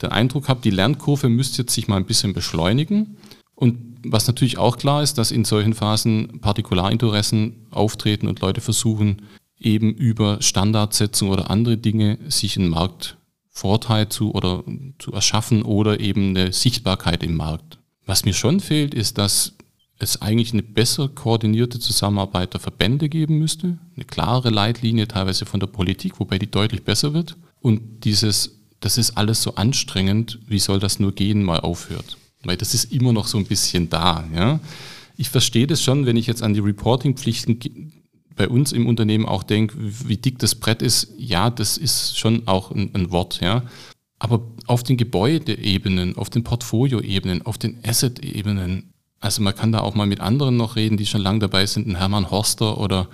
den 0.02 0.12
Eindruck 0.12 0.48
habe, 0.48 0.62
die 0.62 0.70
Lernkurve 0.70 1.30
müsste 1.30 1.64
jetzt 1.64 1.74
sich 1.74 1.88
mal 1.88 1.98
ein 1.98 2.06
bisschen 2.06 2.34
beschleunigen. 2.34 3.18
Und 3.56 4.00
was 4.06 4.28
natürlich 4.28 4.58
auch 4.58 4.78
klar 4.78 5.04
ist, 5.04 5.18
dass 5.18 5.32
in 5.32 5.46
solchen 5.46 5.74
Phasen 5.74 6.40
Partikularinteressen 6.42 7.68
auftreten 7.72 8.28
und 8.28 8.42
Leute 8.42 8.62
versuchen, 8.62 9.24
eben 9.60 9.94
über 9.94 10.42
Standardsetzung 10.42 11.30
oder 11.30 11.50
andere 11.50 11.78
Dinge 11.78 12.20
sich 12.28 12.58
einen 12.58 12.70
Marktvorteil 12.70 14.10
zu 14.10 14.34
oder 14.34 14.64
zu 15.00 15.14
erschaffen 15.14 15.62
oder 15.64 16.00
eben 16.00 16.30
eine 16.30 16.52
Sichtbarkeit 16.52 17.24
im 17.24 17.36
Markt. 17.36 17.80
Was 18.06 18.26
mir 18.26 18.34
schon 18.34 18.60
fehlt, 18.60 18.94
ist, 18.94 19.18
dass 19.18 19.56
es 20.04 20.22
eigentlich 20.22 20.54
eine 20.54 20.64
besser 20.64 21.08
koordinierte 21.08 21.80
Zusammenarbeit 21.80 22.54
der 22.54 22.62
Verbände 22.62 23.10
geben 23.10 23.40
müsste, 23.40 23.78
eine 23.96 24.06
klare 24.06 24.50
Leitlinie 24.50 25.08
teilweise 25.08 25.46
von 25.46 25.60
der 25.60 25.68
Politik, 25.68 26.20
wobei 26.20 26.38
die 26.38 26.52
deutlich 26.52 26.84
besser 26.84 27.14
wird. 27.14 27.36
Und 27.60 28.04
dieses, 28.06 28.60
das 28.80 28.98
ist 28.98 29.18
alles 29.18 29.42
so 29.42 29.56
anstrengend, 29.56 30.40
wie 30.48 30.60
soll 30.60 30.80
das 30.80 31.00
nur 31.00 31.14
gehen, 31.14 31.44
mal 31.44 31.62
aufhört. 31.62 32.18
Weil 32.44 32.58
das 32.58 32.74
ist 32.74 32.92
immer 32.92 33.14
noch 33.14 33.28
so 33.28 33.38
ein 33.38 33.46
bisschen 33.46 33.90
da. 33.90 34.28
Ja? 34.36 34.60
Ich 35.16 35.30
verstehe 35.30 35.68
das 35.68 35.82
schon, 35.82 36.06
wenn 36.06 36.18
ich 36.18 36.28
jetzt 36.28 36.44
an 36.44 36.54
die 36.54 36.60
Reporting-Pflichten 36.60 37.94
bei 38.36 38.50
uns 38.50 38.72
im 38.72 38.88
Unternehmen 38.88 39.26
auch 39.26 39.44
denke, 39.44 39.76
wie 39.80 40.18
dick 40.18 40.40
das 40.40 40.56
Brett 40.56 40.82
ist. 40.82 41.14
Ja, 41.18 41.50
das 41.50 41.78
ist 41.78 42.18
schon 42.18 42.48
auch 42.48 42.72
ein, 42.72 42.94
ein 42.94 43.12
Wort. 43.12 43.40
Ja? 43.42 43.64
Aber 44.20 44.42
auf 44.68 44.84
den 44.84 44.98
Gebäudeebenen, 44.98 46.18
auf 46.18 46.30
den 46.30 46.44
Portfolioebenen, 46.44 47.46
auf 47.46 47.58
den 47.58 47.78
Asset-Ebenen, 47.86 48.93
also 49.24 49.42
man 49.42 49.56
kann 49.56 49.72
da 49.72 49.80
auch 49.80 49.96
mal 49.96 50.06
mit 50.06 50.20
anderen 50.20 50.58
noch 50.58 50.76
reden, 50.76 50.98
die 50.98 51.06
schon 51.06 51.22
lange 51.22 51.40
dabei 51.40 51.66
sind, 51.66 51.88
ein 51.88 51.96
Hermann 51.96 52.30
Horster 52.30 52.78
oder 52.78 53.08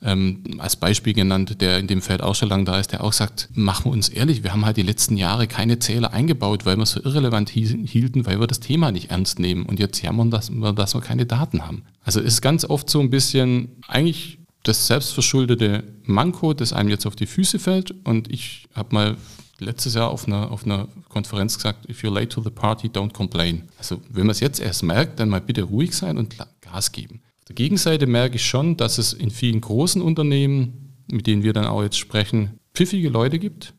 ähm, 0.00 0.44
als 0.58 0.76
Beispiel 0.76 1.12
genannt, 1.12 1.60
der 1.60 1.78
in 1.78 1.88
dem 1.88 2.00
Feld 2.00 2.22
auch 2.22 2.36
schon 2.36 2.48
lange 2.48 2.62
da 2.62 2.78
ist, 2.78 2.92
der 2.92 3.02
auch 3.02 3.12
sagt, 3.12 3.48
machen 3.54 3.86
wir 3.86 3.90
uns 3.90 4.08
ehrlich, 4.08 4.44
wir 4.44 4.52
haben 4.52 4.64
halt 4.64 4.76
die 4.76 4.82
letzten 4.82 5.16
Jahre 5.16 5.48
keine 5.48 5.80
Zähler 5.80 6.12
eingebaut, 6.12 6.64
weil 6.64 6.76
wir 6.76 6.84
es 6.84 6.92
so 6.92 7.02
irrelevant 7.02 7.50
hielten, 7.50 8.24
weil 8.24 8.38
wir 8.38 8.46
das 8.46 8.60
Thema 8.60 8.92
nicht 8.92 9.10
ernst 9.10 9.40
nehmen 9.40 9.66
und 9.66 9.80
jetzt 9.80 10.00
jammern, 10.00 10.30
wir, 10.30 10.72
dass 10.72 10.94
wir 10.94 11.00
keine 11.00 11.26
Daten 11.26 11.66
haben. 11.66 11.82
Also 12.04 12.20
ist 12.20 12.40
ganz 12.40 12.64
oft 12.64 12.88
so 12.88 13.00
ein 13.00 13.10
bisschen 13.10 13.82
eigentlich 13.88 14.38
das 14.62 14.86
selbstverschuldete 14.86 15.82
Manko, 16.04 16.54
das 16.54 16.72
einem 16.72 16.88
jetzt 16.88 17.04
auf 17.04 17.16
die 17.16 17.26
Füße 17.26 17.58
fällt 17.58 17.92
und 18.04 18.32
ich 18.32 18.68
habe 18.74 18.94
mal 18.94 19.16
letztes 19.60 19.94
Jahr 19.94 20.10
auf 20.10 20.26
einer, 20.26 20.50
auf 20.50 20.64
einer 20.64 20.88
Konferenz 21.08 21.56
gesagt, 21.56 21.88
if 21.88 22.02
you're 22.02 22.12
late 22.12 22.28
to 22.28 22.42
the 22.42 22.50
party, 22.50 22.88
don't 22.88 23.12
complain. 23.12 23.68
Also 23.78 24.00
wenn 24.08 24.26
man 24.26 24.30
es 24.30 24.40
jetzt 24.40 24.60
erst 24.60 24.82
merkt, 24.82 25.20
dann 25.20 25.28
mal 25.28 25.40
bitte 25.40 25.62
ruhig 25.62 25.94
sein 25.94 26.18
und 26.18 26.36
Gas 26.60 26.92
geben. 26.92 27.20
Auf 27.38 27.44
der 27.46 27.54
Gegenseite 27.54 28.06
merke 28.06 28.36
ich 28.36 28.46
schon, 28.46 28.76
dass 28.76 28.98
es 28.98 29.12
in 29.12 29.30
vielen 29.30 29.60
großen 29.60 30.02
Unternehmen, 30.02 30.94
mit 31.10 31.26
denen 31.26 31.42
wir 31.42 31.52
dann 31.52 31.66
auch 31.66 31.82
jetzt 31.82 31.98
sprechen, 31.98 32.58
pfiffige 32.74 33.08
Leute 33.08 33.38
gibt, 33.38 33.74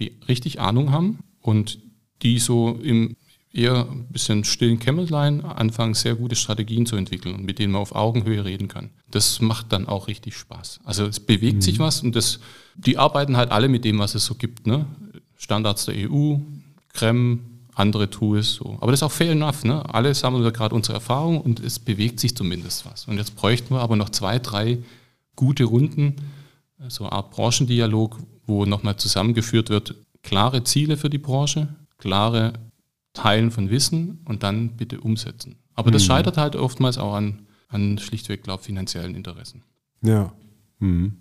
die 0.00 0.18
richtig 0.28 0.60
Ahnung 0.60 0.92
haben 0.92 1.20
und 1.40 1.78
die 2.22 2.38
so 2.38 2.78
im 2.82 3.16
eher 3.54 3.88
ein 3.88 4.08
bisschen 4.08 4.42
stillen 4.42 4.80
Kämmerlein 4.80 5.42
anfangen, 5.44 5.94
sehr 5.94 6.16
gute 6.16 6.34
Strategien 6.34 6.86
zu 6.86 6.96
entwickeln 6.96 7.36
und 7.36 7.44
mit 7.44 7.60
denen 7.60 7.72
man 7.72 7.82
auf 7.82 7.94
Augenhöhe 7.94 8.44
reden 8.44 8.66
kann. 8.66 8.90
Das 9.10 9.40
macht 9.40 9.72
dann 9.72 9.86
auch 9.86 10.08
richtig 10.08 10.36
Spaß. 10.36 10.80
Also 10.84 11.06
es 11.06 11.20
bewegt 11.20 11.56
mhm. 11.56 11.60
sich 11.60 11.78
was 11.78 12.02
und 12.02 12.16
das, 12.16 12.40
die 12.74 12.98
arbeiten 12.98 13.36
halt 13.36 13.52
alle 13.52 13.68
mit 13.68 13.84
dem, 13.84 14.00
was 14.00 14.16
es 14.16 14.24
so 14.24 14.34
gibt. 14.34 14.66
Ne? 14.66 14.86
Standards 15.36 15.86
der 15.86 16.10
EU, 16.10 16.36
CREM, 16.92 17.40
andere 17.74 18.08
Tools. 18.08 18.54
So. 18.54 18.76
Aber 18.80 18.92
das 18.92 19.00
ist 19.00 19.02
auch 19.02 19.12
fair 19.12 19.32
enough. 19.32 19.64
Ne? 19.64 19.82
Alle 19.92 20.14
sammeln 20.14 20.44
wir 20.44 20.52
gerade 20.52 20.74
unsere 20.74 20.94
Erfahrung 20.94 21.40
und 21.40 21.60
es 21.60 21.78
bewegt 21.78 22.20
sich 22.20 22.36
zumindest 22.36 22.86
was. 22.86 23.06
Und 23.06 23.18
jetzt 23.18 23.36
bräuchten 23.36 23.74
wir 23.74 23.80
aber 23.80 23.96
noch 23.96 24.10
zwei, 24.10 24.38
drei 24.38 24.78
gute 25.36 25.64
Runden, 25.64 26.16
so 26.88 27.04
eine 27.04 27.12
Art 27.12 27.30
Branchendialog, 27.30 28.18
wo 28.46 28.66
nochmal 28.66 28.96
zusammengeführt 28.96 29.70
wird, 29.70 29.94
klare 30.22 30.64
Ziele 30.64 30.96
für 30.96 31.10
die 31.10 31.18
Branche, 31.18 31.68
klare 31.98 32.54
Teilen 33.12 33.50
von 33.50 33.70
Wissen 33.70 34.20
und 34.24 34.42
dann 34.42 34.70
bitte 34.76 35.00
umsetzen. 35.00 35.56
Aber 35.74 35.90
das 35.90 36.02
mhm. 36.02 36.06
scheitert 36.06 36.36
halt 36.36 36.56
oftmals 36.56 36.98
auch 36.98 37.14
an, 37.14 37.46
an 37.68 37.98
schlichtweg, 37.98 38.42
glaube 38.42 38.62
finanziellen 38.62 39.14
Interessen. 39.14 39.62
Ja. 40.02 40.32
Mhm. 40.78 41.16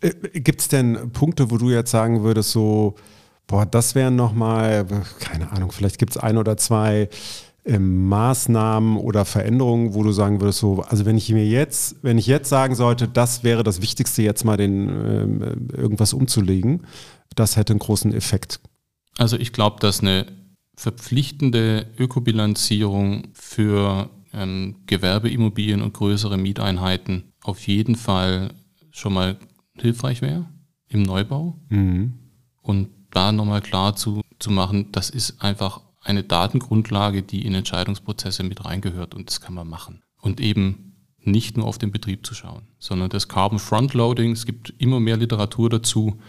Äh, 0.00 0.12
Gibt 0.40 0.60
es 0.60 0.68
denn 0.68 1.12
Punkte, 1.12 1.50
wo 1.50 1.58
du 1.58 1.70
jetzt 1.70 1.90
sagen 1.90 2.22
würdest, 2.22 2.52
so, 2.52 2.96
boah, 3.46 3.66
das 3.66 3.94
wären 3.94 4.16
nochmal, 4.16 4.86
keine 5.20 5.52
Ahnung, 5.52 5.72
vielleicht 5.72 5.98
gibt 5.98 6.12
es 6.12 6.16
ein 6.16 6.36
oder 6.36 6.56
zwei 6.56 7.08
ähm, 7.64 8.08
Maßnahmen 8.08 8.96
oder 8.96 9.24
Veränderungen, 9.24 9.94
wo 9.94 10.02
du 10.02 10.12
sagen 10.12 10.40
würdest, 10.40 10.60
so, 10.60 10.82
also 10.82 11.04
wenn 11.04 11.16
ich 11.18 11.30
mir 11.30 11.46
jetzt, 11.46 11.96
wenn 12.02 12.18
ich 12.18 12.26
jetzt 12.26 12.48
sagen 12.48 12.74
sollte, 12.74 13.08
das 13.08 13.44
wäre 13.44 13.62
das 13.62 13.82
Wichtigste, 13.82 14.22
jetzt 14.22 14.44
mal 14.44 14.56
den 14.56 14.88
ähm, 14.88 15.68
irgendwas 15.72 16.12
umzulegen, 16.12 16.86
das 17.34 17.56
hätte 17.56 17.72
einen 17.72 17.80
großen 17.80 18.14
Effekt. 18.14 18.60
Also 19.18 19.36
ich 19.36 19.52
glaube, 19.52 19.80
dass 19.80 20.00
eine 20.00 20.26
verpflichtende 20.76 21.86
Ökobilanzierung 21.98 23.28
für 23.32 24.10
ähm, 24.32 24.76
Gewerbeimmobilien 24.86 25.82
und 25.82 25.94
größere 25.94 26.36
Mieteinheiten 26.36 27.32
auf 27.42 27.66
jeden 27.66 27.96
Fall 27.96 28.52
schon 28.90 29.14
mal 29.14 29.38
hilfreich 29.74 30.22
wäre 30.22 30.46
im 30.88 31.02
Neubau. 31.02 31.58
Mhm. 31.68 32.14
Und 32.62 32.88
da 33.16 33.32
nochmal 33.32 33.62
klar 33.62 33.96
zu, 33.96 34.20
zu 34.38 34.50
machen, 34.50 34.92
das 34.92 35.10
ist 35.10 35.42
einfach 35.42 35.80
eine 36.02 36.22
Datengrundlage, 36.22 37.22
die 37.22 37.44
in 37.44 37.54
Entscheidungsprozesse 37.54 38.44
mit 38.44 38.64
reingehört 38.64 39.14
und 39.14 39.28
das 39.28 39.40
kann 39.40 39.54
man 39.54 39.68
machen. 39.68 40.02
Und 40.20 40.40
eben 40.40 40.94
nicht 41.20 41.56
nur 41.56 41.66
auf 41.66 41.78
den 41.78 41.90
Betrieb 41.90 42.24
zu 42.24 42.34
schauen, 42.34 42.68
sondern 42.78 43.08
das 43.08 43.26
Carbon 43.26 43.58
Frontloading, 43.58 44.32
es 44.32 44.46
gibt 44.46 44.74
immer 44.78 45.00
mehr 45.00 45.16
Literatur 45.16 45.70
dazu, 45.70 46.20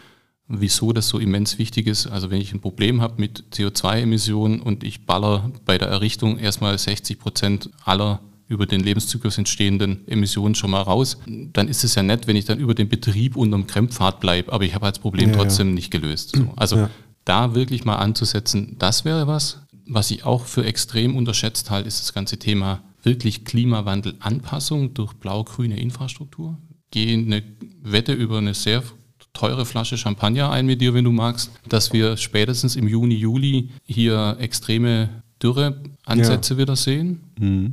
wieso 0.47 0.93
das 0.93 1.09
so 1.09 1.19
immens 1.19 1.59
wichtig 1.59 1.87
ist. 1.87 2.07
Also 2.07 2.31
wenn 2.31 2.41
ich 2.41 2.53
ein 2.53 2.61
Problem 2.61 3.01
habe 3.01 3.15
mit 3.19 3.43
CO2-Emissionen 3.51 4.61
und 4.61 4.83
ich 4.83 5.05
baller 5.05 5.51
bei 5.65 5.77
der 5.77 5.89
Errichtung 5.89 6.39
erstmal 6.39 6.77
60 6.77 7.19
Prozent 7.19 7.69
aller 7.83 8.21
über 8.47 8.65
den 8.65 8.81
Lebenszyklus 8.81 9.37
entstehenden 9.37 10.07
Emissionen 10.07 10.55
schon 10.55 10.71
mal 10.71 10.81
raus, 10.81 11.17
dann 11.27 11.67
ist 11.67 11.83
es 11.83 11.95
ja 11.95 12.03
nett, 12.03 12.27
wenn 12.27 12.35
ich 12.35 12.45
dann 12.45 12.59
über 12.59 12.73
den 12.73 12.87
Betrieb 12.89 13.35
unterm 13.35 13.67
Krempfad 13.67 14.19
bleibe, 14.19 14.53
aber 14.53 14.63
ich 14.63 14.73
habe 14.73 14.87
das 14.87 14.99
Problem 14.99 15.31
Ja, 15.31 15.35
trotzdem 15.35 15.73
nicht 15.73 15.91
gelöst. 15.91 16.35
So. 16.35 16.53
Also 16.55 16.77
Ja. 16.77 16.89
da 17.25 17.55
wirklich 17.55 17.83
mal 17.83 17.97
anzusetzen, 17.97 18.75
das 18.79 19.05
wäre 19.05 19.27
was. 19.27 19.61
Was 19.85 20.11
ich 20.11 20.25
auch 20.25 20.45
für 20.45 20.65
extrem 20.65 21.15
unterschätzt 21.15 21.69
halte, 21.69 21.87
ist 21.87 22.01
das 22.01 22.13
ganze 22.13 22.37
Thema 22.37 22.83
wirklich 23.03 23.45
Klimawandelanpassung 23.45 24.93
durch 24.93 25.13
blau-grüne 25.13 25.79
Infrastruktur. 25.79 26.57
Gehe 26.91 27.17
eine 27.17 27.43
Wette 27.81 28.13
über 28.13 28.37
eine 28.37 28.53
sehr 28.53 28.83
teure 29.33 29.65
Flasche 29.65 29.97
Champagner 29.97 30.49
ein 30.51 30.65
mit 30.65 30.81
dir, 30.81 30.93
wenn 30.93 31.03
du 31.03 31.11
magst, 31.11 31.51
dass 31.69 31.93
wir 31.93 32.17
spätestens 32.17 32.75
im 32.75 32.87
Juni, 32.87 33.15
Juli 33.15 33.69
hier 33.85 34.35
extreme 34.39 35.21
Dürreansätze 35.43 36.57
wieder 36.57 36.75
sehen 36.75 37.21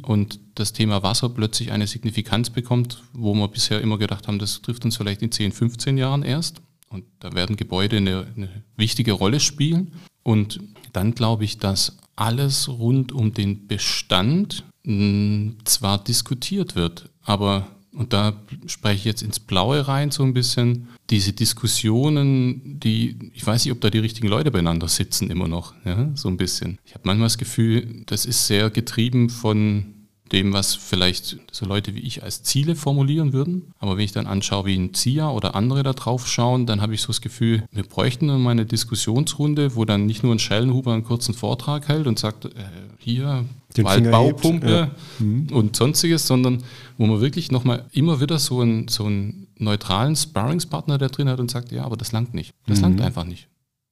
und 0.03 0.39
das 0.55 0.73
Thema 0.73 1.03
Wasser 1.03 1.29
plötzlich 1.29 1.73
eine 1.73 1.87
Signifikanz 1.87 2.51
bekommt, 2.51 3.03
wo 3.13 3.35
wir 3.35 3.49
bisher 3.49 3.81
immer 3.81 3.99
gedacht 3.99 4.29
haben, 4.29 4.39
das 4.39 4.61
trifft 4.63 4.85
uns 4.85 4.97
vielleicht 4.97 5.23
in 5.23 5.33
10, 5.33 5.53
15 5.53 5.99
Jahren 5.99 6.23
erst. 6.23 6.61
Und 6.91 7.05
da 7.21 7.33
werden 7.33 7.57
Gebäude 7.57 7.97
eine, 7.97 8.27
eine 8.37 8.49
wichtige 8.77 9.13
Rolle 9.13 9.41
spielen. 9.41 9.93
Und 10.23 10.61
dann 10.93 11.15
glaube 11.15 11.45
ich, 11.45 11.59
dass 11.59 11.97
alles 12.17 12.69
rund 12.69 13.11
um 13.13 13.35
den 13.35 13.67
Bestand 13.67 14.65
mh, 14.85 15.55
zwar 15.65 16.03
diskutiert 16.03 16.77
wird, 16.77 17.09
aber, 17.23 17.67
und 17.93 18.13
da 18.13 18.35
spreche 18.67 18.99
ich 18.99 19.05
jetzt 19.05 19.23
ins 19.23 19.41
Blaue 19.41 19.89
rein 19.89 20.11
so 20.11 20.23
ein 20.23 20.35
bisschen, 20.35 20.89
diese 21.11 21.33
Diskussionen, 21.33 22.81
die, 22.81 23.17
ich 23.35 23.47
weiß 23.47 23.65
nicht, 23.65 23.73
ob 23.73 23.81
da 23.81 23.91
die 23.91 23.99
richtigen 23.99 24.29
Leute 24.29 24.51
beieinander 24.51 24.89
sitzen 24.89 25.31
immer 25.31 25.49
noch, 25.49 25.75
ja, 25.85 26.11
so 26.15 26.29
ein 26.29 26.37
bisschen. 26.37 26.79
Ich 26.85 26.95
habe 26.95 27.03
manchmal 27.05 27.27
das 27.27 27.39
Gefühl, 27.39 28.03
das 28.07 28.25
ist 28.25 28.47
sehr 28.47 28.71
getrieben 28.71 29.29
von 29.29 29.95
dem, 30.33 30.53
was 30.53 30.75
vielleicht 30.75 31.39
so 31.53 31.67
Leute 31.67 31.95
wie 31.95 32.01
ich 32.01 32.23
als 32.23 32.43
Ziele 32.43 32.75
formulieren 32.75 33.33
würden. 33.33 33.75
Aber 33.79 33.97
wenn 33.97 34.05
ich 34.05 34.13
dann 34.13 34.27
anschaue, 34.27 34.65
wie 34.65 34.77
ein 34.77 34.95
ZIA 34.95 35.31
oder 35.31 35.55
andere 35.55 35.83
da 35.83 35.93
drauf 35.93 36.27
schauen, 36.27 36.67
dann 36.67 36.81
habe 36.81 36.95
ich 36.95 37.03
so 37.03 37.09
das 37.09 37.21
Gefühl, 37.21 37.65
wir 37.71 37.83
bräuchten 37.85 38.27
mal 38.43 38.51
eine 38.51 38.65
Diskussionsrunde, 38.65 39.77
wo 39.77 39.85
dann 39.85 40.07
nicht 40.07 40.23
nur 40.23 40.35
ein 40.35 40.39
Schellenhuber 40.39 40.95
einen 40.95 41.05
kurzen 41.05 41.35
Vortrag 41.35 41.89
hält 41.89 42.07
und 42.07 42.19
sagt, 42.19 42.47
äh, 42.47 42.51
hier 42.99 43.45
Den 43.77 43.85
Waldbaupumpe 43.85 44.91
hebt, 45.19 45.53
und 45.53 45.77
sonstiges, 45.77 46.27
sondern 46.27 46.63
wo 46.97 47.07
man 47.07 47.21
wirklich 47.21 47.53
nochmal 47.53 47.85
immer 47.93 48.21
wieder 48.21 48.39
so 48.39 48.61
einen, 48.61 48.89
so 48.89 49.05
einen 49.05 49.44
neutralen 49.65 50.17
Sparringspartner 50.17 50.99
da 50.99 51.09
drin 51.09 51.29
hat 51.29 51.41
und 51.41 51.51
sagt, 51.51 51.73
ja, 51.73 51.85
aber 51.85 51.97
das 51.97 52.13
langt 52.13 52.35
nicht. 52.35 52.55
Das 52.67 52.81
langt 52.81 53.01
einfach 53.01 53.25
nicht. 53.25 53.49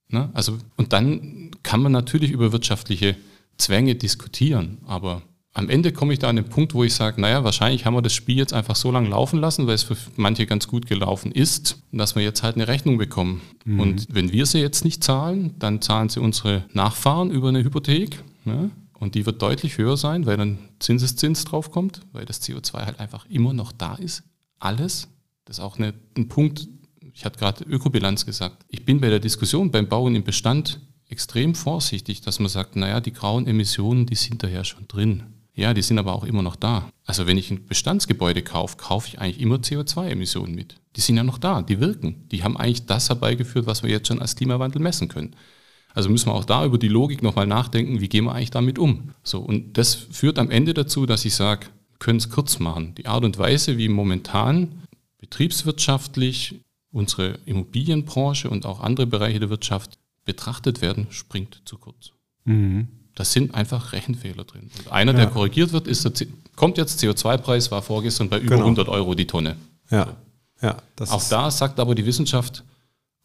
Ne? 0.08 0.30
Also, 0.34 0.58
und 0.76 0.92
dann 0.92 1.50
kann 1.62 1.80
man 1.82 1.92
natürlich 1.92 2.30
über 2.30 2.52
wirtschaftliche 2.52 3.16
Zwänge 3.56 3.94
diskutieren, 3.94 4.78
aber 4.86 5.22
am 5.54 5.68
Ende 5.68 5.92
komme 5.92 6.14
ich 6.14 6.18
da 6.18 6.28
an 6.28 6.36
den 6.36 6.48
Punkt, 6.48 6.72
wo 6.72 6.82
ich 6.82 6.94
sage, 6.94 7.20
naja, 7.20 7.44
wahrscheinlich 7.44 7.84
haben 7.84 7.94
wir 7.94 8.00
das 8.00 8.14
Spiel 8.14 8.38
jetzt 8.38 8.54
einfach 8.54 8.74
so 8.74 8.90
lange 8.90 9.10
laufen 9.10 9.38
lassen, 9.38 9.66
weil 9.66 9.74
es 9.74 9.82
für 9.82 9.96
manche 10.16 10.46
ganz 10.46 10.66
gut 10.66 10.86
gelaufen 10.86 11.30
ist, 11.30 11.82
dass 11.92 12.14
wir 12.14 12.22
jetzt 12.22 12.42
halt 12.42 12.56
eine 12.56 12.68
Rechnung 12.68 12.96
bekommen. 12.96 13.42
Und 13.66 14.06
wenn 14.10 14.32
wir 14.32 14.46
sie 14.46 14.60
jetzt 14.60 14.84
nicht 14.84 15.04
zahlen, 15.04 15.54
dann 15.58 15.82
zahlen 15.82 16.08
sie 16.08 16.20
unsere 16.20 16.64
Nachfahren 16.72 17.30
über 17.30 17.48
eine 17.48 17.62
Hypothek. 17.62 18.22
Ne? 18.44 18.70
Und 18.98 19.14
die 19.14 19.26
wird 19.26 19.42
deutlich 19.42 19.76
höher 19.76 19.96
sein, 19.98 20.24
weil 20.24 20.38
dann 20.38 20.58
Zinseszins 20.78 21.44
draufkommt, 21.44 22.00
weil 22.12 22.24
das 22.24 22.40
CO2 22.40 22.86
halt 22.86 23.00
einfach 23.00 23.26
immer 23.28 23.52
noch 23.52 23.72
da 23.72 23.96
ist. 23.96 24.22
Alles. 24.58 25.08
Das 25.44 25.58
ist 25.58 25.64
auch 25.64 25.78
eine, 25.78 25.94
ein 26.16 26.28
Punkt, 26.28 26.68
ich 27.12 27.24
hatte 27.24 27.38
gerade 27.38 27.64
Ökobilanz 27.64 28.24
gesagt. 28.24 28.64
Ich 28.68 28.84
bin 28.84 29.00
bei 29.00 29.08
der 29.08 29.20
Diskussion 29.20 29.70
beim 29.70 29.88
Bauen 29.88 30.14
im 30.14 30.24
Bestand 30.24 30.80
extrem 31.08 31.54
vorsichtig, 31.54 32.22
dass 32.22 32.38
man 32.38 32.48
sagt, 32.48 32.76
naja, 32.76 33.00
die 33.00 33.12
grauen 33.12 33.46
Emissionen, 33.46 34.06
die 34.06 34.14
sind 34.14 34.42
da 34.42 34.48
ja 34.48 34.64
schon 34.64 34.88
drin. 34.88 35.24
Ja, 35.54 35.74
die 35.74 35.82
sind 35.82 35.98
aber 35.98 36.14
auch 36.14 36.24
immer 36.24 36.40
noch 36.40 36.56
da. 36.56 36.88
Also 37.04 37.26
wenn 37.26 37.36
ich 37.36 37.50
ein 37.50 37.66
Bestandsgebäude 37.66 38.42
kaufe, 38.42 38.78
kaufe 38.78 39.08
ich 39.08 39.20
eigentlich 39.20 39.40
immer 39.40 39.56
CO2-Emissionen 39.56 40.54
mit. 40.54 40.76
Die 40.96 41.02
sind 41.02 41.18
ja 41.18 41.24
noch 41.24 41.36
da, 41.36 41.60
die 41.60 41.78
wirken. 41.78 42.26
Die 42.30 42.42
haben 42.42 42.56
eigentlich 42.56 42.86
das 42.86 43.10
herbeigeführt, 43.10 43.66
was 43.66 43.82
wir 43.82 43.90
jetzt 43.90 44.08
schon 44.08 44.22
als 44.22 44.34
Klimawandel 44.34 44.80
messen 44.80 45.08
können. 45.08 45.36
Also 45.92 46.08
müssen 46.08 46.28
wir 46.28 46.34
auch 46.34 46.46
da 46.46 46.64
über 46.64 46.78
die 46.78 46.88
Logik 46.88 47.22
nochmal 47.22 47.46
nachdenken, 47.46 48.00
wie 48.00 48.08
gehen 48.08 48.24
wir 48.24 48.34
eigentlich 48.34 48.50
damit 48.50 48.78
um. 48.78 49.10
So, 49.22 49.40
und 49.40 49.76
das 49.76 49.94
führt 49.94 50.38
am 50.38 50.50
Ende 50.50 50.72
dazu, 50.72 51.04
dass 51.04 51.26
ich 51.26 51.34
sage, 51.34 51.66
können 51.98 52.18
es 52.18 52.30
kurz 52.30 52.58
machen. 52.58 52.94
Die 52.96 53.06
Art 53.06 53.24
und 53.24 53.36
Weise, 53.36 53.76
wie 53.76 53.90
momentan 53.90 54.81
betriebswirtschaftlich 55.22 56.60
unsere 56.90 57.38
Immobilienbranche 57.46 58.50
und 58.50 58.66
auch 58.66 58.80
andere 58.80 59.06
Bereiche 59.06 59.40
der 59.40 59.48
Wirtschaft 59.50 59.98
betrachtet 60.24 60.82
werden, 60.82 61.06
springt 61.10 61.62
zu 61.64 61.78
kurz. 61.78 62.10
Da 62.44 63.24
sind 63.24 63.54
einfach 63.54 63.92
Rechenfehler 63.92 64.44
drin. 64.44 64.70
Und 64.78 64.92
einer, 64.92 65.12
der 65.14 65.24
Ja. 65.24 65.30
korrigiert 65.30 65.72
wird, 65.72 65.86
ist 65.86 66.04
der, 66.04 66.26
kommt 66.56 66.76
jetzt 66.76 67.00
CO2-Preis, 67.02 67.70
war 67.70 67.82
vorgestern 67.82 68.28
bei 68.28 68.38
über 68.38 68.56
Genau. 68.56 68.64
100 68.66 68.88
Euro 68.88 69.14
die 69.14 69.26
Tonne. 69.26 69.56
Ja, 69.90 70.16
ja. 70.60 70.76
Das 70.96 71.10
Auch 71.10 71.22
da 71.28 71.50
sagt 71.50 71.78
aber 71.80 71.94
die 71.94 72.04
Wissenschaft, 72.06 72.64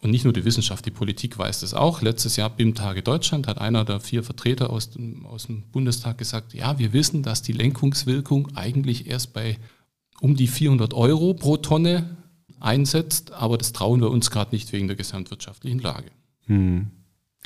und 0.02 0.12
nicht 0.12 0.24
nur 0.26 0.34
die 0.34 0.46
Wissenschaft, 0.46 0.86
die 0.86 0.92
Politik 0.92 1.38
weiß 1.40 1.62
das 1.62 1.74
auch. 1.74 2.02
Letztes 2.04 2.36
Jahr 2.36 2.52
BIM 2.52 2.76
Tage 2.76 3.02
Deutschland 3.02 3.48
hat 3.48 3.58
einer 3.58 3.84
der 3.84 4.00
vier 4.00 4.24
Vertreter 4.24 4.70
aus 4.70 4.92
dem, 4.92 5.26
aus 5.26 5.48
dem 5.48 5.64
Bundestag 5.72 6.20
gesagt, 6.20 6.54
ja, 6.54 6.78
wir 6.78 6.94
wissen, 6.94 7.24
dass 7.24 7.42
die 7.42 7.54
Lenkungswirkung 7.54 8.56
eigentlich 8.56 9.08
erst 9.08 9.34
bei 9.34 9.58
um 10.22 10.36
die 10.36 10.48
400 10.48 10.94
Euro 10.94 11.34
pro 11.34 11.58
Tonne 11.58 12.18
einsetzt, 12.60 13.34
aber 13.34 13.58
das 13.58 13.74
trauen 13.74 14.02
wir 14.02 14.10
uns 14.10 14.32
gerade 14.32 14.56
nicht 14.56 14.72
wegen 14.72 14.88
der 14.88 14.96
gesamtwirtschaftlichen 14.98 15.80
Lage. 15.80 16.10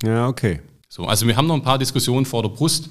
ja, 0.03 0.27
okay. 0.27 0.61
So, 0.87 1.05
also 1.05 1.27
wir 1.27 1.37
haben 1.37 1.47
noch 1.47 1.55
ein 1.55 1.63
paar 1.63 1.79
Diskussionen 1.79 2.25
vor 2.25 2.43
der 2.43 2.49
Brust, 2.49 2.89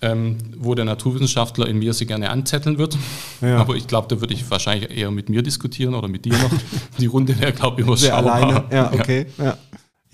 ähm, 0.00 0.36
wo 0.56 0.74
der 0.74 0.84
Naturwissenschaftler 0.84 1.66
in 1.68 1.78
mir 1.78 1.92
sie 1.94 2.06
gerne 2.06 2.30
anzetteln 2.30 2.78
wird. 2.78 2.96
Ja. 3.40 3.56
Aber 3.60 3.76
ich 3.76 3.86
glaube, 3.86 4.08
da 4.08 4.20
würde 4.20 4.34
ich 4.34 4.50
wahrscheinlich 4.50 4.90
eher 4.90 5.10
mit 5.10 5.28
mir 5.28 5.42
diskutieren 5.42 5.94
oder 5.94 6.08
mit 6.08 6.24
dir 6.24 6.32
noch. 6.32 6.50
Die 6.98 7.06
Runde 7.06 7.38
wäre, 7.38 7.52
glaube 7.52 7.80
ich, 7.80 7.86
Sehr 8.00 8.18
überschaubar. 8.18 8.34
alleine. 8.34 8.64
Ja, 8.72 8.92
okay. 8.92 9.26
Ja. 9.38 9.56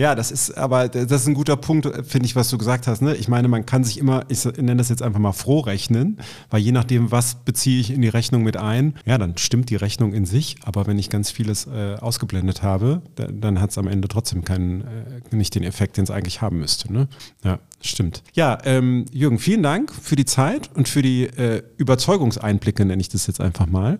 Ja, 0.00 0.14
das 0.14 0.30
ist 0.30 0.56
aber 0.56 0.88
das 0.88 1.12
ist 1.12 1.26
ein 1.26 1.34
guter 1.34 1.58
Punkt, 1.58 1.86
finde 2.06 2.24
ich, 2.24 2.34
was 2.34 2.48
du 2.48 2.56
gesagt 2.56 2.86
hast. 2.86 3.02
Ne? 3.02 3.14
Ich 3.16 3.28
meine, 3.28 3.48
man 3.48 3.66
kann 3.66 3.84
sich 3.84 3.98
immer, 3.98 4.24
ich 4.28 4.42
nenne 4.46 4.76
das 4.76 4.88
jetzt 4.88 5.02
einfach 5.02 5.20
mal 5.20 5.32
froh 5.32 5.60
rechnen, 5.60 6.16
weil 6.48 6.62
je 6.62 6.72
nachdem, 6.72 7.10
was 7.10 7.34
beziehe 7.34 7.78
ich 7.78 7.90
in 7.90 8.00
die 8.00 8.08
Rechnung 8.08 8.42
mit 8.42 8.56
ein, 8.56 8.94
ja, 9.04 9.18
dann 9.18 9.36
stimmt 9.36 9.68
die 9.68 9.76
Rechnung 9.76 10.14
in 10.14 10.24
sich. 10.24 10.56
Aber 10.64 10.86
wenn 10.86 10.98
ich 10.98 11.10
ganz 11.10 11.30
vieles 11.30 11.66
äh, 11.66 11.96
ausgeblendet 12.00 12.62
habe, 12.62 13.02
da, 13.16 13.26
dann 13.26 13.60
hat 13.60 13.72
es 13.72 13.76
am 13.76 13.88
Ende 13.88 14.08
trotzdem 14.08 14.42
keinen, 14.42 14.80
äh, 14.80 15.36
nicht 15.36 15.54
den 15.54 15.64
Effekt, 15.64 15.98
den 15.98 16.04
es 16.04 16.10
eigentlich 16.10 16.40
haben 16.40 16.60
müsste. 16.60 16.90
Ne? 16.90 17.06
Ja, 17.44 17.58
stimmt. 17.82 18.22
Ja, 18.32 18.56
ähm, 18.64 19.04
Jürgen, 19.12 19.38
vielen 19.38 19.62
Dank 19.62 19.94
für 19.94 20.16
die 20.16 20.24
Zeit 20.24 20.70
und 20.74 20.88
für 20.88 21.02
die 21.02 21.24
äh, 21.24 21.62
Überzeugungseinblicke, 21.76 22.86
nenne 22.86 23.02
ich 23.02 23.10
das 23.10 23.26
jetzt 23.26 23.42
einfach 23.42 23.66
mal. 23.66 23.98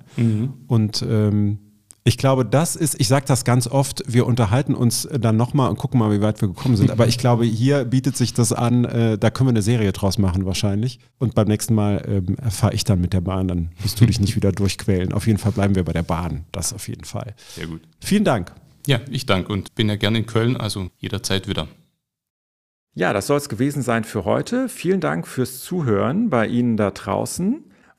Und 0.67 1.03
ähm, 1.07 1.59
ich 2.03 2.17
glaube, 2.17 2.47
das 2.47 2.77
ist, 2.77 2.99
ich 2.99 3.09
sage 3.09 3.27
das 3.27 3.45
ganz 3.45 3.67
oft, 3.67 4.03
wir 4.07 4.27
unterhalten 4.27 4.75
uns 4.75 5.07
dann 5.13 5.37
nochmal 5.37 5.69
und 5.69 5.77
gucken 5.77 6.01
mal, 6.01 6.11
wie 6.11 6.23
weit 6.23 6.41
wir 6.41 6.49
gekommen 6.49 6.77
sind. 6.77 6.91
Aber 6.91 7.07
ich 7.07 7.19
glaube, 7.19 7.45
hier 7.45 7.85
bietet 7.85 8.17
sich 8.17 8.33
das 8.33 8.53
an, 8.53 8.85
äh, 8.85 9.19
da 9.19 9.31
können 9.31 9.49
wir 9.49 9.53
eine 9.53 9.63
Serie 9.63 9.93
draus 9.93 10.17
machen 10.17 10.47
wahrscheinlich. 10.47 10.99
Und 11.19 11.35
beim 11.35 11.49
nächsten 11.49 11.75
Mal 11.75 12.03
ähm, 12.09 12.37
fahre 12.51 12.73
ich 12.75 12.85
dann 12.85 13.01
mit 13.01 13.13
der 13.13 13.21
Bahn, 13.21 13.49
dann 13.49 13.71
musst 13.83 14.01
du 14.01 14.07
dich 14.07 14.19
nicht 14.19 14.35
wieder 14.35 14.53
durchquälen. 14.53 15.13
Auf 15.13 15.27
jeden 15.27 15.39
Fall 15.39 15.53
bleiben 15.53 15.75
wir 15.75 15.85
bei 15.85 15.93
der 15.93 16.03
Bahn, 16.03 16.47
das 16.53 16.73
auf 16.73 16.89
jeden 16.89 17.05
Fall. 17.05 17.35
Sehr 17.55 17.67
gut. 17.67 17.83
Vielen 18.01 18.25
Dank. 18.25 18.53
Ja, 18.87 19.01
ich 19.11 19.27
danke 19.27 19.53
und 19.53 19.75
bin 19.75 19.89
ja 19.89 19.97
gerne 19.97 20.19
in 20.19 20.27
Köln, 20.27 20.57
also 20.57 20.89
jederzeit 20.99 21.49
wieder. 21.49 21.69
Ja, 22.95 23.13
das 23.13 23.27
soll 23.27 23.37
es 23.37 23.49
gewesen 23.49 23.83
sein 23.83 24.05
für 24.05 24.25
heute. 24.25 24.69
Vielen 24.69 25.01
Dank 25.01 25.29
fürs 25.29 25.61
Zuhören 25.61 26.31
bei 26.31 26.47
Ihnen 26.47 26.77
da 26.77 26.91
draußen. 26.91 27.70